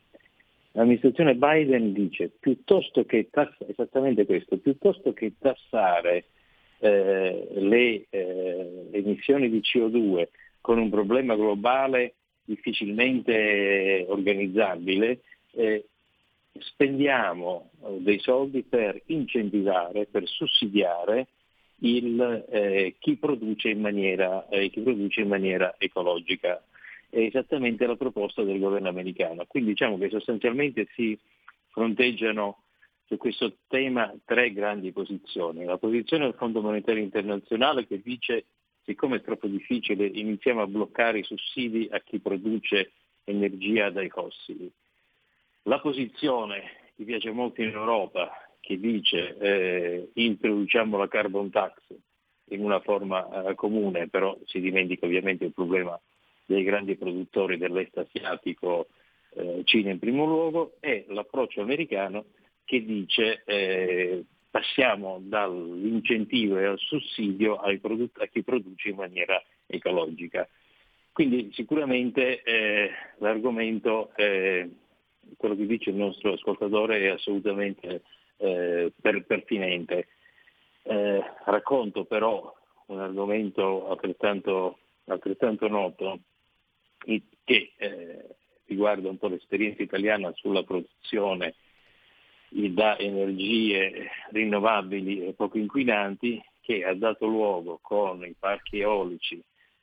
L'amministrazione 0.73 1.35
Biden 1.35 1.93
dice 1.93 2.31
piuttosto 2.39 3.05
che 3.05 3.29
tassare, 3.29 3.71
esattamente 3.71 4.25
questo, 4.25 4.57
piuttosto 4.57 5.13
che 5.13 5.33
tassare 5.39 6.25
eh, 6.79 7.47
le 7.51 8.05
eh, 8.09 8.87
emissioni 8.91 9.49
di 9.49 9.61
CO2 9.61 10.27
con 10.61 10.79
un 10.79 10.89
problema 10.89 11.35
globale 11.35 12.15
difficilmente 12.43 14.05
organizzabile, 14.07 15.19
eh, 15.51 15.85
spendiamo 16.57 17.69
eh, 17.83 17.99
dei 17.99 18.19
soldi 18.19 18.63
per 18.63 19.01
incentivare, 19.07 20.07
per 20.09 20.27
sussidiare 20.27 21.27
il, 21.79 22.45
eh, 22.49 22.95
chi, 22.99 23.15
produce 23.17 23.73
maniera, 23.75 24.47
eh, 24.49 24.69
chi 24.69 24.81
produce 24.81 25.21
in 25.21 25.27
maniera 25.27 25.75
ecologica. 25.77 26.61
È 27.13 27.19
esattamente 27.19 27.85
la 27.85 27.95
proposta 27.95 28.41
del 28.41 28.57
governo 28.57 28.89
americano. 28.89 29.45
Quindi 29.45 29.69
diciamo 29.69 29.99
che 29.99 30.09
sostanzialmente 30.09 30.87
si 30.95 31.15
fronteggiano 31.67 32.63
su 33.05 33.17
questo 33.17 33.57
tema 33.67 34.11
tre 34.25 34.51
grandi 34.51 34.91
posizioni. 34.91 35.63
La 35.63 35.77
posizione 35.77 36.25
del 36.25 36.33
Fondo 36.33 36.61
Monetario 36.61 37.03
Internazionale 37.03 37.85
che 37.85 38.01
dice 38.01 38.45
siccome 38.83 39.17
è 39.17 39.21
troppo 39.21 39.45
difficile 39.45 40.07
iniziamo 40.07 40.63
a 40.63 40.67
bloccare 40.67 41.19
i 41.19 41.23
sussidi 41.23 41.87
a 41.91 41.99
chi 41.99 42.19
produce 42.19 42.93
energia 43.25 43.91
dai 43.91 44.09
fossili. 44.09 44.71
La 45.63 45.79
posizione 45.79 46.63
che 46.95 47.03
piace 47.03 47.29
molto 47.29 47.61
in 47.61 47.69
Europa 47.69 48.31
che 48.59 48.79
dice 48.79 49.37
eh, 49.37 50.09
introduciamo 50.15 50.97
la 50.97 51.07
carbon 51.07 51.51
tax 51.51 51.73
in 52.45 52.63
una 52.63 52.79
forma 52.79 53.49
eh, 53.49 53.53
comune, 53.53 54.07
però 54.09 54.35
si 54.45 54.59
dimentica 54.59 55.05
ovviamente 55.05 55.45
il 55.45 55.53
problema 55.53 55.95
dei 56.53 56.63
grandi 56.63 56.95
produttori 56.95 57.57
dell'est 57.57 57.97
asiatico, 57.97 58.87
eh, 59.35 59.61
Cina 59.63 59.91
in 59.91 59.99
primo 59.99 60.25
luogo, 60.25 60.75
e 60.79 61.05
l'approccio 61.09 61.61
americano 61.61 62.25
che 62.63 62.83
dice 62.83 63.43
eh, 63.45 64.23
passiamo 64.49 65.19
dall'incentivo 65.23 66.59
e 66.59 66.65
al 66.65 66.77
sussidio 66.77 67.59
prodotti, 67.81 68.21
a 68.21 68.27
chi 68.27 68.43
produce 68.43 68.89
in 68.89 68.95
maniera 68.95 69.41
ecologica. 69.65 70.47
Quindi 71.11 71.49
sicuramente 71.53 72.41
eh, 72.43 72.89
l'argomento, 73.17 74.11
eh, 74.15 74.69
quello 75.37 75.55
che 75.55 75.65
dice 75.65 75.89
il 75.89 75.95
nostro 75.95 76.33
ascoltatore, 76.33 76.99
è 76.99 77.07
assolutamente 77.07 78.03
eh, 78.37 78.91
per, 78.99 79.25
pertinente. 79.25 80.07
Eh, 80.83 81.23
racconto 81.45 82.05
però 82.05 82.53
un 82.87 82.99
argomento 82.99 83.89
altrettanto, 83.89 84.77
altrettanto 85.05 85.67
noto 85.67 86.19
che 87.43 87.73
eh, 87.77 88.35
riguarda 88.65 89.09
un 89.09 89.17
po' 89.17 89.27
l'esperienza 89.27 89.81
italiana 89.83 90.31
sulla 90.35 90.63
produzione 90.63 91.55
da 92.49 92.97
energie 92.97 94.09
rinnovabili 94.31 95.25
e 95.25 95.33
poco 95.33 95.57
inquinanti 95.57 96.41
che 96.61 96.85
ha 96.85 96.93
dato 96.93 97.25
luogo 97.25 97.79
con 97.81 98.23
i 98.23 98.35
parchi 98.37 98.79
eolici, 98.79 99.41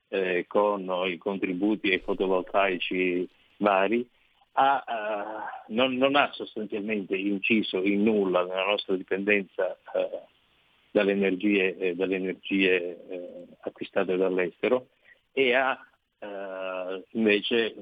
eh, 0.09 0.45
con 0.47 0.89
i 1.07 1.19
contributi 1.19 1.91
ai 1.91 1.99
fotovoltaici 1.99 3.29
vari, 3.59 4.09
ha, 4.53 4.85
uh, 4.87 5.73
non, 5.73 5.97
non, 5.97 6.17
ha 6.17 6.31
sostanzialmente 6.33 7.17
inciso 7.17 7.83
in 7.83 8.03
nulla 8.03 8.45
nella 8.45 8.65
nostra 8.65 8.97
dipendenza 8.97 9.79
uh, 9.93 10.27
dalle 10.91 11.13
energie, 11.13 11.77
eh, 11.77 11.95
dalle 11.95 12.17
energie 12.17 13.07
eh, 13.09 13.47
acquistate 13.61 14.17
dall'estero 14.17 14.89
e 15.33 15.55
ha 15.55 15.79
uh, 16.21 17.03
invece 17.13 17.75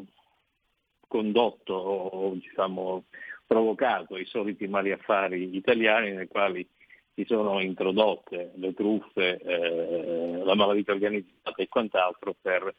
condotto 1.07 1.75
o 1.75 2.33
diciamo, 2.35 3.05
provocato 3.47 4.17
i 4.17 4.27
soliti 4.27 4.67
mali 4.67 4.93
affari 4.93 5.57
italiani 5.57 6.13
nei 6.13 6.29
quali 6.29 6.67
si 7.15 7.25
sono 7.27 7.61
introdotte 7.61 8.53
le 8.55 8.75
truffe, 8.75 9.39
eh, 9.39 10.41
la 10.45 10.55
malavita 10.55 10.93
organizzata 10.93 11.57
e 11.57 11.69
quant'altro 11.69 12.37
per 12.41 12.73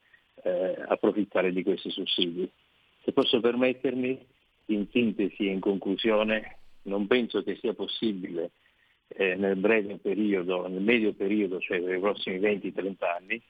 eh, 0.43 0.85
approfittare 0.87 1.51
di 1.51 1.61
questi 1.61 1.89
sussidi. 1.89 2.49
Se 3.03 3.11
posso 3.11 3.41
permettermi, 3.41 4.17
in 4.67 4.87
sintesi 4.91 5.47
e 5.47 5.51
in 5.51 5.59
conclusione, 5.59 6.57
non 6.83 7.07
penso 7.07 7.43
che 7.43 7.55
sia 7.55 7.73
possibile 7.73 8.51
eh, 9.07 9.35
nel 9.35 9.57
breve 9.57 9.97
periodo, 9.97 10.67
nel 10.67 10.81
medio 10.81 11.13
periodo, 11.13 11.59
cioè 11.59 11.79
nei 11.79 11.99
prossimi 11.99 12.39
20-30 12.39 12.93
anni, 13.03 13.41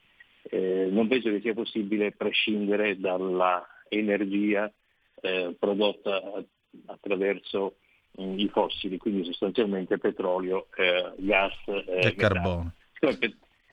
eh, 0.42 0.88
non 0.90 1.08
penso 1.08 1.30
che 1.30 1.40
sia 1.40 1.54
possibile 1.54 2.12
prescindere 2.12 2.98
dalla 2.98 3.66
energia 3.88 4.72
eh, 5.20 5.54
prodotta 5.58 6.42
attraverso 6.86 7.76
mh, 8.12 8.38
i 8.38 8.48
fossili, 8.48 8.96
quindi 8.96 9.24
sostanzialmente 9.24 9.98
petrolio, 9.98 10.68
eh, 10.76 11.12
gas 11.16 11.54
eh, 11.66 12.06
e 12.08 12.14
carbone. 12.14 12.74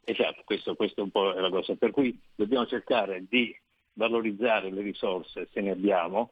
Esatto, 0.10 0.42
questo, 0.46 0.76
questo 0.76 1.04
un 1.04 1.12
po' 1.12 1.34
è 1.34 1.40
la 1.42 1.50
cosa. 1.50 1.76
Per 1.76 1.92
cui 1.92 2.18
dobbiamo 2.34 2.66
cercare 2.66 3.26
di 3.28 3.54
valorizzare 3.94 4.72
le 4.72 4.82
risorse 4.82 5.50
se 5.52 5.60
ne 5.60 5.72
abbiamo, 5.72 6.32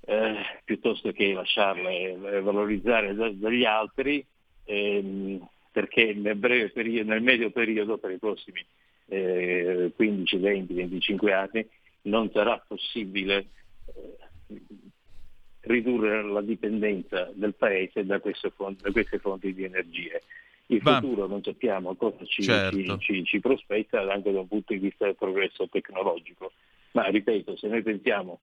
eh, 0.00 0.36
piuttosto 0.64 1.12
che 1.12 1.34
lasciarle 1.34 2.12
eh, 2.12 2.40
valorizzare 2.40 3.14
da, 3.14 3.30
dagli 3.30 3.64
altri, 3.64 4.24
ehm, 4.64 5.46
perché 5.70 6.14
nel, 6.14 6.36
breve 6.36 6.70
periodo, 6.70 7.10
nel 7.10 7.22
medio 7.22 7.50
periodo, 7.50 7.98
per 7.98 8.12
i 8.12 8.18
prossimi 8.18 8.64
eh, 9.10 9.92
15, 9.94 10.36
20, 10.36 10.74
25 10.74 11.32
anni, 11.32 11.68
non 12.02 12.30
sarà 12.32 12.62
possibile 12.66 13.46
eh, 14.46 14.60
ridurre 15.62 16.22
la 16.22 16.40
dipendenza 16.40 17.30
del 17.34 17.54
Paese 17.54 18.06
da 18.06 18.20
queste 18.20 18.50
fonti, 18.50 18.82
da 18.82 18.92
queste 18.92 19.18
fonti 19.18 19.52
di 19.52 19.64
energie. 19.64 20.22
Il 20.66 20.80
Va. 20.82 21.00
futuro 21.00 21.26
non 21.26 21.42
sappiamo 21.42 21.94
cosa 21.96 22.24
ci, 22.24 22.44
certo. 22.44 22.98
ci, 22.98 23.24
ci 23.24 23.40
prospetta 23.40 24.00
anche 24.00 24.30
da 24.30 24.40
un 24.40 24.48
punto 24.48 24.72
di 24.72 24.78
vista 24.78 25.04
del 25.04 25.16
progresso 25.16 25.68
tecnologico. 25.68 26.52
Ma 26.92 27.06
ripeto, 27.06 27.56
se 27.56 27.66
noi 27.66 27.82
pensiamo 27.82 28.40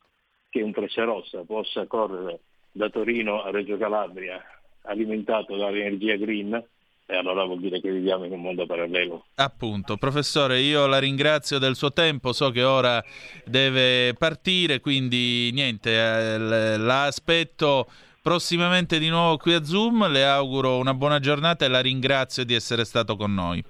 che 0.49 0.61
un 0.61 0.73
Frecciarossa 0.73 1.43
possa 1.43 1.85
correre 1.85 2.39
da 2.71 2.89
Torino 2.89 3.41
a 3.41 3.49
Reggio 3.49 3.77
Calabria 3.77 4.41
alimentato 4.81 5.55
dall'energia 5.55 6.15
green, 6.15 6.61
e 7.09 7.15
allora 7.15 7.45
vuol 7.45 7.61
dire 7.61 7.79
che 7.79 7.89
viviamo 7.89 8.25
in 8.25 8.33
un 8.33 8.41
mondo 8.41 8.65
parallelo. 8.65 9.27
Appunto, 9.35 9.95
professore, 9.95 10.59
io 10.59 10.85
la 10.87 10.99
ringrazio 10.99 11.57
del 11.57 11.75
suo 11.75 11.93
tempo, 11.93 12.33
so 12.33 12.51
che 12.51 12.63
ora 12.63 13.01
deve 13.45 14.13
partire, 14.13 14.81
quindi 14.81 15.49
niente, 15.53 15.89
eh, 15.91 16.37
la 16.77 17.05
aspetto 17.05 17.87
prossimamente 18.21 18.99
di 18.99 19.07
nuovo 19.07 19.37
qui 19.37 19.53
a 19.53 19.63
Zoom, 19.63 20.11
le 20.11 20.25
auguro 20.25 20.77
una 20.79 20.93
buona 20.93 21.19
giornata 21.19 21.63
e 21.63 21.69
la 21.69 21.79
ringrazio 21.79 22.43
di 22.43 22.53
essere 22.53 22.83
stato 22.83 23.15
con 23.15 23.33
noi. 23.33 23.63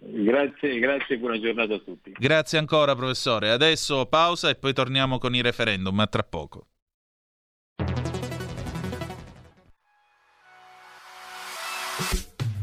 Grazie, 0.00 0.80
grazie 0.80 1.14
e 1.14 1.18
buona 1.18 1.38
giornata 1.38 1.74
a 1.74 1.78
tutti. 1.78 2.12
Grazie 2.18 2.58
ancora 2.58 2.96
professore. 2.96 3.50
Adesso 3.50 4.06
pausa 4.06 4.48
e 4.48 4.56
poi 4.56 4.72
torniamo 4.72 5.18
con 5.18 5.32
i 5.34 5.42
referendum, 5.42 5.98
a 6.00 6.06
tra 6.08 6.24
poco. 6.24 6.66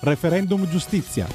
Referendum 0.00 0.68
giustizia. 0.68 1.26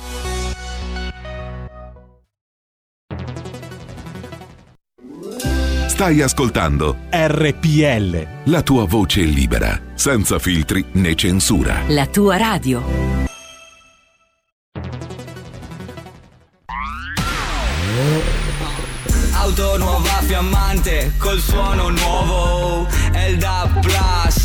Stai 5.88 6.22
ascoltando 6.22 6.98
RPL. 7.10 8.28
La 8.52 8.62
tua 8.62 8.86
voce 8.86 9.22
libera, 9.22 9.80
senza 9.94 10.40
filtri 10.40 10.84
né 10.94 11.16
censura. 11.16 11.84
La 11.88 12.06
tua 12.08 12.38
radio. 12.38 12.84
Auto 19.32 19.78
nuova 19.78 20.22
fiammante 20.22 21.14
col 21.18 21.40
suono 21.40 21.90
nuovo 21.90 22.88
DAB 23.38 23.80
Plus 23.82 24.45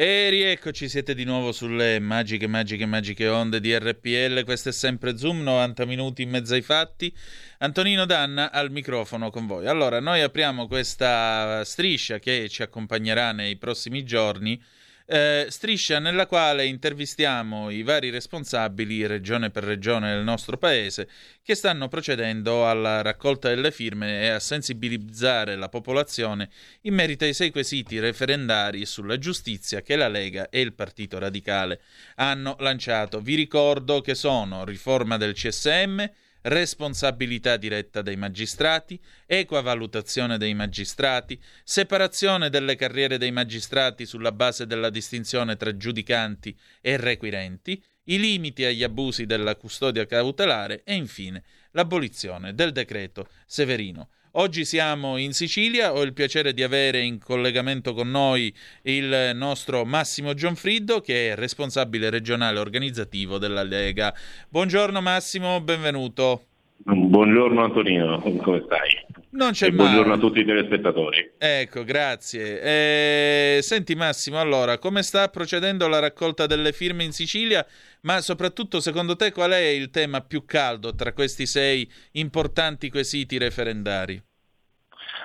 E 0.00 0.28
rieccoci, 0.28 0.88
siete 0.88 1.12
di 1.12 1.24
nuovo 1.24 1.50
sulle 1.50 1.98
magiche, 1.98 2.46
magiche, 2.46 2.86
magiche 2.86 3.26
onde 3.26 3.58
di 3.58 3.76
RPL. 3.76 4.44
Questo 4.44 4.68
è 4.68 4.72
sempre 4.72 5.16
Zoom, 5.16 5.42
90 5.42 5.84
minuti 5.86 6.22
in 6.22 6.30
mezzo 6.30 6.54
ai 6.54 6.62
fatti. 6.62 7.12
Antonino 7.58 8.04
Danna 8.04 8.52
al 8.52 8.70
microfono 8.70 9.30
con 9.30 9.48
voi. 9.48 9.66
Allora, 9.66 9.98
noi 9.98 10.20
apriamo 10.20 10.68
questa 10.68 11.64
striscia 11.64 12.20
che 12.20 12.48
ci 12.48 12.62
accompagnerà 12.62 13.32
nei 13.32 13.56
prossimi 13.56 14.04
giorni 14.04 14.62
eh, 15.10 15.46
striscia 15.48 15.98
nella 16.00 16.26
quale 16.26 16.66
intervistiamo 16.66 17.70
i 17.70 17.82
vari 17.82 18.10
responsabili 18.10 19.06
regione 19.06 19.48
per 19.48 19.64
regione 19.64 20.12
del 20.12 20.22
nostro 20.22 20.58
paese 20.58 21.08
che 21.42 21.54
stanno 21.54 21.88
procedendo 21.88 22.68
alla 22.68 23.00
raccolta 23.00 23.48
delle 23.48 23.70
firme 23.70 24.20
e 24.20 24.28
a 24.28 24.38
sensibilizzare 24.38 25.56
la 25.56 25.70
popolazione 25.70 26.50
in 26.82 26.92
merito 26.92 27.24
ai 27.24 27.32
sei 27.32 27.50
quesiti 27.50 27.98
referendari 27.98 28.84
sulla 28.84 29.16
giustizia 29.16 29.80
che 29.80 29.96
la 29.96 30.08
Lega 30.08 30.50
e 30.50 30.60
il 30.60 30.74
Partito 30.74 31.18
Radicale 31.18 31.80
hanno 32.16 32.56
lanciato. 32.58 33.22
Vi 33.22 33.34
ricordo 33.34 34.02
che 34.02 34.14
sono 34.14 34.66
riforma 34.66 35.16
del 35.16 35.32
CSM, 35.32 36.04
responsabilità 36.48 37.56
diretta 37.56 38.02
dei 38.02 38.16
magistrati, 38.16 39.00
equa 39.26 39.60
valutazione 39.60 40.38
dei 40.38 40.54
magistrati, 40.54 41.40
separazione 41.62 42.50
delle 42.50 42.74
carriere 42.74 43.18
dei 43.18 43.30
magistrati 43.30 44.06
sulla 44.06 44.32
base 44.32 44.66
della 44.66 44.90
distinzione 44.90 45.56
tra 45.56 45.76
giudicanti 45.76 46.56
e 46.80 46.96
requirenti, 46.96 47.82
i 48.04 48.18
limiti 48.18 48.64
agli 48.64 48.82
abusi 48.82 49.26
della 49.26 49.56
custodia 49.56 50.06
cautelare 50.06 50.82
e 50.84 50.94
infine 50.94 51.44
l'abolizione 51.72 52.54
del 52.54 52.72
decreto 52.72 53.28
Severino. 53.46 54.08
Oggi 54.32 54.66
siamo 54.66 55.16
in 55.16 55.32
Sicilia, 55.32 55.94
ho 55.94 56.02
il 56.02 56.12
piacere 56.12 56.52
di 56.52 56.62
avere 56.62 57.00
in 57.00 57.18
collegamento 57.18 57.94
con 57.94 58.10
noi 58.10 58.54
il 58.82 59.30
nostro 59.34 59.86
Massimo 59.86 60.34
Gianfriddo 60.34 61.00
che 61.00 61.30
è 61.30 61.34
responsabile 61.34 62.10
regionale 62.10 62.58
organizzativo 62.58 63.38
della 63.38 63.62
Lega. 63.62 64.12
Buongiorno 64.50 65.00
Massimo, 65.00 65.62
benvenuto. 65.62 66.42
Buongiorno 66.84 67.64
Antonino, 67.64 68.20
come 68.20 68.62
stai? 68.66 69.17
Non 69.38 69.52
c'è 69.52 69.68
e 69.68 69.70
male. 69.70 69.90
Buongiorno 69.90 70.14
a 70.14 70.18
tutti 70.18 70.40
i 70.40 70.44
telespettatori. 70.44 71.34
Ecco, 71.38 71.84
grazie. 71.84 72.60
Eh, 72.60 73.62
senti 73.62 73.94
Massimo, 73.94 74.40
allora, 74.40 74.78
come 74.78 75.02
sta 75.02 75.28
procedendo 75.28 75.86
la 75.86 76.00
raccolta 76.00 76.46
delle 76.46 76.72
firme 76.72 77.04
in 77.04 77.12
Sicilia? 77.12 77.64
Ma 78.02 78.20
soprattutto, 78.20 78.80
secondo 78.80 79.14
te, 79.14 79.30
qual 79.30 79.52
è 79.52 79.64
il 79.64 79.90
tema 79.90 80.22
più 80.22 80.44
caldo 80.44 80.92
tra 80.92 81.12
questi 81.12 81.46
sei 81.46 81.88
importanti 82.14 82.90
quesiti 82.90 83.38
referendari? 83.38 84.20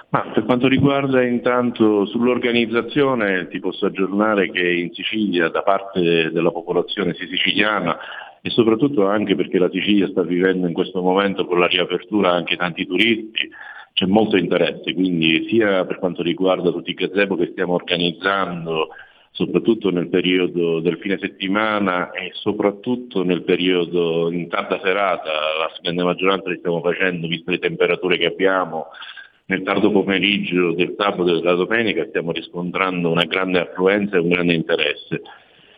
Ma 0.09 0.29
per 0.31 0.45
quanto 0.45 0.67
riguarda 0.67 1.23
intanto 1.23 2.05
sull'organizzazione 2.05 3.47
ti 3.47 3.59
posso 3.59 3.87
aggiornare 3.87 4.51
che 4.51 4.73
in 4.73 4.93
Sicilia 4.93 5.49
da 5.49 5.63
parte 5.63 6.29
della 6.31 6.51
popolazione 6.51 7.15
siciliana 7.15 7.97
e 8.43 8.51
soprattutto 8.51 9.07
anche 9.07 9.33
perché 9.33 9.57
la 9.57 9.71
Sicilia 9.71 10.07
sta 10.09 10.21
vivendo 10.21 10.67
in 10.67 10.73
questo 10.73 11.01
momento 11.01 11.47
con 11.47 11.57
la 11.57 11.65
riapertura 11.65 12.29
anche 12.31 12.57
tanti 12.57 12.85
turisti, 12.85 13.49
c'è 13.93 14.05
molto 14.05 14.37
interesse, 14.37 14.93
quindi 14.93 15.47
sia 15.49 15.85
per 15.85 15.99
quanto 15.99 16.23
riguarda 16.23 16.71
tutti 16.71 16.89
i 16.89 16.95
gazebo 16.95 17.35
che 17.35 17.49
stiamo 17.51 17.73
organizzando, 17.73 18.89
soprattutto 19.31 19.91
nel 19.91 20.09
periodo 20.09 20.79
del 20.79 20.97
fine 20.97 21.17
settimana 21.19 22.11
e 22.11 22.31
soprattutto 22.33 23.23
nel 23.23 23.43
periodo 23.43 24.31
in 24.31 24.47
tarda 24.49 24.79
serata, 24.83 25.31
la 25.31 25.71
grande 25.81 26.03
maggioranza 26.03 26.49
li 26.49 26.57
stiamo 26.57 26.81
facendo, 26.81 27.27
viste 27.27 27.51
le 27.51 27.59
temperature 27.59 28.17
che 28.17 28.25
abbiamo, 28.25 28.87
nel 29.45 29.63
tardo 29.63 29.91
pomeriggio 29.91 30.73
del 30.73 30.95
sabato 30.97 31.35
e 31.35 31.39
della 31.39 31.55
domenica 31.55 32.05
stiamo 32.07 32.31
riscontrando 32.31 33.11
una 33.11 33.25
grande 33.25 33.59
affluenza 33.59 34.15
e 34.15 34.19
un 34.19 34.29
grande 34.29 34.53
interesse. 34.53 35.21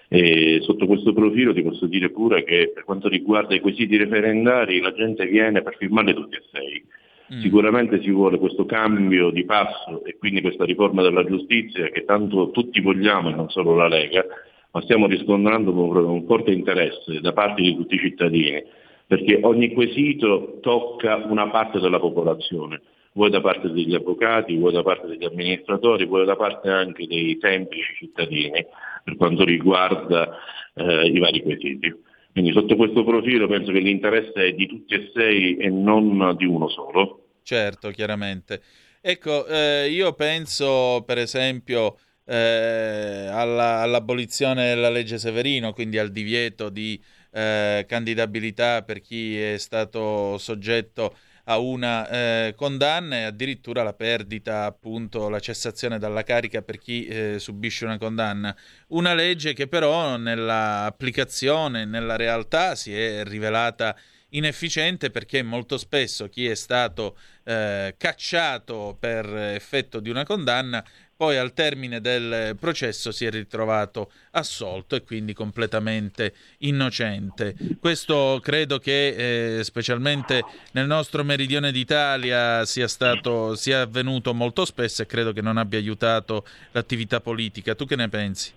E 0.08 0.60
sotto 0.62 0.86
questo 0.86 1.14
profilo 1.14 1.54
ti 1.54 1.64
posso 1.64 1.88
dire 1.88 2.12
pure 2.12 2.44
che 2.44 2.72
per 2.74 2.84
quanto 2.84 3.10
riguarda 3.10 3.56
i 3.56 3.60
quesiti 3.60 3.98
referendari 3.98 4.80
la 4.80 4.94
gente 4.94 5.26
viene 5.26 5.64
per 5.64 5.76
firmarli 5.78 6.14
tutti 6.14 6.36
e 6.36 6.44
sei. 6.52 6.86
Mm. 7.34 7.42
Sicuramente 7.42 8.02
si 8.02 8.12
vuole 8.12 8.38
questo 8.38 8.66
cambio 8.66 9.32
di 9.32 9.46
passo 9.46 10.04
e 10.06 10.16
quindi 10.18 10.42
questa 10.42 10.64
riforma 10.64 11.02
della 11.02 11.26
giustizia 11.26 11.90
che 11.90 12.06
tanto 12.06 12.52
tutti 12.52 12.82
vogliamo 12.82 13.30
e 13.30 13.34
non 13.34 13.50
solo 13.50 13.76
la 13.76 13.88
Lega, 13.88 14.24
ma 14.72 14.82
stiamo 14.82 15.08
riscontrando 15.08 15.72
un 15.72 16.26
forte 16.26 16.52
interesse 16.52 17.20
da 17.22 17.34
parte 17.34 17.64
di 17.64 17.76
tutti 17.76 17.96
i 17.96 18.00
cittadini, 18.00 18.64
perché 19.08 19.40
ogni 19.42 19.74
quesito 19.74 20.60
tocca 20.62 21.16
una 21.28 21.50
parte 21.50 21.80
della 21.80 22.00
popolazione 22.00 22.82
vuoi 23.16 23.30
da 23.30 23.42
parte 23.42 23.72
degli 23.72 23.96
avvocati, 23.96 24.56
vuoi 24.56 24.74
da 24.74 24.84
parte 24.84 25.08
degli 25.08 25.26
amministratori, 25.26 26.06
vuoi 26.06 26.26
da 26.26 26.36
parte 26.36 26.70
anche 26.70 27.08
dei 27.08 27.38
semplici 27.40 27.96
cittadini 27.96 28.66
per 29.04 29.16
quanto 29.16 29.44
riguarda 29.44 30.38
eh, 30.74 31.08
i 31.08 31.18
vari 31.20 31.42
quesiti. 31.42 31.94
Quindi 32.36 32.52
sotto 32.52 32.76
questo 32.76 33.06
profilo 33.06 33.48
penso 33.48 33.72
che 33.72 33.80
l'interesse 33.80 34.48
è 34.48 34.52
di 34.52 34.68
tutti 34.68 34.94
e 34.94 35.10
sei 35.14 35.56
e 35.56 35.70
non 35.70 36.36
di 36.36 36.44
uno 36.44 36.68
solo. 36.68 37.38
Certo, 37.42 37.92
chiaramente. 37.92 38.62
Ecco, 39.00 39.48
eh, 39.48 39.88
io 39.90 40.12
penso 40.16 41.02
per 41.06 41.18
esempio 41.18 41.96
eh, 42.26 43.28
alla, 43.32 43.80
all'abolizione 43.80 44.68
della 44.68 44.90
legge 44.90 45.18
Severino, 45.18 45.72
quindi 45.72 45.98
al 45.98 46.12
divieto 46.12 46.68
di 46.68 47.02
eh, 47.32 47.86
candidabilità 47.88 48.84
per 48.84 49.00
chi 49.00 49.40
è 49.40 49.58
stato 49.58 50.38
soggetto 50.38 51.16
a 51.46 51.58
una 51.58 52.08
eh, 52.10 52.54
condanna 52.56 53.18
e 53.18 53.24
addirittura 53.24 53.84
la 53.84 53.94
perdita, 53.94 54.66
appunto, 54.66 55.30
la 55.30 55.40
cessazione 55.40 56.00
dalla 56.00 56.24
carica 56.24 56.62
per 56.62 56.78
chi 56.78 57.06
eh, 57.06 57.40
subisce 57.40 57.86
una 57.86 57.98
condanna. 57.98 58.56
Una 58.88 59.14
legge 59.14 59.54
che 59.54 59.68
però 59.68 60.18
nell'applicazione, 60.18 61.86
nella 61.86 62.16
realtà 62.16 62.76
si 62.76 62.96
è 62.96 63.24
rivelata 63.24 63.96
inefficiente 64.30 65.12
perché 65.12 65.44
molto 65.44 65.78
spesso 65.78 66.28
chi 66.28 66.48
è 66.48 66.56
stato 66.56 67.18
eh, 67.44 67.96
cacciato 67.98 68.98
per 69.00 69.26
effetto 69.34 70.00
di 70.00 70.10
una 70.10 70.26
condanna 70.26 70.84
poi 71.16 71.38
al 71.38 71.54
termine 71.54 72.02
del 72.02 72.58
processo 72.60 73.12
si 73.12 73.26
è 73.26 73.30
ritrovato 73.30 74.12
assolto 74.32 74.96
e 74.96 75.04
quindi 75.04 75.34
completamente 75.34 76.34
innocente. 76.60 77.56
Questo 77.80 78.40
credo 78.42 78.80
che 78.80 79.60
eh, 79.60 79.64
specialmente 79.64 80.44
nel 80.74 80.88
nostro 80.88 81.24
meridione 81.24 81.72
d'Italia 81.72 82.66
sia, 82.66 82.88
stato, 82.88 83.56
sia 83.56 83.82
avvenuto 83.82 84.34
molto 84.34 84.66
spesso 84.66 85.02
e 85.02 85.06
credo 85.06 85.32
che 85.32 85.42
non 85.42 85.58
abbia 85.58 85.80
aiutato 85.80 86.46
l'attività 86.72 87.22
politica. 87.22 87.76
Tu 87.76 87.86
che 87.86 87.96
ne 87.96 88.10
pensi? 88.10 88.52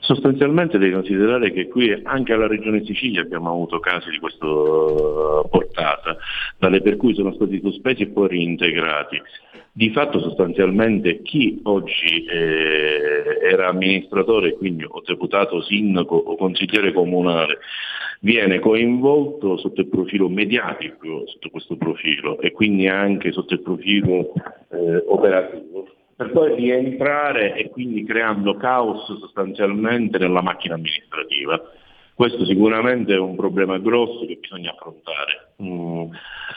Sostanzialmente 0.00 0.78
devi 0.78 0.92
considerare 0.92 1.52
che 1.52 1.68
qui 1.68 1.92
anche 2.04 2.32
alla 2.32 2.46
Regione 2.46 2.84
Sicilia 2.84 3.20
abbiamo 3.20 3.50
avuto 3.50 3.78
casi 3.78 4.10
di 4.10 4.18
questa 4.18 4.46
portata, 4.46 6.16
tale 6.58 6.80
per 6.80 6.96
cui 6.96 7.14
sono 7.14 7.32
stati 7.34 7.60
sospesi 7.62 8.02
e 8.02 8.06
poi 8.08 8.28
reintegrati. 8.28 9.20
Di 9.78 9.90
fatto 9.90 10.18
sostanzialmente 10.18 11.22
chi 11.22 11.60
oggi 11.62 12.24
eh, 12.24 13.38
era 13.48 13.68
amministratore, 13.68 14.54
quindi 14.54 14.82
o 14.84 15.00
deputato, 15.06 15.62
sindaco 15.62 16.16
o 16.16 16.34
consigliere 16.34 16.92
comunale, 16.92 17.58
viene 18.22 18.58
coinvolto 18.58 19.56
sotto 19.56 19.80
il 19.82 19.86
profilo 19.86 20.28
mediatico, 20.28 21.28
sotto 21.28 21.50
questo 21.50 21.76
profilo 21.76 22.40
e 22.40 22.50
quindi 22.50 22.88
anche 22.88 23.30
sotto 23.30 23.54
il 23.54 23.62
profilo 23.62 24.32
eh, 24.72 25.04
operativo 25.06 25.86
per 26.16 26.32
poi 26.32 26.56
rientrare 26.56 27.54
e 27.54 27.70
quindi 27.70 28.02
creando 28.02 28.56
caos 28.56 29.06
sostanzialmente 29.20 30.18
nella 30.18 30.42
macchina 30.42 30.74
amministrativa. 30.74 31.56
Questo 32.16 32.44
sicuramente 32.46 33.14
è 33.14 33.18
un 33.18 33.36
problema 33.36 33.78
grosso 33.78 34.26
che 34.26 34.38
bisogna 34.40 34.72
affrontare. 34.72 35.52
Mm, 35.62 36.10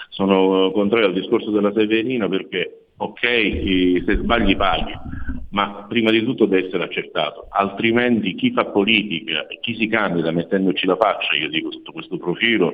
sono 0.09 0.71
contrario 0.71 1.05
al 1.05 1.13
discorso 1.13 1.51
della 1.51 1.71
Severina 1.71 2.27
perché, 2.27 2.87
ok, 3.01 4.03
se 4.05 4.15
sbagli 4.17 4.55
paghi, 4.55 4.93
ma 5.49 5.85
prima 5.89 6.11
di 6.11 6.23
tutto 6.23 6.45
deve 6.45 6.67
essere 6.67 6.83
accertato, 6.83 7.47
altrimenti 7.49 8.35
chi 8.35 8.51
fa 8.51 8.65
politica 8.65 9.47
e 9.47 9.59
chi 9.59 9.75
si 9.75 9.87
candida 9.87 10.31
mettendoci 10.31 10.85
la 10.85 10.95
faccia, 10.95 11.35
io 11.35 11.49
dico 11.49 11.71
sotto 11.71 11.91
questo 11.91 12.17
profilo, 12.17 12.73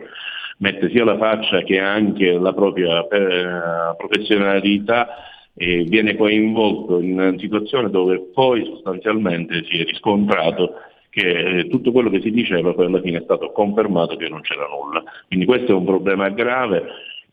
mette 0.60 0.90
sia 0.90 1.06
la 1.06 1.18
faccia 1.18 1.62
che 1.62 1.80
anche 1.80 2.34
la 2.34 2.54
propria 2.54 3.08
eh, 3.08 3.96
professionalità 3.96 5.08
e 5.56 5.84
viene 5.84 6.16
coinvolto 6.16 7.00
in 7.00 7.14
una 7.14 7.38
situazione 7.38 7.90
dove 7.90 8.30
poi 8.34 8.66
sostanzialmente 8.66 9.64
si 9.64 9.80
è 9.80 9.86
riscontrato 9.86 10.74
che 11.10 11.60
eh, 11.60 11.68
tutto 11.68 11.92
quello 11.92 12.10
che 12.10 12.22
si 12.22 12.32
diceva 12.32 12.74
poi 12.74 12.86
alla 12.86 13.02
fine 13.02 13.20
è 13.20 13.24
stato 13.24 13.52
confermato 13.52 14.18
che 14.18 14.28
non 14.28 14.42
c'era 14.42 14.68
nulla. 14.68 15.04
Quindi 15.28 15.46
questo 15.46 15.72
è 15.72 15.76
un 15.76 15.86
problema 15.86 16.30
grave 16.30 16.84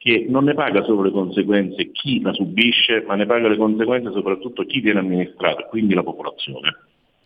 che 0.05 0.26
non 0.28 0.44
ne 0.44 0.52
paga 0.52 0.84
solo 0.84 1.00
le 1.00 1.11
conseguenze 1.11 1.90
chi 1.90 2.20
la 2.20 2.34
subisce, 2.34 3.05
ma 3.07 3.14
ne 3.14 3.24
paga 3.24 3.48
le 3.48 3.57
conseguenze 3.57 4.12
soprattutto 4.12 4.64
chi 4.64 4.80
viene 4.80 4.98
amministrato, 4.98 5.64
quindi 5.70 5.94
la 5.94 6.02
popolazione. 6.02 6.76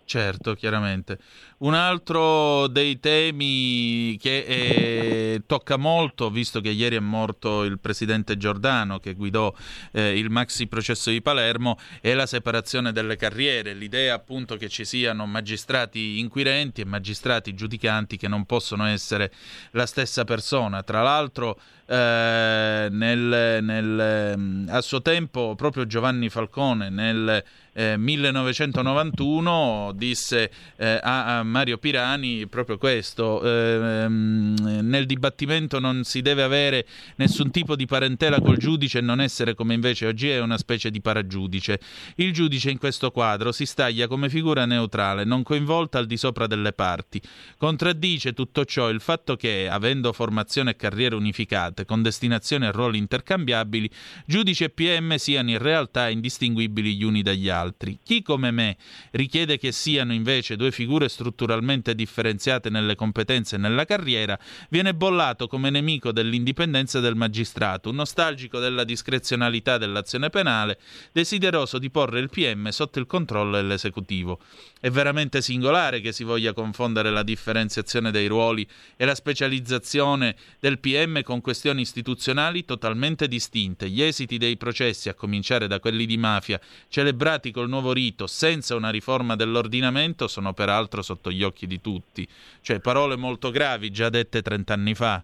Certo, 0.08 0.54
chiaramente. 0.54 1.18
Un 1.58 1.74
altro 1.74 2.66
dei 2.66 2.98
temi 2.98 4.16
che 4.18 4.38
eh, 4.38 5.42
tocca 5.44 5.76
molto, 5.76 6.30
visto 6.30 6.62
che 6.62 6.70
ieri 6.70 6.96
è 6.96 7.00
morto 7.00 7.62
il 7.62 7.78
presidente 7.78 8.38
Giordano 8.38 9.00
che 9.00 9.12
guidò 9.12 9.52
eh, 9.92 10.16
il 10.18 10.30
maxi 10.30 10.66
processo 10.66 11.10
di 11.10 11.20
Palermo, 11.20 11.76
è 12.00 12.14
la 12.14 12.24
separazione 12.24 12.90
delle 12.92 13.16
carriere, 13.16 13.74
l'idea 13.74 14.14
appunto 14.14 14.56
che 14.56 14.70
ci 14.70 14.86
siano 14.86 15.26
magistrati 15.26 16.20
inquirenti 16.20 16.80
e 16.80 16.86
magistrati 16.86 17.52
giudicanti 17.52 18.16
che 18.16 18.28
non 18.28 18.46
possono 18.46 18.86
essere 18.86 19.30
la 19.72 19.84
stessa 19.84 20.24
persona. 20.24 20.82
Tra 20.82 21.02
l'altro 21.02 21.60
eh, 21.90 22.88
nel, 22.90 23.58
nel, 23.62 24.34
mm, 24.38 24.68
a 24.68 24.80
suo 24.80 25.00
tempo 25.00 25.54
proprio 25.54 25.86
Giovanni 25.86 26.28
Falcone 26.28 26.90
nel 26.90 27.42
eh, 27.78 27.96
1991 27.96 29.92
disse 29.94 30.50
eh, 30.76 30.98
a, 31.00 31.38
a, 31.38 31.42
Mario 31.44 31.78
Pirani 31.78 32.48
proprio 32.48 32.76
questo, 32.76 33.40
ehm, 33.44 34.80
nel 34.82 35.06
dibattimento 35.06 35.78
non 35.78 36.02
si 36.02 36.20
deve 36.20 36.42
avere 36.42 36.84
nessun 37.16 37.52
tipo 37.52 37.76
di 37.76 37.86
parentela 37.86 38.40
col 38.40 38.56
giudice 38.56 38.98
e 38.98 39.02
non 39.02 39.20
essere 39.20 39.54
come 39.54 39.74
invece 39.74 40.06
oggi 40.06 40.28
è 40.28 40.40
una 40.40 40.58
specie 40.58 40.90
di 40.90 41.00
paragiudice. 41.00 41.78
Il 42.16 42.32
giudice 42.32 42.70
in 42.70 42.78
questo 42.78 43.12
quadro 43.12 43.52
si 43.52 43.64
staglia 43.64 44.08
come 44.08 44.28
figura 44.28 44.66
neutrale, 44.66 45.22
non 45.22 45.44
coinvolta 45.44 45.98
al 45.98 46.06
di 46.06 46.16
sopra 46.16 46.48
delle 46.48 46.72
parti. 46.72 47.22
Contraddice 47.56 48.32
tutto 48.32 48.64
ciò 48.64 48.88
il 48.88 49.00
fatto 49.00 49.36
che, 49.36 49.68
avendo 49.70 50.12
formazione 50.12 50.72
e 50.72 50.76
carriera 50.76 51.14
unificate, 51.14 51.84
con 51.84 52.02
destinazione 52.02 52.66
a 52.66 52.72
ruoli 52.72 52.98
intercambiabili, 52.98 53.88
giudici 54.26 54.64
e 54.64 54.70
PM 54.70 55.14
siano 55.14 55.50
in 55.50 55.58
realtà 55.58 56.08
indistinguibili 56.08 56.96
gli 56.96 57.04
uni 57.04 57.22
dagli 57.22 57.48
altri. 57.48 57.66
Chi 57.76 58.22
come 58.22 58.50
me 58.50 58.76
richiede 59.12 59.58
che 59.58 59.72
siano 59.72 60.12
invece 60.12 60.56
due 60.56 60.70
figure 60.70 61.08
strutturalmente 61.08 61.94
differenziate 61.94 62.70
nelle 62.70 62.94
competenze 62.94 63.56
e 63.56 63.58
nella 63.58 63.84
carriera, 63.84 64.38
viene 64.70 64.94
bollato 64.94 65.46
come 65.46 65.70
nemico 65.70 66.12
dell'indipendenza 66.12 67.00
del 67.00 67.16
magistrato, 67.16 67.90
un 67.90 67.96
nostalgico 67.96 68.58
della 68.58 68.84
discrezionalità 68.84 69.78
dell'azione 69.78 70.30
penale, 70.30 70.78
desideroso 71.12 71.78
di 71.78 71.90
porre 71.90 72.20
il 72.20 72.30
PM 72.30 72.68
sotto 72.68 72.98
il 72.98 73.06
controllo 73.06 73.56
dell'esecutivo. 73.56 74.40
È 74.80 74.90
veramente 74.90 75.42
singolare 75.42 76.00
che 76.00 76.12
si 76.12 76.24
voglia 76.24 76.52
confondere 76.52 77.10
la 77.10 77.22
differenziazione 77.22 78.10
dei 78.10 78.26
ruoli 78.26 78.66
e 78.96 79.04
la 79.04 79.14
specializzazione 79.14 80.36
del 80.60 80.78
PM 80.78 81.22
con 81.22 81.40
questioni 81.40 81.82
istituzionali 81.82 82.64
totalmente 82.64 83.28
distinte. 83.28 83.88
Gli 83.88 84.02
esiti 84.02 84.38
dei 84.38 84.56
processi, 84.56 85.08
a 85.08 85.14
cominciare 85.14 85.66
da 85.66 85.80
quelli 85.80 86.06
di 86.06 86.16
mafia, 86.16 86.60
celebrati 86.88 87.50
col 87.58 87.68
nuovo 87.68 87.92
rito 87.92 88.28
senza 88.28 88.76
una 88.76 88.90
riforma 88.90 89.34
dell'ordinamento, 89.34 90.28
sono 90.28 90.52
peraltro 90.52 91.02
sotto 91.02 91.32
gli 91.32 91.42
occhi 91.42 91.66
di 91.66 91.80
tutti. 91.80 92.26
Cioè 92.60 92.78
parole 92.78 93.16
molto 93.16 93.50
gravi 93.50 93.90
già 93.90 94.08
dette 94.10 94.42
trent'anni 94.42 94.94
fa. 94.94 95.22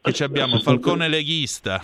Che 0.00 0.12
ci 0.12 0.22
abbiamo 0.22 0.58
Falcone 0.60 1.08
leghista. 1.08 1.80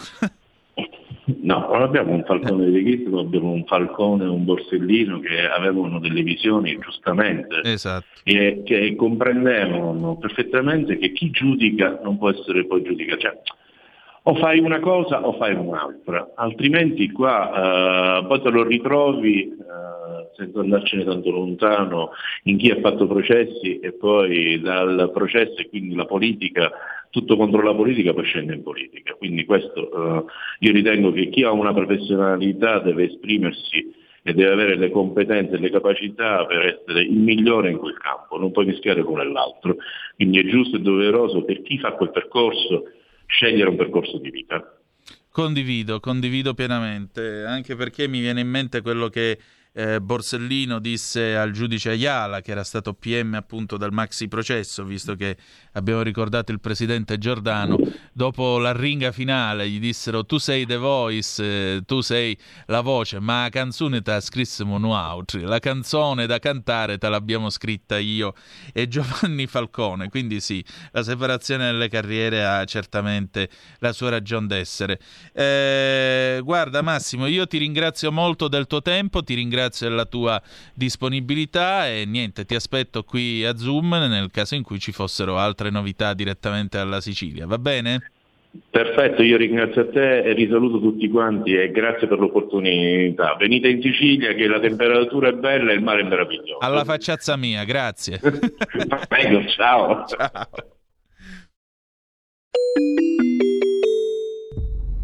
No, 1.42 1.68
non 1.70 1.82
abbiamo 1.82 2.12
un 2.12 2.24
falcone 2.24 2.66
di 2.66 2.72
leghista, 2.72 3.18
abbiamo 3.18 3.50
un 3.50 3.64
falcone 3.66 4.24
e 4.24 4.28
un 4.28 4.44
borsellino 4.44 5.20
che 5.20 5.46
avevano 5.46 5.98
delle 5.98 6.22
visioni 6.22 6.78
giustamente 6.78 7.61
esatto. 7.64 8.06
e 8.22 8.62
che 8.64 8.94
comprendevano 8.96 10.16
perfettamente 10.16 10.96
che 10.96 11.12
chi 11.12 11.30
giudica 11.30 12.00
non 12.02 12.16
può 12.16 12.30
essere 12.30 12.64
poi 12.64 12.82
giudicato. 12.82 13.20
Cioè, 13.20 13.38
o 14.28 14.34
fai 14.34 14.58
una 14.58 14.78
cosa 14.78 15.26
o 15.26 15.32
fai 15.38 15.54
un'altra, 15.54 16.32
altrimenti 16.34 17.10
qua 17.10 18.20
eh, 18.20 18.26
poi 18.26 18.42
te 18.42 18.50
lo 18.50 18.62
ritrovi 18.62 19.44
eh, 19.44 20.28
senza 20.34 20.60
andarcene 20.60 21.04
tanto 21.04 21.30
lontano 21.30 22.10
in 22.42 22.58
chi 22.58 22.70
ha 22.70 22.78
fatto 22.80 23.06
processi 23.06 23.78
e 23.78 23.92
poi 23.94 24.60
dal 24.60 25.10
processo 25.14 25.56
e 25.56 25.68
quindi 25.70 25.94
la 25.94 26.04
politica, 26.04 26.70
tutto 27.08 27.38
contro 27.38 27.62
la 27.62 27.74
politica 27.74 28.12
poi 28.12 28.24
scende 28.24 28.54
in 28.54 28.62
politica. 28.62 29.14
Quindi 29.14 29.46
questo 29.46 29.90
eh, 29.90 30.24
io 30.58 30.72
ritengo 30.72 31.10
che 31.10 31.30
chi 31.30 31.44
ha 31.44 31.50
una 31.50 31.72
professionalità 31.72 32.80
deve 32.80 33.04
esprimersi 33.04 33.94
e 34.22 34.34
deve 34.34 34.52
avere 34.52 34.76
le 34.76 34.90
competenze 34.90 35.54
e 35.54 35.58
le 35.58 35.70
capacità 35.70 36.44
per 36.44 36.66
essere 36.66 37.00
il 37.00 37.16
migliore 37.16 37.70
in 37.70 37.78
quel 37.78 37.96
campo, 37.96 38.36
non 38.36 38.52
puoi 38.52 38.66
mischiare 38.66 39.00
e 39.00 39.24
l'altro. 39.24 39.76
Quindi 40.16 40.40
è 40.40 40.44
giusto 40.44 40.76
e 40.76 40.80
doveroso 40.80 41.44
per 41.44 41.62
chi 41.62 41.78
fa 41.78 41.92
quel 41.92 42.10
percorso 42.10 42.84
scegliere 43.28 43.70
un 43.70 43.76
percorso 43.76 44.18
di 44.18 44.30
vita. 44.30 44.76
Condivido, 45.30 46.00
condivido 46.00 46.54
pienamente, 46.54 47.44
anche 47.44 47.76
perché 47.76 48.08
mi 48.08 48.18
viene 48.18 48.40
in 48.40 48.48
mente 48.48 48.82
quello 48.82 49.08
che 49.08 49.38
eh, 49.72 50.00
Borsellino 50.00 50.78
disse 50.78 51.36
al 51.36 51.52
giudice 51.52 51.90
Ayala, 51.90 52.40
che 52.40 52.50
era 52.50 52.64
stato 52.64 52.94
PM 52.94 53.34
appunto 53.34 53.76
dal 53.76 53.92
maxi 53.92 54.26
processo, 54.26 54.84
visto 54.84 55.14
che 55.14 55.36
abbiamo 55.72 56.02
ricordato 56.02 56.50
il 56.52 56.60
presidente 56.60 57.18
Giordano, 57.18 57.78
dopo 58.12 58.58
la 58.58 58.72
ringa 58.72 59.12
finale 59.12 59.68
gli 59.68 59.78
dissero 59.78 60.24
tu 60.24 60.38
sei 60.38 60.66
The 60.66 60.76
Voice, 60.76 61.44
eh, 61.44 61.82
tu 61.84 62.00
sei 62.00 62.36
la 62.66 62.80
voce, 62.80 63.20
ma 63.20 63.42
la 63.42 63.48
canzone 63.50 64.02
te 64.02 64.10
la 64.12 64.20
scrissimo 64.20 64.78
noi 64.78 64.96
la 65.42 65.58
canzone 65.58 66.26
da 66.26 66.38
cantare 66.38 66.98
te 66.98 67.08
l'abbiamo 67.08 67.50
scritta 67.50 67.98
io 67.98 68.34
e 68.72 68.88
Giovanni 68.88 69.46
Falcone, 69.46 70.08
quindi 70.08 70.40
sì, 70.40 70.64
la 70.92 71.02
separazione 71.02 71.66
delle 71.66 71.88
carriere 71.88 72.44
ha 72.44 72.64
certamente 72.64 73.48
la 73.78 73.92
sua 73.92 74.10
ragione 74.10 74.46
d'essere. 74.46 74.98
Eh, 75.32 76.40
guarda 76.42 76.82
Massimo, 76.82 77.26
io 77.26 77.46
ti 77.46 77.58
ringrazio 77.58 78.10
molto 78.10 78.48
del 78.48 78.66
tuo 78.66 78.82
tempo, 78.82 79.22
ti 79.22 79.34
ringrazio 79.34 79.57
della 79.80 80.04
tua 80.04 80.40
disponibilità 80.74 81.88
e 81.88 82.04
niente, 82.06 82.44
ti 82.44 82.54
aspetto 82.54 83.02
qui 83.02 83.44
a 83.44 83.56
Zoom 83.56 83.88
nel 84.09 84.30
caso 84.30 84.54
in 84.54 84.62
cui 84.62 84.78
ci 84.78 84.92
fossero 84.92 85.38
altre 85.38 85.70
novità 85.70 86.14
direttamente 86.14 86.78
dalla 86.78 87.00
Sicilia, 87.00 87.46
va 87.46 87.59
bene? 87.59 88.11
Perfetto, 88.70 89.22
io 89.22 89.36
ringrazio 89.36 89.82
a 89.82 89.86
te 89.88 90.22
e 90.22 90.32
risaluto 90.32 90.80
tutti 90.80 91.09
quanti 91.09 91.54
e 91.54 91.70
grazie 91.70 92.06
per 92.06 92.18
l'opportunità. 92.18 93.36
Venite 93.38 93.68
in 93.68 93.82
Sicilia 93.82 94.32
che 94.32 94.46
la 94.46 94.59
temperatura 94.59 95.28
è 95.28 95.32
bella 95.32 95.70
e 95.70 95.74
il 95.74 95.82
mare 95.82 96.00
è 96.00 96.04
meraviglioso. 96.04 96.59
Alla 96.59 96.84
facciazza 96.84 97.36
mia, 97.36 97.64
grazie. 97.64 98.18
Prego, 99.09 99.46
ciao. 99.48 100.04
ciao. 100.06 100.48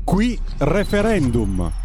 Qui 0.04 0.38
referendum. 0.58 1.83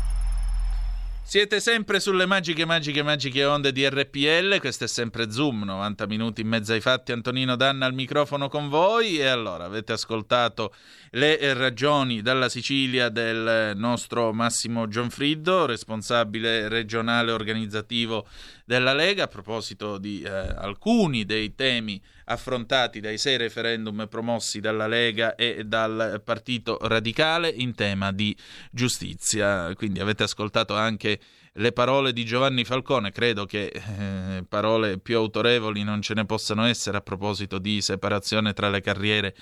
Siete 1.29 1.59
sempre 1.59 1.99
sulle 1.99 2.25
magiche, 2.25 2.65
magiche, 2.65 3.03
magiche 3.03 3.45
onde 3.45 3.71
di 3.71 3.87
RPL. 3.87 4.57
Questo 4.59 4.85
è 4.85 4.87
sempre 4.87 5.29
Zoom, 5.29 5.61
90 5.63 6.07
minuti 6.07 6.41
in 6.41 6.47
mezzo 6.47 6.73
ai 6.73 6.81
fatti. 6.81 7.11
Antonino 7.11 7.55
Danna 7.55 7.85
al 7.85 7.93
microfono 7.93 8.49
con 8.49 8.67
voi. 8.67 9.19
E 9.19 9.27
allora 9.27 9.65
avete 9.65 9.93
ascoltato 9.93 10.73
le 11.11 11.53
ragioni 11.53 12.23
dalla 12.23 12.49
Sicilia 12.49 13.09
del 13.09 13.73
nostro 13.75 14.33
Massimo 14.33 14.87
Gianfriddo, 14.87 15.67
responsabile 15.67 16.67
regionale 16.67 17.31
organizzativo 17.31 18.27
della 18.69 18.93
Lega, 18.93 19.23
a 19.23 19.27
proposito 19.27 19.97
di 19.97 20.21
eh, 20.21 20.29
alcuni 20.29 21.25
dei 21.25 21.55
temi 21.55 21.99
affrontati 22.25 22.99
dai 22.99 23.17
sei 23.17 23.35
referendum 23.35 24.05
promossi 24.07 24.59
dalla 24.59 24.85
Lega 24.85 25.33
e 25.33 25.63
dal 25.65 26.21
Partito 26.23 26.77
Radicale 26.79 27.49
in 27.49 27.73
tema 27.73 28.11
di 28.11 28.37
giustizia. 28.69 29.73
Quindi 29.73 29.99
avete 29.99 30.21
ascoltato 30.21 30.75
anche 30.75 31.19
le 31.53 31.71
parole 31.71 32.13
di 32.13 32.23
Giovanni 32.23 32.63
Falcone, 32.63 33.11
credo 33.11 33.47
che 33.47 33.71
eh, 33.73 34.43
parole 34.47 34.99
più 34.99 35.17
autorevoli 35.17 35.81
non 35.81 36.03
ce 36.03 36.13
ne 36.13 36.27
possano 36.27 36.65
essere 36.65 36.97
a 36.97 37.01
proposito 37.01 37.57
di 37.57 37.81
separazione 37.81 38.53
tra 38.53 38.69
le 38.69 38.81
carriere 38.81 39.35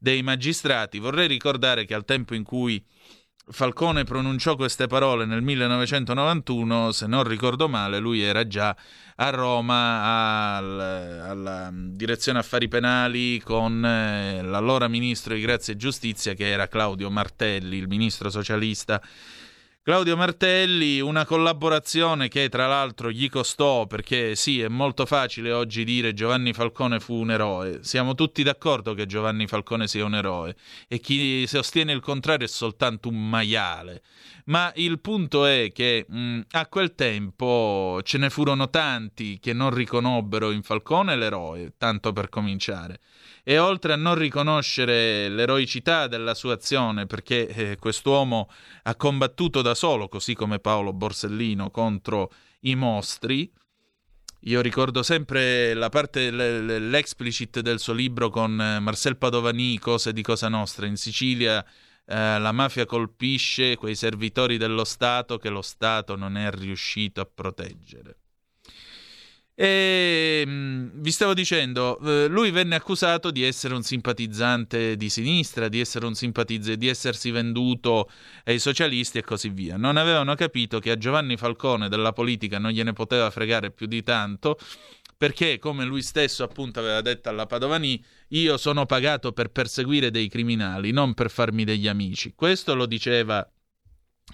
dei 0.00 0.24
magistrati. 0.24 0.98
Vorrei 0.98 1.28
ricordare 1.28 1.84
che 1.84 1.94
al 1.94 2.04
tempo 2.04 2.34
in 2.34 2.42
cui 2.42 2.84
Falcone 3.48 4.04
pronunciò 4.04 4.54
queste 4.54 4.86
parole 4.86 5.26
nel 5.26 5.42
1991, 5.42 6.92
se 6.92 7.06
non 7.06 7.24
ricordo 7.24 7.68
male, 7.68 7.98
lui 7.98 8.22
era 8.22 8.46
già 8.46 8.74
a 9.16 9.30
Roma 9.30 10.56
al, 10.56 10.80
alla 10.80 11.70
direzione 11.72 12.38
affari 12.38 12.68
penali 12.68 13.40
con 13.40 13.84
eh, 13.84 14.42
l'allora 14.42 14.86
ministro 14.86 15.34
di 15.34 15.40
Grazia 15.40 15.72
e 15.72 15.76
Giustizia 15.76 16.34
che 16.34 16.48
era 16.48 16.68
Claudio 16.68 17.10
Martelli, 17.10 17.76
il 17.78 17.88
ministro 17.88 18.30
socialista 18.30 19.02
Claudio 19.84 20.16
Martelli, 20.16 21.00
una 21.00 21.24
collaborazione 21.24 22.28
che 22.28 22.48
tra 22.48 22.68
l'altro 22.68 23.10
gli 23.10 23.28
costò, 23.28 23.84
perché 23.88 24.36
sì, 24.36 24.60
è 24.60 24.68
molto 24.68 25.06
facile 25.06 25.50
oggi 25.50 25.82
dire 25.82 26.14
Giovanni 26.14 26.52
Falcone 26.52 27.00
fu 27.00 27.14
un 27.14 27.32
eroe. 27.32 27.82
Siamo 27.82 28.14
tutti 28.14 28.44
d'accordo 28.44 28.94
che 28.94 29.06
Giovanni 29.06 29.48
Falcone 29.48 29.88
sia 29.88 30.04
un 30.04 30.14
eroe 30.14 30.54
e 30.86 31.00
chi 31.00 31.48
sostiene 31.48 31.90
il 31.90 31.98
contrario 31.98 32.46
è 32.46 32.48
soltanto 32.48 33.08
un 33.08 33.28
maiale. 33.28 34.02
Ma 34.44 34.70
il 34.76 35.00
punto 35.00 35.46
è 35.46 35.72
che 35.72 36.06
mh, 36.08 36.42
a 36.52 36.66
quel 36.68 36.94
tempo 36.94 37.98
ce 38.04 38.18
ne 38.18 38.30
furono 38.30 38.70
tanti 38.70 39.40
che 39.40 39.52
non 39.52 39.74
riconobbero 39.74 40.52
in 40.52 40.62
Falcone 40.62 41.16
l'eroe, 41.16 41.72
tanto 41.76 42.12
per 42.12 42.28
cominciare 42.28 43.00
e 43.42 43.58
oltre 43.58 43.92
a 43.92 43.96
non 43.96 44.14
riconoscere 44.14 45.28
l'eroicità 45.28 46.06
della 46.06 46.34
sua 46.34 46.54
azione, 46.54 47.06
perché 47.06 47.48
eh, 47.48 47.76
quest'uomo 47.76 48.48
ha 48.84 48.94
combattuto 48.94 49.62
da 49.62 49.74
solo, 49.74 50.08
così 50.08 50.34
come 50.34 50.58
Paolo 50.58 50.92
Borsellino, 50.92 51.70
contro 51.70 52.32
i 52.60 52.74
mostri, 52.74 53.50
io 54.46 54.60
ricordo 54.60 55.04
sempre 55.04 55.72
la 55.72 55.88
parte, 55.88 56.30
l'explicit 56.32 57.60
del 57.60 57.78
suo 57.78 57.92
libro 57.92 58.28
con 58.28 58.60
eh, 58.60 58.80
Marcel 58.80 59.16
Padovani, 59.16 59.78
Cose 59.78 60.12
di 60.12 60.20
Cosa 60.20 60.48
Nostra. 60.48 60.86
In 60.86 60.96
Sicilia 60.96 61.64
eh, 61.64 62.38
la 62.40 62.50
mafia 62.50 62.84
colpisce 62.84 63.76
quei 63.76 63.94
servitori 63.94 64.56
dello 64.56 64.82
Stato 64.82 65.38
che 65.38 65.48
lo 65.48 65.62
Stato 65.62 66.16
non 66.16 66.36
è 66.36 66.50
riuscito 66.50 67.20
a 67.20 67.28
proteggere. 67.32 68.16
E 69.54 70.44
mm, 70.46 70.88
vi 70.94 71.10
stavo 71.10 71.34
dicendo, 71.34 71.98
eh, 72.00 72.26
lui 72.26 72.50
venne 72.50 72.74
accusato 72.74 73.30
di 73.30 73.44
essere 73.44 73.74
un 73.74 73.82
simpatizzante 73.82 74.96
di 74.96 75.10
sinistra, 75.10 75.68
di 75.68 75.84
simpatizzante, 75.84 76.76
di 76.78 76.88
essersi 76.88 77.30
venduto 77.30 78.10
ai 78.44 78.58
socialisti 78.58 79.18
e 79.18 79.22
così 79.22 79.50
via. 79.50 79.76
Non 79.76 79.96
avevano 79.98 80.34
capito 80.34 80.78
che 80.78 80.90
a 80.90 80.96
Giovanni 80.96 81.36
Falcone 81.36 81.88
della 81.88 82.12
politica 82.12 82.58
non 82.58 82.70
gliene 82.70 82.94
poteva 82.94 83.30
fregare 83.30 83.70
più 83.70 83.86
di 83.86 84.02
tanto, 84.02 84.58
perché 85.18 85.58
come 85.58 85.84
lui 85.84 86.02
stesso 86.02 86.42
appunto 86.42 86.80
aveva 86.80 87.00
detto 87.00 87.28
alla 87.28 87.46
Padovani, 87.46 88.02
io 88.28 88.56
sono 88.56 88.86
pagato 88.86 89.32
per 89.32 89.50
perseguire 89.50 90.10
dei 90.10 90.28
criminali, 90.28 90.90
non 90.90 91.14
per 91.14 91.30
farmi 91.30 91.64
degli 91.64 91.86
amici. 91.86 92.32
Questo 92.34 92.74
lo 92.74 92.86
diceva 92.86 93.46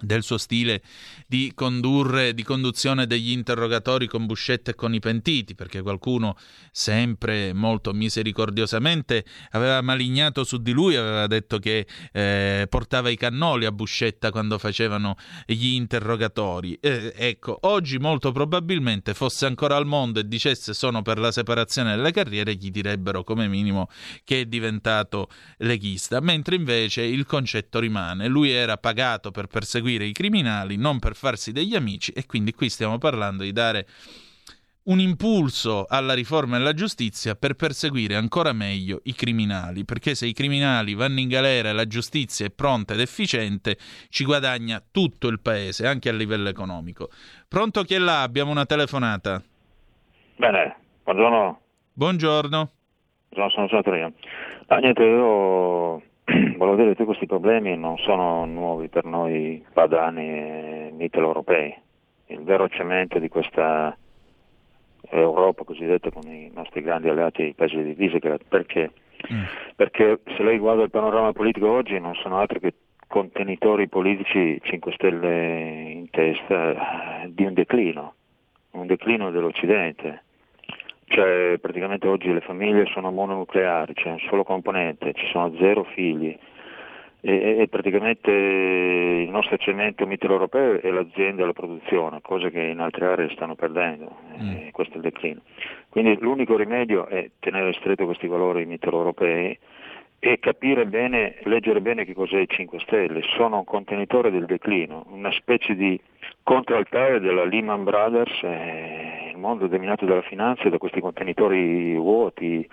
del 0.00 0.22
suo 0.22 0.38
stile 0.38 0.82
di 1.26 1.52
condurre, 1.54 2.34
di 2.34 2.42
conduzione 2.42 3.06
degli 3.06 3.30
interrogatori 3.30 4.06
con 4.06 4.26
Buscetta 4.26 4.70
e 4.70 4.74
con 4.74 4.94
i 4.94 5.00
pentiti, 5.00 5.54
perché 5.54 5.82
qualcuno 5.82 6.36
sempre 6.70 7.52
molto 7.52 7.92
misericordiosamente 7.92 9.24
aveva 9.50 9.80
malignato 9.80 10.44
su 10.44 10.58
di 10.58 10.72
lui, 10.72 10.96
aveva 10.96 11.26
detto 11.26 11.58
che 11.58 11.86
eh, 12.12 12.66
portava 12.68 13.08
i 13.08 13.16
cannoli 13.16 13.64
a 13.64 13.72
Buscetta 13.72 14.30
quando 14.30 14.58
facevano 14.58 15.16
gli 15.46 15.74
interrogatori. 15.74 16.78
Eh, 16.80 17.12
ecco, 17.16 17.58
oggi 17.62 17.98
molto 17.98 18.30
probabilmente 18.30 19.14
fosse 19.14 19.46
ancora 19.46 19.76
al 19.76 19.86
mondo 19.86 20.20
e 20.20 20.28
dicesse 20.28 20.74
sono 20.74 21.02
per 21.02 21.18
la 21.18 21.32
separazione 21.32 21.96
delle 21.96 22.12
carriere, 22.12 22.54
gli 22.54 22.70
direbbero 22.70 23.24
come 23.24 23.48
minimo 23.48 23.88
che 24.24 24.42
è 24.42 24.44
diventato 24.46 25.28
leghista, 25.58 26.20
mentre 26.20 26.54
invece 26.54 27.02
il 27.02 27.26
concetto 27.26 27.80
rimane, 27.80 28.28
lui 28.28 28.50
era 28.50 28.76
pagato 28.76 29.30
per 29.30 29.46
perseguire 29.46 29.77
perseguire 29.78 30.04
i 30.04 30.12
criminali, 30.12 30.76
non 30.76 30.98
per 30.98 31.14
farsi 31.14 31.52
degli 31.52 31.74
amici 31.74 32.12
e 32.12 32.26
quindi 32.26 32.52
qui 32.52 32.68
stiamo 32.68 32.98
parlando 32.98 33.42
di 33.44 33.52
dare 33.52 33.86
un 34.84 35.00
impulso 35.00 35.84
alla 35.86 36.14
riforma 36.14 36.56
della 36.56 36.72
giustizia 36.72 37.34
per 37.34 37.54
perseguire 37.54 38.14
ancora 38.14 38.54
meglio 38.54 39.00
i 39.04 39.12
criminali, 39.12 39.84
perché 39.84 40.14
se 40.14 40.26
i 40.26 40.32
criminali 40.32 40.94
vanno 40.94 41.20
in 41.20 41.28
galera 41.28 41.68
e 41.68 41.72
la 41.74 41.86
giustizia 41.86 42.46
è 42.46 42.50
pronta 42.50 42.94
ed 42.94 43.00
efficiente, 43.00 43.76
ci 44.08 44.24
guadagna 44.24 44.82
tutto 44.90 45.28
il 45.28 45.40
paese, 45.40 45.86
anche 45.86 46.08
a 46.08 46.12
livello 46.12 46.48
economico. 46.48 47.10
Pronto 47.46 47.82
chi 47.82 47.94
è 47.94 47.98
là? 47.98 48.22
Abbiamo 48.22 48.50
una 48.50 48.64
telefonata. 48.64 49.42
Bene, 50.36 50.76
buongiorno. 51.04 51.60
Buongiorno. 51.92 52.70
Buongiorno, 53.28 53.68
sono 53.68 53.96
io. 53.96 54.12
Ah, 54.68 54.78
niente, 54.78 55.02
io 55.02 56.02
volevo 56.56 56.76
dire, 56.76 56.88
tutti 56.90 57.04
questi 57.04 57.26
problemi 57.26 57.76
non 57.76 57.96
sono 57.98 58.44
nuovi 58.44 58.88
per 58.88 59.04
noi 59.04 59.64
padani 59.72 60.28
e 60.28 60.90
mitteleuropei. 60.92 61.74
Il 62.26 62.42
vero 62.42 62.68
cemento 62.68 63.18
di 63.18 63.28
questa 63.28 63.96
Europa 65.10 65.64
cosiddetta 65.64 66.10
con 66.10 66.30
i 66.30 66.50
nostri 66.52 66.82
grandi 66.82 67.08
alleati 67.08 67.44
i 67.44 67.54
paesi 67.54 67.82
di 67.82 67.94
Visegrad, 67.94 68.42
perché? 68.46 68.90
Mm. 69.32 69.42
Perché 69.74 70.20
se 70.36 70.42
lei 70.42 70.58
guarda 70.58 70.82
il 70.82 70.90
panorama 70.90 71.32
politico 71.32 71.70
oggi 71.70 71.98
non 71.98 72.14
sono 72.16 72.38
altri 72.38 72.60
che 72.60 72.74
contenitori 73.06 73.88
politici 73.88 74.60
5 74.62 74.92
Stelle 74.92 75.90
in 75.90 76.10
testa 76.10 77.24
di 77.26 77.44
un 77.44 77.54
declino, 77.54 78.14
un 78.72 78.86
declino 78.86 79.30
dell'Occidente. 79.30 80.24
Cioè 81.08 81.58
praticamente 81.60 82.06
oggi 82.06 82.32
le 82.32 82.40
famiglie 82.40 82.86
sono 82.92 83.10
mononucleari, 83.10 83.94
c'è 83.94 84.10
un 84.10 84.18
solo 84.28 84.44
componente, 84.44 85.14
ci 85.14 85.26
sono 85.32 85.52
zero 85.58 85.84
figli, 85.84 86.36
e, 87.20 87.58
e, 87.58 87.68
praticamente 87.68 88.30
il 88.30 89.28
nostro 89.30 89.56
cemento 89.56 90.06
mitteleuropeo 90.06 90.80
è 90.80 90.90
l'azienda 90.90 91.42
e 91.42 91.46
la 91.46 91.52
produzione, 91.52 92.20
cose 92.20 92.50
che 92.50 92.60
in 92.60 92.78
altre 92.78 93.06
aree 93.06 93.30
stanno 93.30 93.56
perdendo, 93.56 94.16
mm. 94.40 94.68
questo 94.70 94.94
è 94.94 94.96
il 94.96 95.02
declino. 95.02 95.40
Quindi 95.88 96.16
l'unico 96.20 96.56
rimedio 96.56 97.06
è 97.06 97.28
tenere 97.40 97.72
stretto 97.72 98.04
questi 98.04 98.28
valori 98.28 98.66
mitteleuropei 98.66 99.58
e 100.20 100.38
capire 100.40 100.86
bene, 100.86 101.36
leggere 101.44 101.80
bene 101.80 102.04
che 102.04 102.12
cos'è 102.12 102.38
i 102.38 102.48
5 102.48 102.80
Stelle, 102.80 103.22
sono 103.36 103.58
un 103.58 103.64
contenitore 103.64 104.30
del 104.30 104.46
declino, 104.46 105.06
una 105.10 105.30
specie 105.32 105.76
di 105.76 106.00
contraltare 106.42 107.20
della 107.20 107.44
Lehman 107.44 107.84
Brothers, 107.84 108.42
eh, 108.42 109.30
il 109.32 109.38
mondo 109.38 109.68
dominato 109.68 110.04
dalla 110.04 110.22
finanza 110.22 110.64
e 110.64 110.70
da 110.70 110.78
questi 110.78 111.00
contenitori 111.00 111.94
vuoti, 111.94 112.68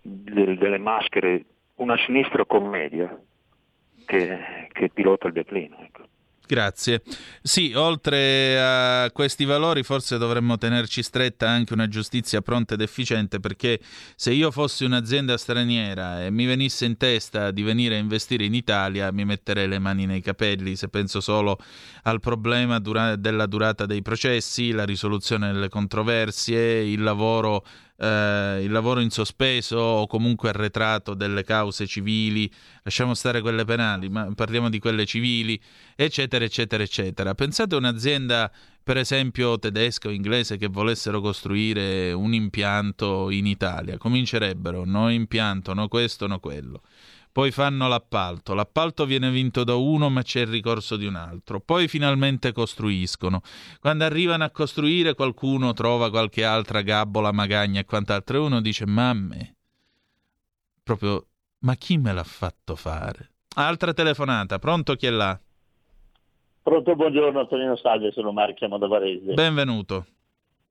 del, 0.00 0.56
delle 0.56 0.78
maschere, 0.78 1.44
una 1.76 1.96
sinistra 1.98 2.44
commedia 2.46 3.16
che, 4.06 4.68
che 4.72 4.88
pilota 4.88 5.26
il 5.26 5.34
declino. 5.34 5.76
Ecco. 5.80 6.02
Grazie. 6.48 7.02
Sì, 7.42 7.74
oltre 7.74 8.58
a 8.58 9.10
questi 9.10 9.44
valori 9.44 9.82
forse 9.82 10.16
dovremmo 10.16 10.56
tenerci 10.56 11.02
stretta 11.02 11.46
anche 11.46 11.74
una 11.74 11.88
giustizia 11.88 12.40
pronta 12.40 12.72
ed 12.72 12.80
efficiente 12.80 13.38
perché 13.38 13.78
se 14.16 14.32
io 14.32 14.50
fossi 14.50 14.86
un'azienda 14.86 15.36
straniera 15.36 16.24
e 16.24 16.30
mi 16.30 16.46
venisse 16.46 16.86
in 16.86 16.96
testa 16.96 17.50
di 17.50 17.62
venire 17.62 17.96
a 17.96 17.98
investire 17.98 18.46
in 18.46 18.54
Italia 18.54 19.12
mi 19.12 19.26
metterei 19.26 19.68
le 19.68 19.78
mani 19.78 20.06
nei 20.06 20.22
capelli 20.22 20.74
se 20.74 20.88
penso 20.88 21.20
solo 21.20 21.58
al 22.04 22.20
problema 22.20 22.78
dura- 22.78 23.16
della 23.16 23.44
durata 23.44 23.84
dei 23.84 24.00
processi, 24.00 24.70
la 24.70 24.86
risoluzione 24.86 25.52
delle 25.52 25.68
controversie, 25.68 26.80
il 26.80 27.02
lavoro 27.02 27.62
eh, 27.98 28.60
il 28.62 28.70
lavoro 28.70 29.00
in 29.00 29.10
sospeso 29.10 29.76
o 29.76 30.06
comunque 30.06 30.50
arretrato 30.50 31.14
delle 31.14 31.42
cause 31.42 31.86
civili, 31.86 32.50
lasciamo 32.82 33.14
stare 33.14 33.40
quelle 33.40 33.64
penali, 33.64 34.08
ma 34.08 34.32
parliamo 34.34 34.68
di 34.68 34.78
quelle 34.78 35.04
civili, 35.04 35.60
eccetera, 35.96 36.44
eccetera, 36.44 36.82
eccetera. 36.82 37.34
Pensate 37.34 37.74
a 37.74 37.78
un'azienda, 37.78 38.50
per 38.82 38.96
esempio 38.96 39.58
tedesca 39.58 40.08
o 40.08 40.12
inglese, 40.12 40.56
che 40.56 40.68
volessero 40.68 41.20
costruire 41.20 42.12
un 42.12 42.32
impianto 42.32 43.30
in 43.30 43.46
Italia, 43.46 43.98
comincerebbero 43.98 44.84
no 44.84 45.10
impianto, 45.10 45.74
no 45.74 45.88
questo, 45.88 46.26
no 46.26 46.38
quello 46.38 46.82
poi 47.30 47.50
fanno 47.50 47.88
l'appalto, 47.88 48.54
l'appalto 48.54 49.04
viene 49.04 49.30
vinto 49.30 49.64
da 49.64 49.74
uno 49.74 50.08
ma 50.08 50.22
c'è 50.22 50.40
il 50.40 50.48
ricorso 50.48 50.96
di 50.96 51.06
un 51.06 51.14
altro, 51.14 51.60
poi 51.60 51.88
finalmente 51.88 52.52
costruiscono. 52.52 53.40
Quando 53.80 54.04
arrivano 54.04 54.44
a 54.44 54.50
costruire 54.50 55.14
qualcuno 55.14 55.72
trova 55.72 56.10
qualche 56.10 56.44
altra 56.44 56.82
gabbola, 56.82 57.32
magagna 57.32 57.80
e 57.80 57.84
quant'altro 57.84 58.36
e 58.36 58.40
uno 58.40 58.60
dice 58.60 58.86
mamme, 58.86 59.56
proprio, 60.82 61.26
ma 61.60 61.74
chi 61.74 61.98
me 61.98 62.12
l'ha 62.12 62.24
fatto 62.24 62.74
fare? 62.76 63.30
Altra 63.56 63.92
telefonata, 63.92 64.58
pronto 64.58 64.94
chi 64.94 65.06
è 65.06 65.10
là? 65.10 65.38
Pronto, 66.62 66.94
buongiorno 66.94 67.40
Antonino 67.40 67.76
Salve, 67.76 68.12
sono 68.12 68.30
Mario, 68.30 68.54
chiamo 68.54 68.78
da 68.78 68.86
Varese. 68.86 69.32
Benvenuto. 69.32 70.06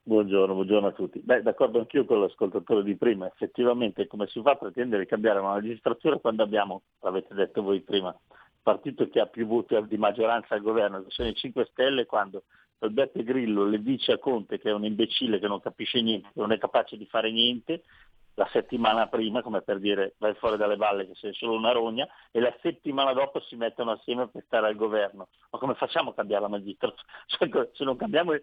Buongiorno, 0.07 0.53
buongiorno 0.53 0.87
a 0.87 0.91
tutti. 0.93 1.19
Beh, 1.19 1.41
d'accordo 1.41 1.79
anch'io 1.79 2.05
con 2.05 2.21
l'ascoltatore 2.21 2.81
di 2.81 2.95
prima, 2.95 3.27
effettivamente 3.27 4.07
come 4.07 4.25
si 4.27 4.41
fa 4.41 4.51
a 4.51 4.55
pretendere 4.55 5.03
di 5.03 5.09
cambiare 5.09 5.39
una 5.39 5.59
legislatura 5.59 6.15
quando 6.15 6.43
abbiamo, 6.43 6.83
l'avete 7.01 7.33
detto 7.33 7.61
voi 7.61 7.81
prima, 7.81 8.17
partito 8.61 9.09
che 9.09 9.19
ha 9.19 9.25
più 9.25 9.45
voti 9.45 9.75
di 9.85 9.97
maggioranza 9.97 10.55
al 10.55 10.61
governo, 10.61 11.03
che 11.03 11.09
sono 11.09 11.27
i 11.27 11.35
5 11.35 11.67
Stelle, 11.71 12.05
quando 12.05 12.43
il 12.79 12.91
Beppe 12.91 13.25
Grillo 13.25 13.65
le 13.65 13.81
dice 13.83 14.13
a 14.13 14.17
Conte 14.17 14.59
che 14.59 14.69
è 14.69 14.73
un 14.73 14.85
imbecille 14.85 15.39
che 15.39 15.47
non 15.49 15.59
capisce 15.59 16.01
niente, 16.01 16.29
che 16.33 16.39
non 16.39 16.53
è 16.53 16.57
capace 16.57 16.95
di 16.95 17.05
fare 17.05 17.29
niente, 17.29 17.83
la 18.35 18.47
settimana 18.53 19.07
prima, 19.07 19.41
come 19.41 19.61
per 19.61 19.79
dire 19.79 20.13
vai 20.19 20.35
fuori 20.35 20.57
dalle 20.57 20.77
balle 20.77 21.07
che 21.07 21.15
sei 21.15 21.33
solo 21.33 21.55
una 21.55 21.71
rogna, 21.71 22.07
e 22.31 22.39
la 22.39 22.55
settimana 22.61 23.11
dopo 23.11 23.41
si 23.41 23.55
mettono 23.55 23.91
assieme 23.91 24.29
per 24.29 24.43
stare 24.45 24.67
al 24.67 24.75
governo. 24.75 25.27
Ma 25.49 25.57
come 25.57 25.73
facciamo 25.73 26.11
a 26.11 26.13
cambiare 26.13 26.43
la 26.43 26.47
magistratura? 26.47 27.03
Cioè, 27.25 27.69
se 27.73 27.83
non 27.83 27.97
cambiamo 27.97 28.33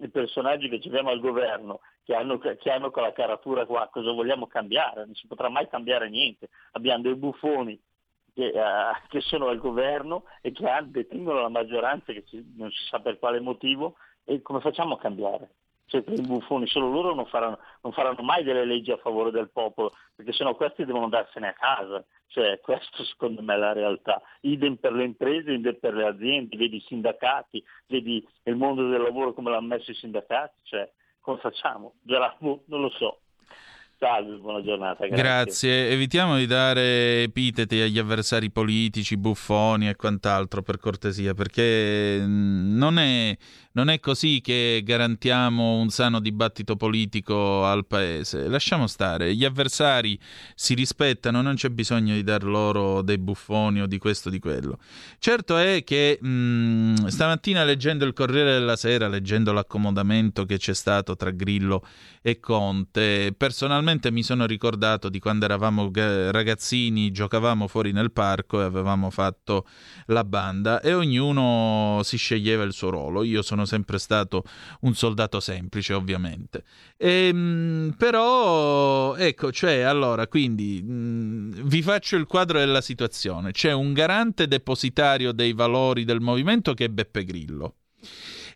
i 0.00 0.08
personaggi 0.08 0.68
che 0.68 0.80
abbiamo 0.86 1.10
al 1.10 1.20
governo, 1.20 1.80
che 2.04 2.14
hanno, 2.14 2.38
che 2.38 2.70
hanno 2.70 2.90
quella 2.90 3.12
caratura 3.12 3.66
qua, 3.66 3.88
cosa 3.88 4.12
vogliamo 4.12 4.46
cambiare? 4.46 5.04
Non 5.04 5.14
si 5.14 5.26
potrà 5.26 5.48
mai 5.48 5.68
cambiare 5.68 6.08
niente. 6.08 6.48
Abbiamo 6.72 7.02
dei 7.02 7.14
buffoni 7.14 7.80
che, 8.34 8.52
uh, 8.54 9.08
che 9.08 9.20
sono 9.20 9.48
al 9.48 9.58
governo 9.58 10.24
e 10.40 10.52
che 10.52 10.66
detengono 10.84 11.40
la 11.40 11.48
maggioranza, 11.48 12.12
che 12.12 12.24
si, 12.26 12.54
non 12.56 12.70
si 12.70 12.84
sa 12.88 13.00
per 13.00 13.18
quale 13.18 13.40
motivo, 13.40 13.96
e 14.24 14.42
come 14.42 14.60
facciamo 14.60 14.94
a 14.94 14.98
cambiare? 14.98 15.50
Cioè, 15.86 16.02
i 16.06 16.20
buffoni, 16.22 16.66
solo 16.66 16.90
loro 16.90 17.14
non 17.14 17.26
faranno, 17.26 17.58
non 17.82 17.92
faranno 17.92 18.22
mai 18.22 18.42
delle 18.42 18.64
leggi 18.64 18.90
a 18.90 18.96
favore 18.96 19.30
del 19.30 19.50
popolo, 19.50 19.92
perché 20.14 20.32
sennò 20.32 20.54
questi 20.54 20.84
devono 20.84 21.04
andarsene 21.04 21.48
a 21.48 21.52
casa. 21.52 22.04
Cioè, 22.28 22.58
questo 22.62 23.04
secondo 23.04 23.42
me 23.42 23.54
è 23.54 23.58
la 23.58 23.72
realtà. 23.72 24.20
Idem 24.40 24.76
per 24.76 24.92
le 24.92 25.04
imprese, 25.04 25.52
idem 25.52 25.78
per 25.78 25.94
le 25.94 26.06
aziende, 26.06 26.56
vedi 26.56 26.76
i 26.76 26.84
sindacati, 26.86 27.62
vedi 27.86 28.26
il 28.44 28.56
mondo 28.56 28.88
del 28.88 29.02
lavoro 29.02 29.32
come 29.34 29.50
l'hanno 29.50 29.68
messo 29.68 29.90
i 29.90 29.94
sindacati, 29.94 30.58
cioè, 30.62 30.90
come 31.20 31.38
facciamo? 31.38 31.94
Gerardo, 32.02 32.62
non 32.66 32.80
lo 32.80 32.90
so. 32.90 33.20
Salve, 34.04 34.36
buona 34.36 34.60
giornata. 34.62 35.06
Grazie. 35.06 35.22
grazie. 35.22 35.90
Evitiamo 35.90 36.36
di 36.36 36.44
dare 36.44 37.22
epiteti 37.22 37.80
agli 37.80 37.98
avversari 37.98 38.50
politici, 38.50 39.16
buffoni 39.16 39.88
e 39.88 39.96
quant'altro 39.96 40.60
per 40.60 40.76
cortesia, 40.76 41.32
perché 41.32 42.18
mm, 42.20 42.76
non 42.76 42.98
è 42.98 43.34
non 43.74 43.88
è 43.88 43.98
così 43.98 44.40
che 44.40 44.82
garantiamo 44.84 45.78
un 45.78 45.88
sano 45.88 46.20
dibattito 46.20 46.76
politico 46.76 47.64
al 47.64 47.86
paese. 47.86 48.46
Lasciamo 48.46 48.86
stare, 48.86 49.34
gli 49.34 49.44
avversari 49.44 50.16
si 50.54 50.74
rispettano, 50.74 51.42
non 51.42 51.56
c'è 51.56 51.70
bisogno 51.70 52.14
di 52.14 52.22
dar 52.22 52.44
loro 52.44 53.02
dei 53.02 53.18
buffoni 53.18 53.80
o 53.80 53.86
di 53.86 53.98
questo 53.98 54.28
o 54.28 54.30
di 54.30 54.38
quello. 54.38 54.78
Certo 55.18 55.56
è 55.56 55.82
che 55.82 56.18
mh, 56.20 56.28
mm, 56.28 56.94
stamattina 57.06 57.64
leggendo 57.64 58.04
il 58.04 58.12
Corriere 58.12 58.52
della 58.52 58.76
Sera, 58.76 59.08
leggendo 59.08 59.52
l'accomodamento 59.52 60.44
che 60.44 60.58
c'è 60.58 60.74
stato 60.74 61.16
tra 61.16 61.30
Grillo 61.30 61.84
e 62.22 62.38
Conte, 62.38 63.34
personalmente 63.36 63.93
mi 64.10 64.22
sono 64.22 64.46
ricordato 64.46 65.08
di 65.08 65.18
quando 65.18 65.44
eravamo 65.44 65.90
ragazzini, 65.92 67.10
giocavamo 67.10 67.68
fuori 67.68 67.92
nel 67.92 68.12
parco 68.12 68.60
e 68.60 68.64
avevamo 68.64 69.10
fatto 69.10 69.66
la 70.06 70.24
banda 70.24 70.80
e 70.80 70.92
ognuno 70.92 72.00
si 72.02 72.16
sceglieva 72.16 72.62
il 72.64 72.72
suo 72.72 72.90
ruolo. 72.90 73.22
Io 73.22 73.42
sono 73.42 73.64
sempre 73.64 73.98
stato 73.98 74.44
un 74.80 74.94
soldato 74.94 75.40
semplice, 75.40 75.94
ovviamente. 75.94 76.64
E, 76.96 77.28
ehm, 77.28 77.94
però, 77.96 79.14
ecco, 79.16 79.52
cioè, 79.52 79.80
allora, 79.80 80.26
quindi 80.26 80.82
mh, 80.82 81.62
vi 81.62 81.82
faccio 81.82 82.16
il 82.16 82.26
quadro 82.26 82.58
della 82.58 82.80
situazione. 82.80 83.52
C'è 83.52 83.72
un 83.72 83.92
garante 83.92 84.48
depositario 84.48 85.32
dei 85.32 85.52
valori 85.52 86.04
del 86.04 86.20
movimento 86.20 86.74
che 86.74 86.86
è 86.86 86.88
Beppe 86.88 87.24
Grillo 87.24 87.74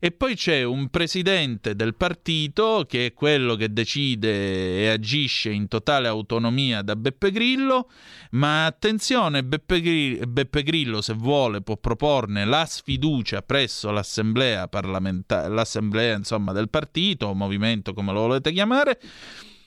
e 0.01 0.13
poi 0.13 0.35
c'è 0.37 0.63
un 0.63 0.89
presidente 0.89 1.75
del 1.75 1.95
partito 1.95 2.85
che 2.89 3.07
è 3.07 3.15
quello 3.15 3.57
che 3.57 3.73
decide 3.73 4.83
e 4.83 4.89
agisce 4.89 5.51
in 5.51 5.67
totale 5.69 6.09
autonomia 6.09 6.83
da 6.83 6.95
Beppe 6.95 7.31
Grillo, 7.31 7.91
ma 8.33 8.67
attenzione, 8.67 9.45
Beppe 9.45 9.81
Grillo, 9.81 10.27
Beppe 10.27 10.63
Grillo 10.63 11.01
se 11.01 11.15
vuole 11.15 11.63
può 11.63 11.77
proporne 11.77 12.45
la 12.45 12.65
sfiducia 12.65 13.43
presso 13.43 13.91
l'assemblea 13.91 14.69
parlamentare, 14.69 15.49
l'assemblea 15.49 16.17
insomma 16.17 16.53
del 16.53 16.69
partito 16.69 17.27
o 17.27 17.35
movimento 17.35 17.93
come 17.93 18.13
lo 18.13 18.21
volete 18.21 18.53
chiamare, 18.53 19.01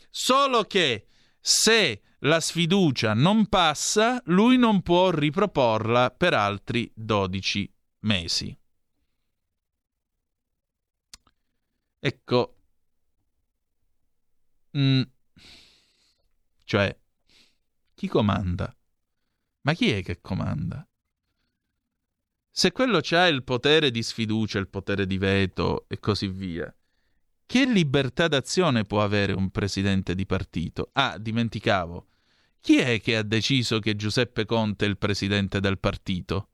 solo 0.10 0.64
che 0.64 1.08
se 1.40 2.02
la 2.20 2.40
sfiducia 2.40 3.14
non 3.14 3.48
passa, 3.48 4.22
lui 4.26 4.58
non 4.58 4.82
può 4.82 5.10
riproporla 5.10 6.12
per 6.12 6.34
altri 6.34 6.90
12 6.94 7.74
mesi. 8.02 8.61
Ecco, 12.04 12.56
mm. 14.76 15.02
cioè, 16.64 17.00
chi 17.94 18.08
comanda? 18.08 18.76
Ma 19.62 19.74
chi 19.74 19.92
è 19.92 20.02
che 20.02 20.20
comanda? 20.20 20.84
Se 22.50 22.72
quello 22.72 23.02
c'ha 23.04 23.28
il 23.28 23.44
potere 23.44 23.92
di 23.92 24.02
sfiducia, 24.02 24.58
il 24.58 24.68
potere 24.68 25.06
di 25.06 25.20
veto 25.20 25.86
e 25.88 26.00
così 26.00 26.28
via, 26.28 26.76
che 27.46 27.66
libertà 27.66 28.28
d'azione 28.28 28.84
può 28.84 29.04
avere 29.04 29.34
un 29.34 29.52
presidente 29.52 30.16
di 30.16 30.26
partito? 30.26 30.90
Ah, 30.94 31.20
dimenticavo 31.20 32.08
Chi 32.62 32.80
è 32.80 33.00
che 33.00 33.16
ha 33.16 33.24
deciso 33.24 33.78
che 33.78 33.96
Giuseppe 33.96 34.46
Conte 34.46 34.86
è 34.86 34.90
il 34.90 34.98
presidente 34.98 35.60
del 35.60 35.78
partito? 35.78 36.51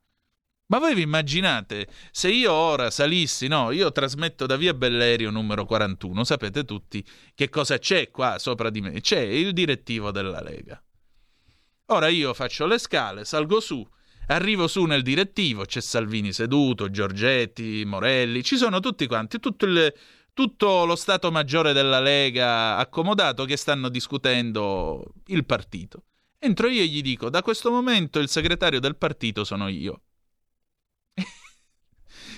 Ma 0.70 0.80
voi 0.80 0.96
vi 0.96 1.04
immaginate 1.04 1.88
se 2.12 2.30
io 2.30 2.52
ora 2.52 2.90
salissi, 2.90 3.48
no, 3.48 3.72
io 3.72 3.90
trasmetto 3.94 4.46
da 4.46 4.58
via 4.58 4.74
Bellerio 4.74 5.30
numero 5.32 5.66
41, 5.66 6.26
sapete 6.26 6.66
tutti 6.66 7.06
che 7.34 7.48
cosa 7.48 7.78
c'è 7.78 8.12
qua 8.12 8.38
sopra 8.38 8.70
di 8.70 8.82
me? 8.82 9.00
C'è 9.00 9.20
il 9.20 9.54
direttivo 9.54 10.12
della 10.12 10.42
Lega. 10.42 10.82
Ora 11.86 12.10
io 12.10 12.34
faccio 12.34 12.66
le 12.66 12.80
scale, 12.80 13.24
salgo 13.24 13.62
su, 13.62 13.86
arrivo 14.28 14.68
su 14.68 14.84
nel 14.84 15.04
direttivo, 15.04 15.64
c'è 15.64 15.80
Salvini 15.80 16.34
seduto, 16.34 16.90
Giorgetti, 16.90 17.84
Morelli, 17.86 18.44
ci 18.44 18.58
sono 18.58 18.82
tutti 18.82 19.08
quanti, 19.08 19.40
tutto, 19.40 19.66
il, 19.66 19.94
tutto 20.34 20.84
lo 20.84 20.98
Stato 20.98 21.32
Maggiore 21.32 21.72
della 21.72 22.02
Lega 22.02 22.76
accomodato 22.76 23.46
che 23.46 23.56
stanno 23.56 23.88
discutendo 23.88 25.14
il 25.28 25.46
partito. 25.46 26.04
Entro 26.38 26.68
io 26.68 26.82
e 26.82 26.88
gli 26.88 27.02
dico, 27.02 27.30
da 27.30 27.42
questo 27.42 27.72
momento 27.72 28.20
il 28.20 28.28
segretario 28.28 28.82
del 28.82 28.98
partito 28.98 29.46
sono 29.46 29.70
io. 29.70 30.02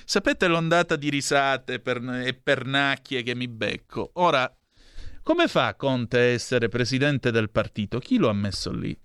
Sapete 0.09 0.47
l'ondata 0.47 0.95
di 0.95 1.11
risate 1.11 1.79
per, 1.79 2.03
e 2.25 2.33
pernacchie 2.33 3.21
che 3.21 3.35
mi 3.35 3.47
becco? 3.47 4.09
Ora, 4.13 4.51
come 5.21 5.47
fa 5.47 5.75
Conte 5.75 6.17
a 6.17 6.23
essere 6.23 6.67
presidente 6.67 7.29
del 7.29 7.51
partito? 7.51 7.99
Chi 7.99 8.17
lo 8.17 8.27
ha 8.27 8.33
messo 8.33 8.71
lì? 8.71 8.99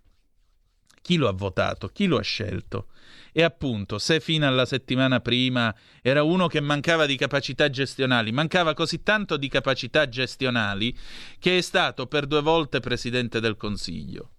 Chi 1.03 1.17
lo 1.17 1.29
ha 1.29 1.33
votato? 1.33 1.89
Chi 1.89 2.07
lo 2.07 2.17
ha 2.17 2.23
scelto? 2.23 2.87
E 3.33 3.43
appunto, 3.43 3.99
se 3.99 4.19
fino 4.19 4.47
alla 4.47 4.65
settimana 4.65 5.21
prima 5.21 5.77
era 6.01 6.23
uno 6.23 6.47
che 6.47 6.61
mancava 6.61 7.05
di 7.05 7.17
capacità 7.17 7.69
gestionali, 7.69 8.33
mancava 8.33 8.73
così 8.73 9.03
tanto 9.03 9.37
di 9.37 9.49
capacità 9.49 10.09
gestionali 10.09 10.97
che 11.39 11.59
è 11.59 11.61
stato 11.61 12.07
per 12.07 12.25
due 12.25 12.41
volte 12.41 12.81
presidente 12.81 13.41
del 13.41 13.59
Consiglio, 13.59 14.31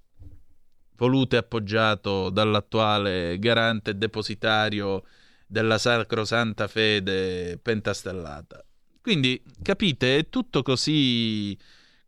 voluto 0.95 1.35
e 1.35 1.37
appoggiato 1.37 2.31
dall'attuale 2.31 3.37
garante 3.37 3.95
depositario 3.95 5.03
della 5.45 5.77
sacrosanta 5.77 6.67
fede 6.67 7.59
pentastellata. 7.61 8.63
Quindi, 9.01 9.39
capite, 9.61 10.17
è 10.17 10.29
tutto 10.29 10.63
così, 10.63 11.55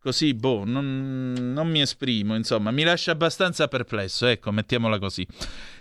così, 0.00 0.34
boh, 0.34 0.64
non, 0.64 1.32
non, 1.32 1.68
mi 1.68 1.80
esprimo, 1.80 2.34
insomma, 2.34 2.72
mi 2.72 2.82
lascia 2.82 3.12
abbastanza 3.12 3.68
perplesso, 3.68 4.26
ecco, 4.26 4.50
mettiamola 4.50 4.98
così. 4.98 5.24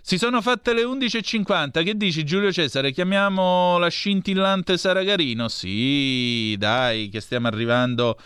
Si 0.02 0.20
sono 0.20 0.44
fatte 0.44 0.74
le 0.74 0.84
11.50, 0.84 1.84
che 1.84 1.98
dici 1.98 2.24
Giulio 2.24 2.52
Cesare, 2.52 2.92
chiamiamo 2.92 3.80
la 3.80 3.88
scintillante 3.88 4.78
Saragarino? 4.78 5.48
Sì, 5.48 6.56
dai, 6.60 7.10
che 7.10 7.20
stiamo 7.20 7.48
arrivando 7.48 8.20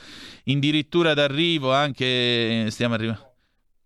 addirittura 0.45 1.13
d'arrivo, 1.13 1.71
anche 1.73 2.67
stiamo 2.71 2.95
arrivando... 2.95 3.30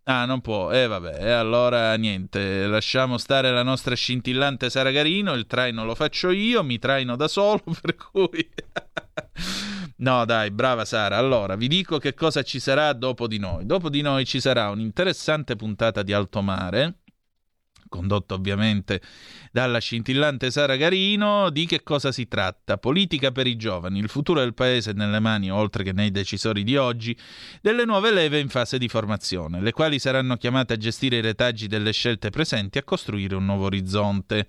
Ah, 0.07 0.26
non 0.26 0.40
può. 0.41 0.72
E 0.72 0.82
eh, 0.82 0.88
vabbè, 0.88 1.18
e 1.19 1.32
allora 1.32 1.95
niente, 1.95 2.68
lasciamo 2.68 3.18
stare 3.18 3.49
la 3.49 3.64
nostra 3.64 3.95
scintillante 3.95 4.69
Saragarino, 4.69 5.34
il 5.34 5.48
traino 5.48 5.84
lo 5.84 5.95
faccio 5.95 6.30
io, 6.30 6.64
mi 6.64 6.77
traino 6.77 7.15
da 7.15 7.27
solo, 7.27 7.64
per 7.82 7.95
cui... 7.95 8.48
no, 9.98 10.26
dai, 10.26 10.52
brava 10.52 10.86
Sara. 10.86 11.18
Allora, 11.18 11.56
vi 11.56 11.68
dico 11.68 11.98
che 11.98 12.14
cosa 12.14 12.44
ci 12.44 12.60
sarà 12.60 12.94
dopo 12.94 13.26
di 13.27 13.40
noi. 13.40 13.65
Dopo 13.65 13.90
di 13.90 14.02
noi 14.02 14.26
ci 14.26 14.40
sarà 14.40 14.69
un'interessante 14.69 15.56
puntata 15.56 16.03
di 16.03 16.14
Alto 16.14 16.44
Mare 16.44 16.98
condotto 17.95 18.35
ovviamente 18.35 19.01
dalla 19.51 19.80
scintillante 19.80 20.51
Sara 20.51 20.76
Garino. 20.76 21.49
Di 21.49 21.65
che 21.65 21.81
cosa 21.81 22.11
si 22.11 22.27
tratta? 22.27 22.77
Politica 22.77 23.31
per 23.31 23.47
i 23.47 23.55
giovani, 23.55 23.99
il 23.99 24.09
futuro 24.09 24.41
del 24.41 24.53
paese 24.53 24.91
nelle 24.91 25.19
mani, 25.19 25.49
oltre 25.49 25.84
che 25.84 25.93
nei 25.93 26.11
decisori 26.11 26.63
di 26.63 26.76
oggi, 26.76 27.17
delle 27.61 27.85
nuove 27.85 28.11
leve 28.11 28.39
in 28.39 28.49
fase 28.49 28.77
di 28.77 28.88
formazione, 28.88 29.61
le 29.61 29.72
quali 29.72 29.99
saranno 29.99 30.38
chiamate 30.38 30.73
a 30.73 30.77
gestire 30.77 31.17
i 31.17 31.22
retaggi 31.22 31.67
delle 31.67 31.91
scelte 31.91 32.30
presenti 32.30 32.77
e 32.77 32.81
a 32.81 32.84
costruire 32.84 33.35
un 33.35 33.45
nuovo 33.45 33.65
orizzonte. 33.65 34.47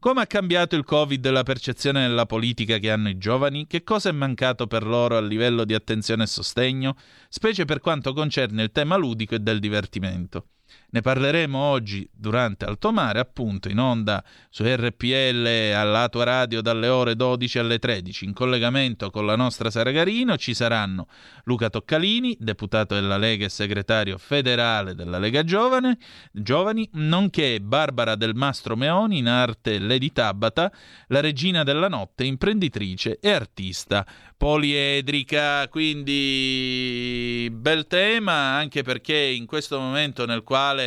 Come 0.00 0.22
ha 0.22 0.26
cambiato 0.26 0.76
il 0.76 0.84
Covid 0.84 1.28
la 1.28 1.42
percezione 1.42 2.08
della 2.08 2.24
politica 2.24 2.78
che 2.78 2.90
hanno 2.90 3.10
i 3.10 3.18
giovani? 3.18 3.66
Che 3.66 3.84
cosa 3.84 4.08
è 4.08 4.12
mancato 4.12 4.66
per 4.66 4.86
loro 4.86 5.18
a 5.18 5.20
livello 5.20 5.66
di 5.66 5.74
attenzione 5.74 6.22
e 6.22 6.26
sostegno, 6.26 6.96
specie 7.28 7.66
per 7.66 7.80
quanto 7.80 8.14
concerne 8.14 8.62
il 8.62 8.72
tema 8.72 8.96
ludico 8.96 9.34
e 9.34 9.40
del 9.40 9.58
divertimento? 9.58 10.46
Ne 10.92 11.02
parleremo 11.02 11.56
oggi 11.56 12.08
durante 12.12 12.64
Alto 12.64 12.90
Mare, 12.90 13.20
appunto 13.20 13.68
in 13.68 13.78
onda 13.78 14.24
su 14.48 14.64
RPL 14.64 15.72
alla 15.72 16.08
tua 16.08 16.24
radio 16.24 16.60
dalle 16.60 16.88
ore 16.88 17.14
12 17.14 17.58
alle 17.60 17.78
13. 17.78 18.24
In 18.24 18.32
collegamento 18.32 19.08
con 19.10 19.24
la 19.24 19.36
nostra 19.36 19.70
Sara 19.70 19.92
Garino 19.92 20.36
ci 20.36 20.52
saranno 20.52 21.06
Luca 21.44 21.70
Toccalini, 21.70 22.36
deputato 22.40 22.94
della 22.94 23.18
Lega 23.18 23.44
e 23.44 23.50
segretario 23.50 24.18
federale 24.18 24.96
della 24.96 25.20
Lega 25.20 25.44
Giovane, 25.44 25.96
Giovani, 26.32 26.88
nonché 26.94 27.60
Barbara 27.60 28.16
del 28.16 28.34
Mastro 28.34 28.74
Meoni, 28.74 29.18
in 29.18 29.28
arte 29.28 29.78
Lady 29.78 30.10
Tabata, 30.10 30.72
la 31.06 31.20
regina 31.20 31.62
della 31.62 31.88
notte, 31.88 32.24
imprenditrice 32.24 33.20
e 33.20 33.30
artista 33.30 34.04
poliedrica, 34.36 35.68
quindi 35.68 37.46
bel 37.52 37.86
tema 37.86 38.32
anche 38.32 38.82
perché 38.82 39.14
in 39.14 39.44
questo 39.44 39.78
momento 39.78 40.24
nel 40.24 40.42
quale 40.42 40.79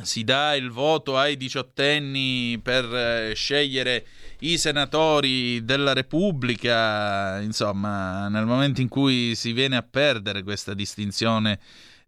si 0.00 0.24
dà 0.24 0.54
il 0.54 0.70
voto 0.70 1.18
ai 1.18 1.36
diciottenni 1.36 2.58
per 2.62 2.84
eh, 2.84 3.32
scegliere 3.34 4.06
i 4.40 4.56
senatori 4.56 5.64
della 5.64 5.92
Repubblica, 5.92 7.40
insomma, 7.40 8.28
nel 8.28 8.46
momento 8.46 8.80
in 8.80 8.88
cui 8.88 9.34
si 9.34 9.52
viene 9.52 9.76
a 9.76 9.82
perdere 9.82 10.42
questa 10.42 10.74
distinzione 10.74 11.60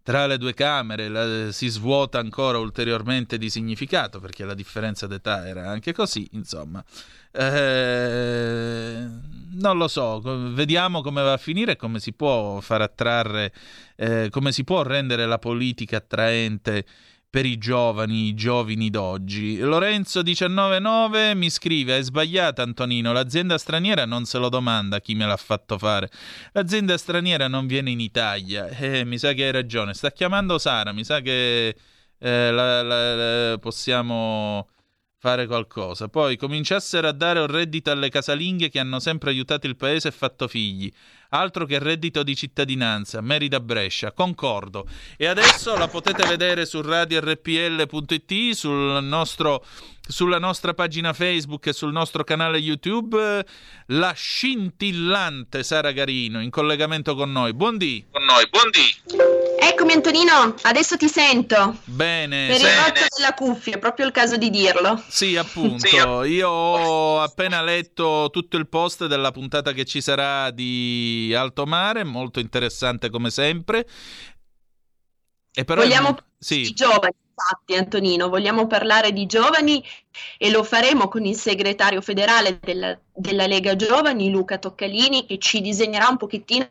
tra 0.03 0.27
le 0.27 0.37
due 0.37 0.53
Camere, 0.53 1.09
la, 1.09 1.53
si 1.53 1.69
svuota 1.69 2.19
ancora 2.19 2.59
ulteriormente 2.59 3.39
di 3.39 3.49
significato, 3.49 4.21
perché 4.21 4.45
la 4.45 4.55
differenza 4.55 5.07
d'età 5.07 5.47
era 5.47 5.69
anche 5.71 5.93
così, 5.93 6.29
insomma. 6.33 6.85
Eh, 7.37 9.09
non 9.55 9.77
lo 9.77 9.89
so, 9.89 10.21
vediamo 10.53 11.01
come 11.01 11.23
va 11.23 11.33
a 11.33 11.37
finire 11.37 11.73
e 11.73 11.77
come 11.77 11.99
si 11.99 12.13
può 12.13 12.61
far 12.61 12.81
attrarre, 12.81 13.53
eh, 13.97 14.29
come 14.31 14.53
si 14.53 14.63
può 14.63 14.83
rendere 14.83 15.27
la 15.27 15.39
politica 15.39 15.97
attraente 15.97 16.85
per 17.35 17.47
i 17.47 17.59
giovani, 17.59 18.29
i 18.29 18.35
giovani 18.35 18.91
d'oggi. 18.91 19.59
Lorenzo 19.59 20.23
199 20.23 21.35
mi 21.35 21.51
scrive: 21.51 21.99
È 21.99 22.03
sbagliata, 22.03 22.63
Antonino. 22.63 23.13
L'azienda 23.13 23.59
straniera 23.59 24.05
non 24.05 24.25
se 24.25 24.39
lo 24.39 24.49
domanda 24.49 25.01
chi 25.01 25.17
me 25.17 25.27
l'ha 25.27 25.37
fatto 25.37 25.77
fare. 25.77 26.09
L'azienda 26.53 26.97
straniera 26.97 27.49
non 27.49 27.67
viene 27.67 27.91
in 27.91 27.99
Italia. 27.99 28.69
Eh, 28.69 29.05
mi 29.05 29.19
sa 29.19 29.33
che 29.33 29.47
hai 29.47 29.51
ragione. 29.51 29.95
Sta 29.95 30.13
chiamando 30.13 30.59
Sara. 30.59 30.93
Mi 30.93 31.03
sa 31.03 31.21
che 31.21 31.75
eh, 32.19 32.51
la, 32.53 32.83
la, 32.83 33.15
la, 33.51 33.59
possiamo 33.59 34.69
fare 35.25 35.47
qualcosa. 35.47 36.09
Poi 36.09 36.37
cominciassero 36.37 37.09
a 37.09 37.13
dare 37.13 37.41
un 37.41 37.47
reddito 37.47 37.91
alle 37.91 38.11
casalinghe 38.11 38.69
che 38.69 38.79
hanno 38.79 39.01
sempre 39.01 39.31
aiutato 39.31 39.67
il 39.67 39.75
paese 39.75 40.09
e 40.09 40.11
fatto 40.11 40.47
figli. 40.49 40.93
Altro 41.31 41.65
che 41.65 41.79
reddito 41.79 42.23
di 42.23 42.37
cittadinanza, 42.37 43.23
Merida 43.23 43.59
Brescia, 43.59 44.13
concordo. 44.13 44.87
E 45.17 45.25
adesso 45.27 45.79
la 45.79 45.89
potete 45.89 46.29
vedere 46.29 46.67
su 46.67 46.83
radiorpl.it, 46.83 48.53
sul 48.53 49.03
nostro 49.03 49.65
sulla 50.07 50.39
nostra 50.39 50.75
pagina 50.75 51.15
Facebook 51.15 51.69
e 51.69 51.73
sul 51.73 51.91
nostro 51.91 52.25
canale 52.25 52.59
YouTube 52.59 53.47
la 53.87 54.13
scintillante 54.13 55.63
Sara 55.63 55.93
Garino 55.93 56.43
in 56.43 56.51
collegamento 56.51 57.15
con 57.15 57.33
noi. 57.33 57.55
Buondì. 57.55 58.05
Con 58.11 58.25
noi, 58.25 58.47
buondì. 58.51 59.34
Eccomi 59.67 59.95
Antonino, 59.95 60.55
adesso 60.63 60.99
ti 60.99 61.09
sento. 61.09 61.79
Bene. 61.85 62.49
Per 62.49 62.61
il 62.61 62.67
rotto 62.67 63.07
della 63.17 63.33
cuffia, 63.33 63.77
è 63.77 63.79
proprio 63.79 64.05
il 64.05 64.13
caso 64.13 64.37
di 64.37 64.51
dirlo. 64.51 65.03
Sì, 65.09 65.37
appunto. 65.37 65.87
sì. 65.87 65.97
Io 65.97 66.49
ho 66.51 67.23
appena 67.23 67.63
letto 67.63 68.29
tutto 68.31 68.59
il 68.59 68.69
post 68.69 69.07
della 69.07 69.31
puntata 69.31 69.73
che 69.73 69.87
ci 69.87 70.03
sarà 70.03 70.51
di 70.51 71.33
Alto 71.35 71.65
Mare, 71.65 72.05
molto 72.05 72.41
interessante 72.41 73.09
come 73.09 73.31
sempre. 73.31 73.87
E 75.51 75.65
però 75.65 75.81
Vogliamo 75.81 76.15
sì. 76.39 76.61
i 76.61 76.73
giovani 76.75 77.15
Infatti, 77.37 77.75
Antonino, 77.75 78.29
vogliamo 78.29 78.69
parlare 78.69 79.13
di 79.13 79.27
giovani 79.27 79.85
e 80.39 80.51
lo 80.51 80.63
faremo 80.63 81.09
con 81.09 81.25
il 81.25 81.37
segretario 81.37 82.01
federale 82.01 82.61
della, 82.61 82.97
della, 83.13 83.49
Lega 83.49 83.75
Giovani, 83.75 84.31
Luca 84.31 84.59
Toccalini, 84.59 85.27
che 85.27 85.39
ci 85.39 85.61
disegnerà 85.61 86.07
un 86.09 86.17
pochettino 86.17 86.69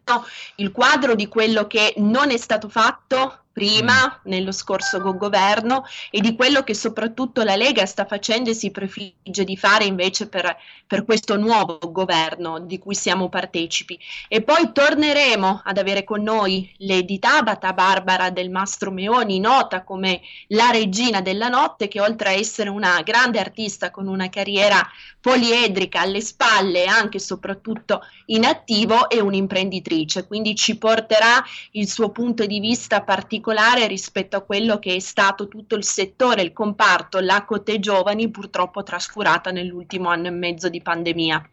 il 0.56 0.72
quadro 0.72 1.16
di 1.16 1.28
quello 1.28 1.68
che 1.68 1.94
non 1.98 2.32
è 2.32 2.38
stato 2.38 2.70
fatto 2.70 3.43
prima 3.54 3.94
mm. 4.08 4.30
nello 4.30 4.52
scorso 4.52 5.00
governo 5.00 5.86
e 6.10 6.20
di 6.20 6.36
quello 6.36 6.64
che 6.64 6.74
soprattutto 6.74 7.44
la 7.44 7.56
Lega 7.56 7.86
sta 7.86 8.06
facendo 8.06 8.50
e 8.50 8.54
si 8.56 8.72
prefigge 8.72 9.44
di 9.44 9.56
fare 9.56 9.86
invece 9.86 10.28
per, 10.28 10.58
per 10.88 11.06
questo 11.06 11.38
nuovo 11.38 11.78
governo 11.92 12.60
di 12.60 12.80
cui 12.80 12.96
siamo 12.96 13.30
partecipi. 13.30 13.98
E 14.28 14.42
poi 14.42 14.72
torneremo 14.74 15.62
ad 15.64 15.78
avere 15.78 16.04
con 16.04 16.24
noi 16.24 16.74
Lady 16.80 17.20
Tabata, 17.20 17.74
Barbara 17.74 18.32
del 18.32 18.50
Mastro 18.50 18.92
Meoni, 18.92 19.40
nota 19.40 19.84
come 19.84 20.22
la 20.48 20.72
regina 20.72 21.22
della 21.22 21.48
notte, 21.48 21.88
che 21.88 22.02
oltre 22.02 22.30
a 22.30 22.34
essere 22.34 22.70
una 22.70 23.02
grande 23.04 23.40
artista 23.40 23.92
con 23.92 24.08
una 24.08 24.30
carriera 24.30 24.82
poliedrica 25.22 26.02
alle 26.02 26.22
spalle 26.22 26.86
anche 26.86 27.18
e 27.18 27.22
soprattutto 27.22 28.02
in 28.28 28.46
attivo 28.46 29.10
e 29.10 29.22
un'imprenditrice, 29.22 30.26
quindi 30.26 30.56
ci 30.56 30.78
porterà 30.78 31.44
il 31.72 31.88
suo 31.88 32.10
punto 32.10 32.46
di 32.46 32.60
vista 32.60 33.02
particolare 33.02 33.42
rispetto 33.88 34.38
a 34.38 34.42
quello 34.42 34.80
che 34.80 34.96
è 34.96 35.00
stato 35.00 35.48
tutto 35.48 35.76
il 35.76 35.84
settore, 35.84 36.42
il 36.42 36.54
comparto, 36.54 37.20
la 37.20 37.44
Cote 37.46 37.80
Giovani 37.80 38.30
purtroppo 38.30 38.84
trascurata 38.84 39.52
nell'ultimo 39.52 40.10
anno 40.10 40.28
e 40.28 40.32
mezzo 40.32 40.70
di 40.70 40.82
pandemia. 40.82 41.50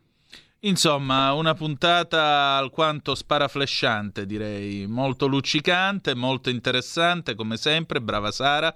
Insomma, 0.61 1.33
una 1.33 1.55
puntata 1.55 2.57
alquanto 2.59 3.15
sparaflesciante, 3.15 4.27
direi, 4.27 4.87
molto 4.87 5.27
luccicante, 5.27 6.15
molto 6.15 6.51
interessante, 6.51 7.35
come 7.35 7.57
sempre, 7.57 8.03
brava 8.03 8.31
Sara. 8.31 8.75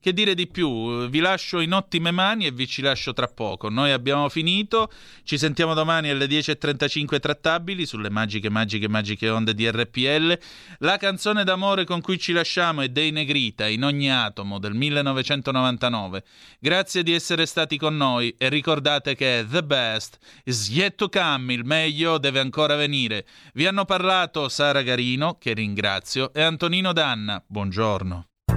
Che 0.00 0.12
dire 0.12 0.34
di 0.34 0.46
più? 0.46 1.08
Vi 1.08 1.18
lascio 1.18 1.60
in 1.60 1.72
ottime 1.72 2.12
mani 2.12 2.46
e 2.46 2.52
vi 2.52 2.66
ci 2.66 2.80
lascio 2.80 3.12
tra 3.12 3.26
poco. 3.26 3.68
Noi 3.68 3.90
abbiamo 3.90 4.28
finito, 4.28 4.90
ci 5.24 5.36
sentiamo 5.36 5.74
domani 5.74 6.10
alle 6.10 6.26
10.35 6.26 7.18
trattabili 7.18 7.84
sulle 7.86 8.08
magiche, 8.08 8.48
magiche, 8.48 8.88
magiche 8.88 9.28
onde 9.28 9.54
di 9.54 9.68
RPL. 9.68 10.38
La 10.78 10.96
canzone 10.96 11.42
d'amore 11.42 11.84
con 11.84 12.00
cui 12.00 12.18
ci 12.18 12.32
lasciamo 12.32 12.82
è 12.82 12.88
Dei 12.88 13.10
Negrita 13.10 13.66
in 13.66 13.82
ogni 13.82 14.10
atomo 14.10 14.58
del 14.58 14.74
1999. 14.74 16.22
Grazie 16.60 17.02
di 17.02 17.12
essere 17.12 17.44
stati 17.46 17.76
con 17.76 17.96
noi 17.96 18.34
e 18.38 18.48
ricordate 18.48 19.16
che 19.16 19.44
The 19.48 19.64
Best 19.64 20.18
is 20.44 20.68
yet 20.68 20.94
to 20.94 21.08
come, 21.08 21.52
il 21.52 21.64
meglio 21.64 22.18
deve 22.18 22.38
ancora 22.38 22.76
venire. 22.76 23.26
Vi 23.54 23.66
hanno 23.66 23.84
parlato 23.84 24.48
Sara 24.48 24.82
Garino, 24.82 25.36
che 25.38 25.52
ringrazio, 25.52 26.32
e 26.32 26.42
Antonino 26.42 26.92
Danna. 26.92 27.42
Buongiorno. 27.44 28.28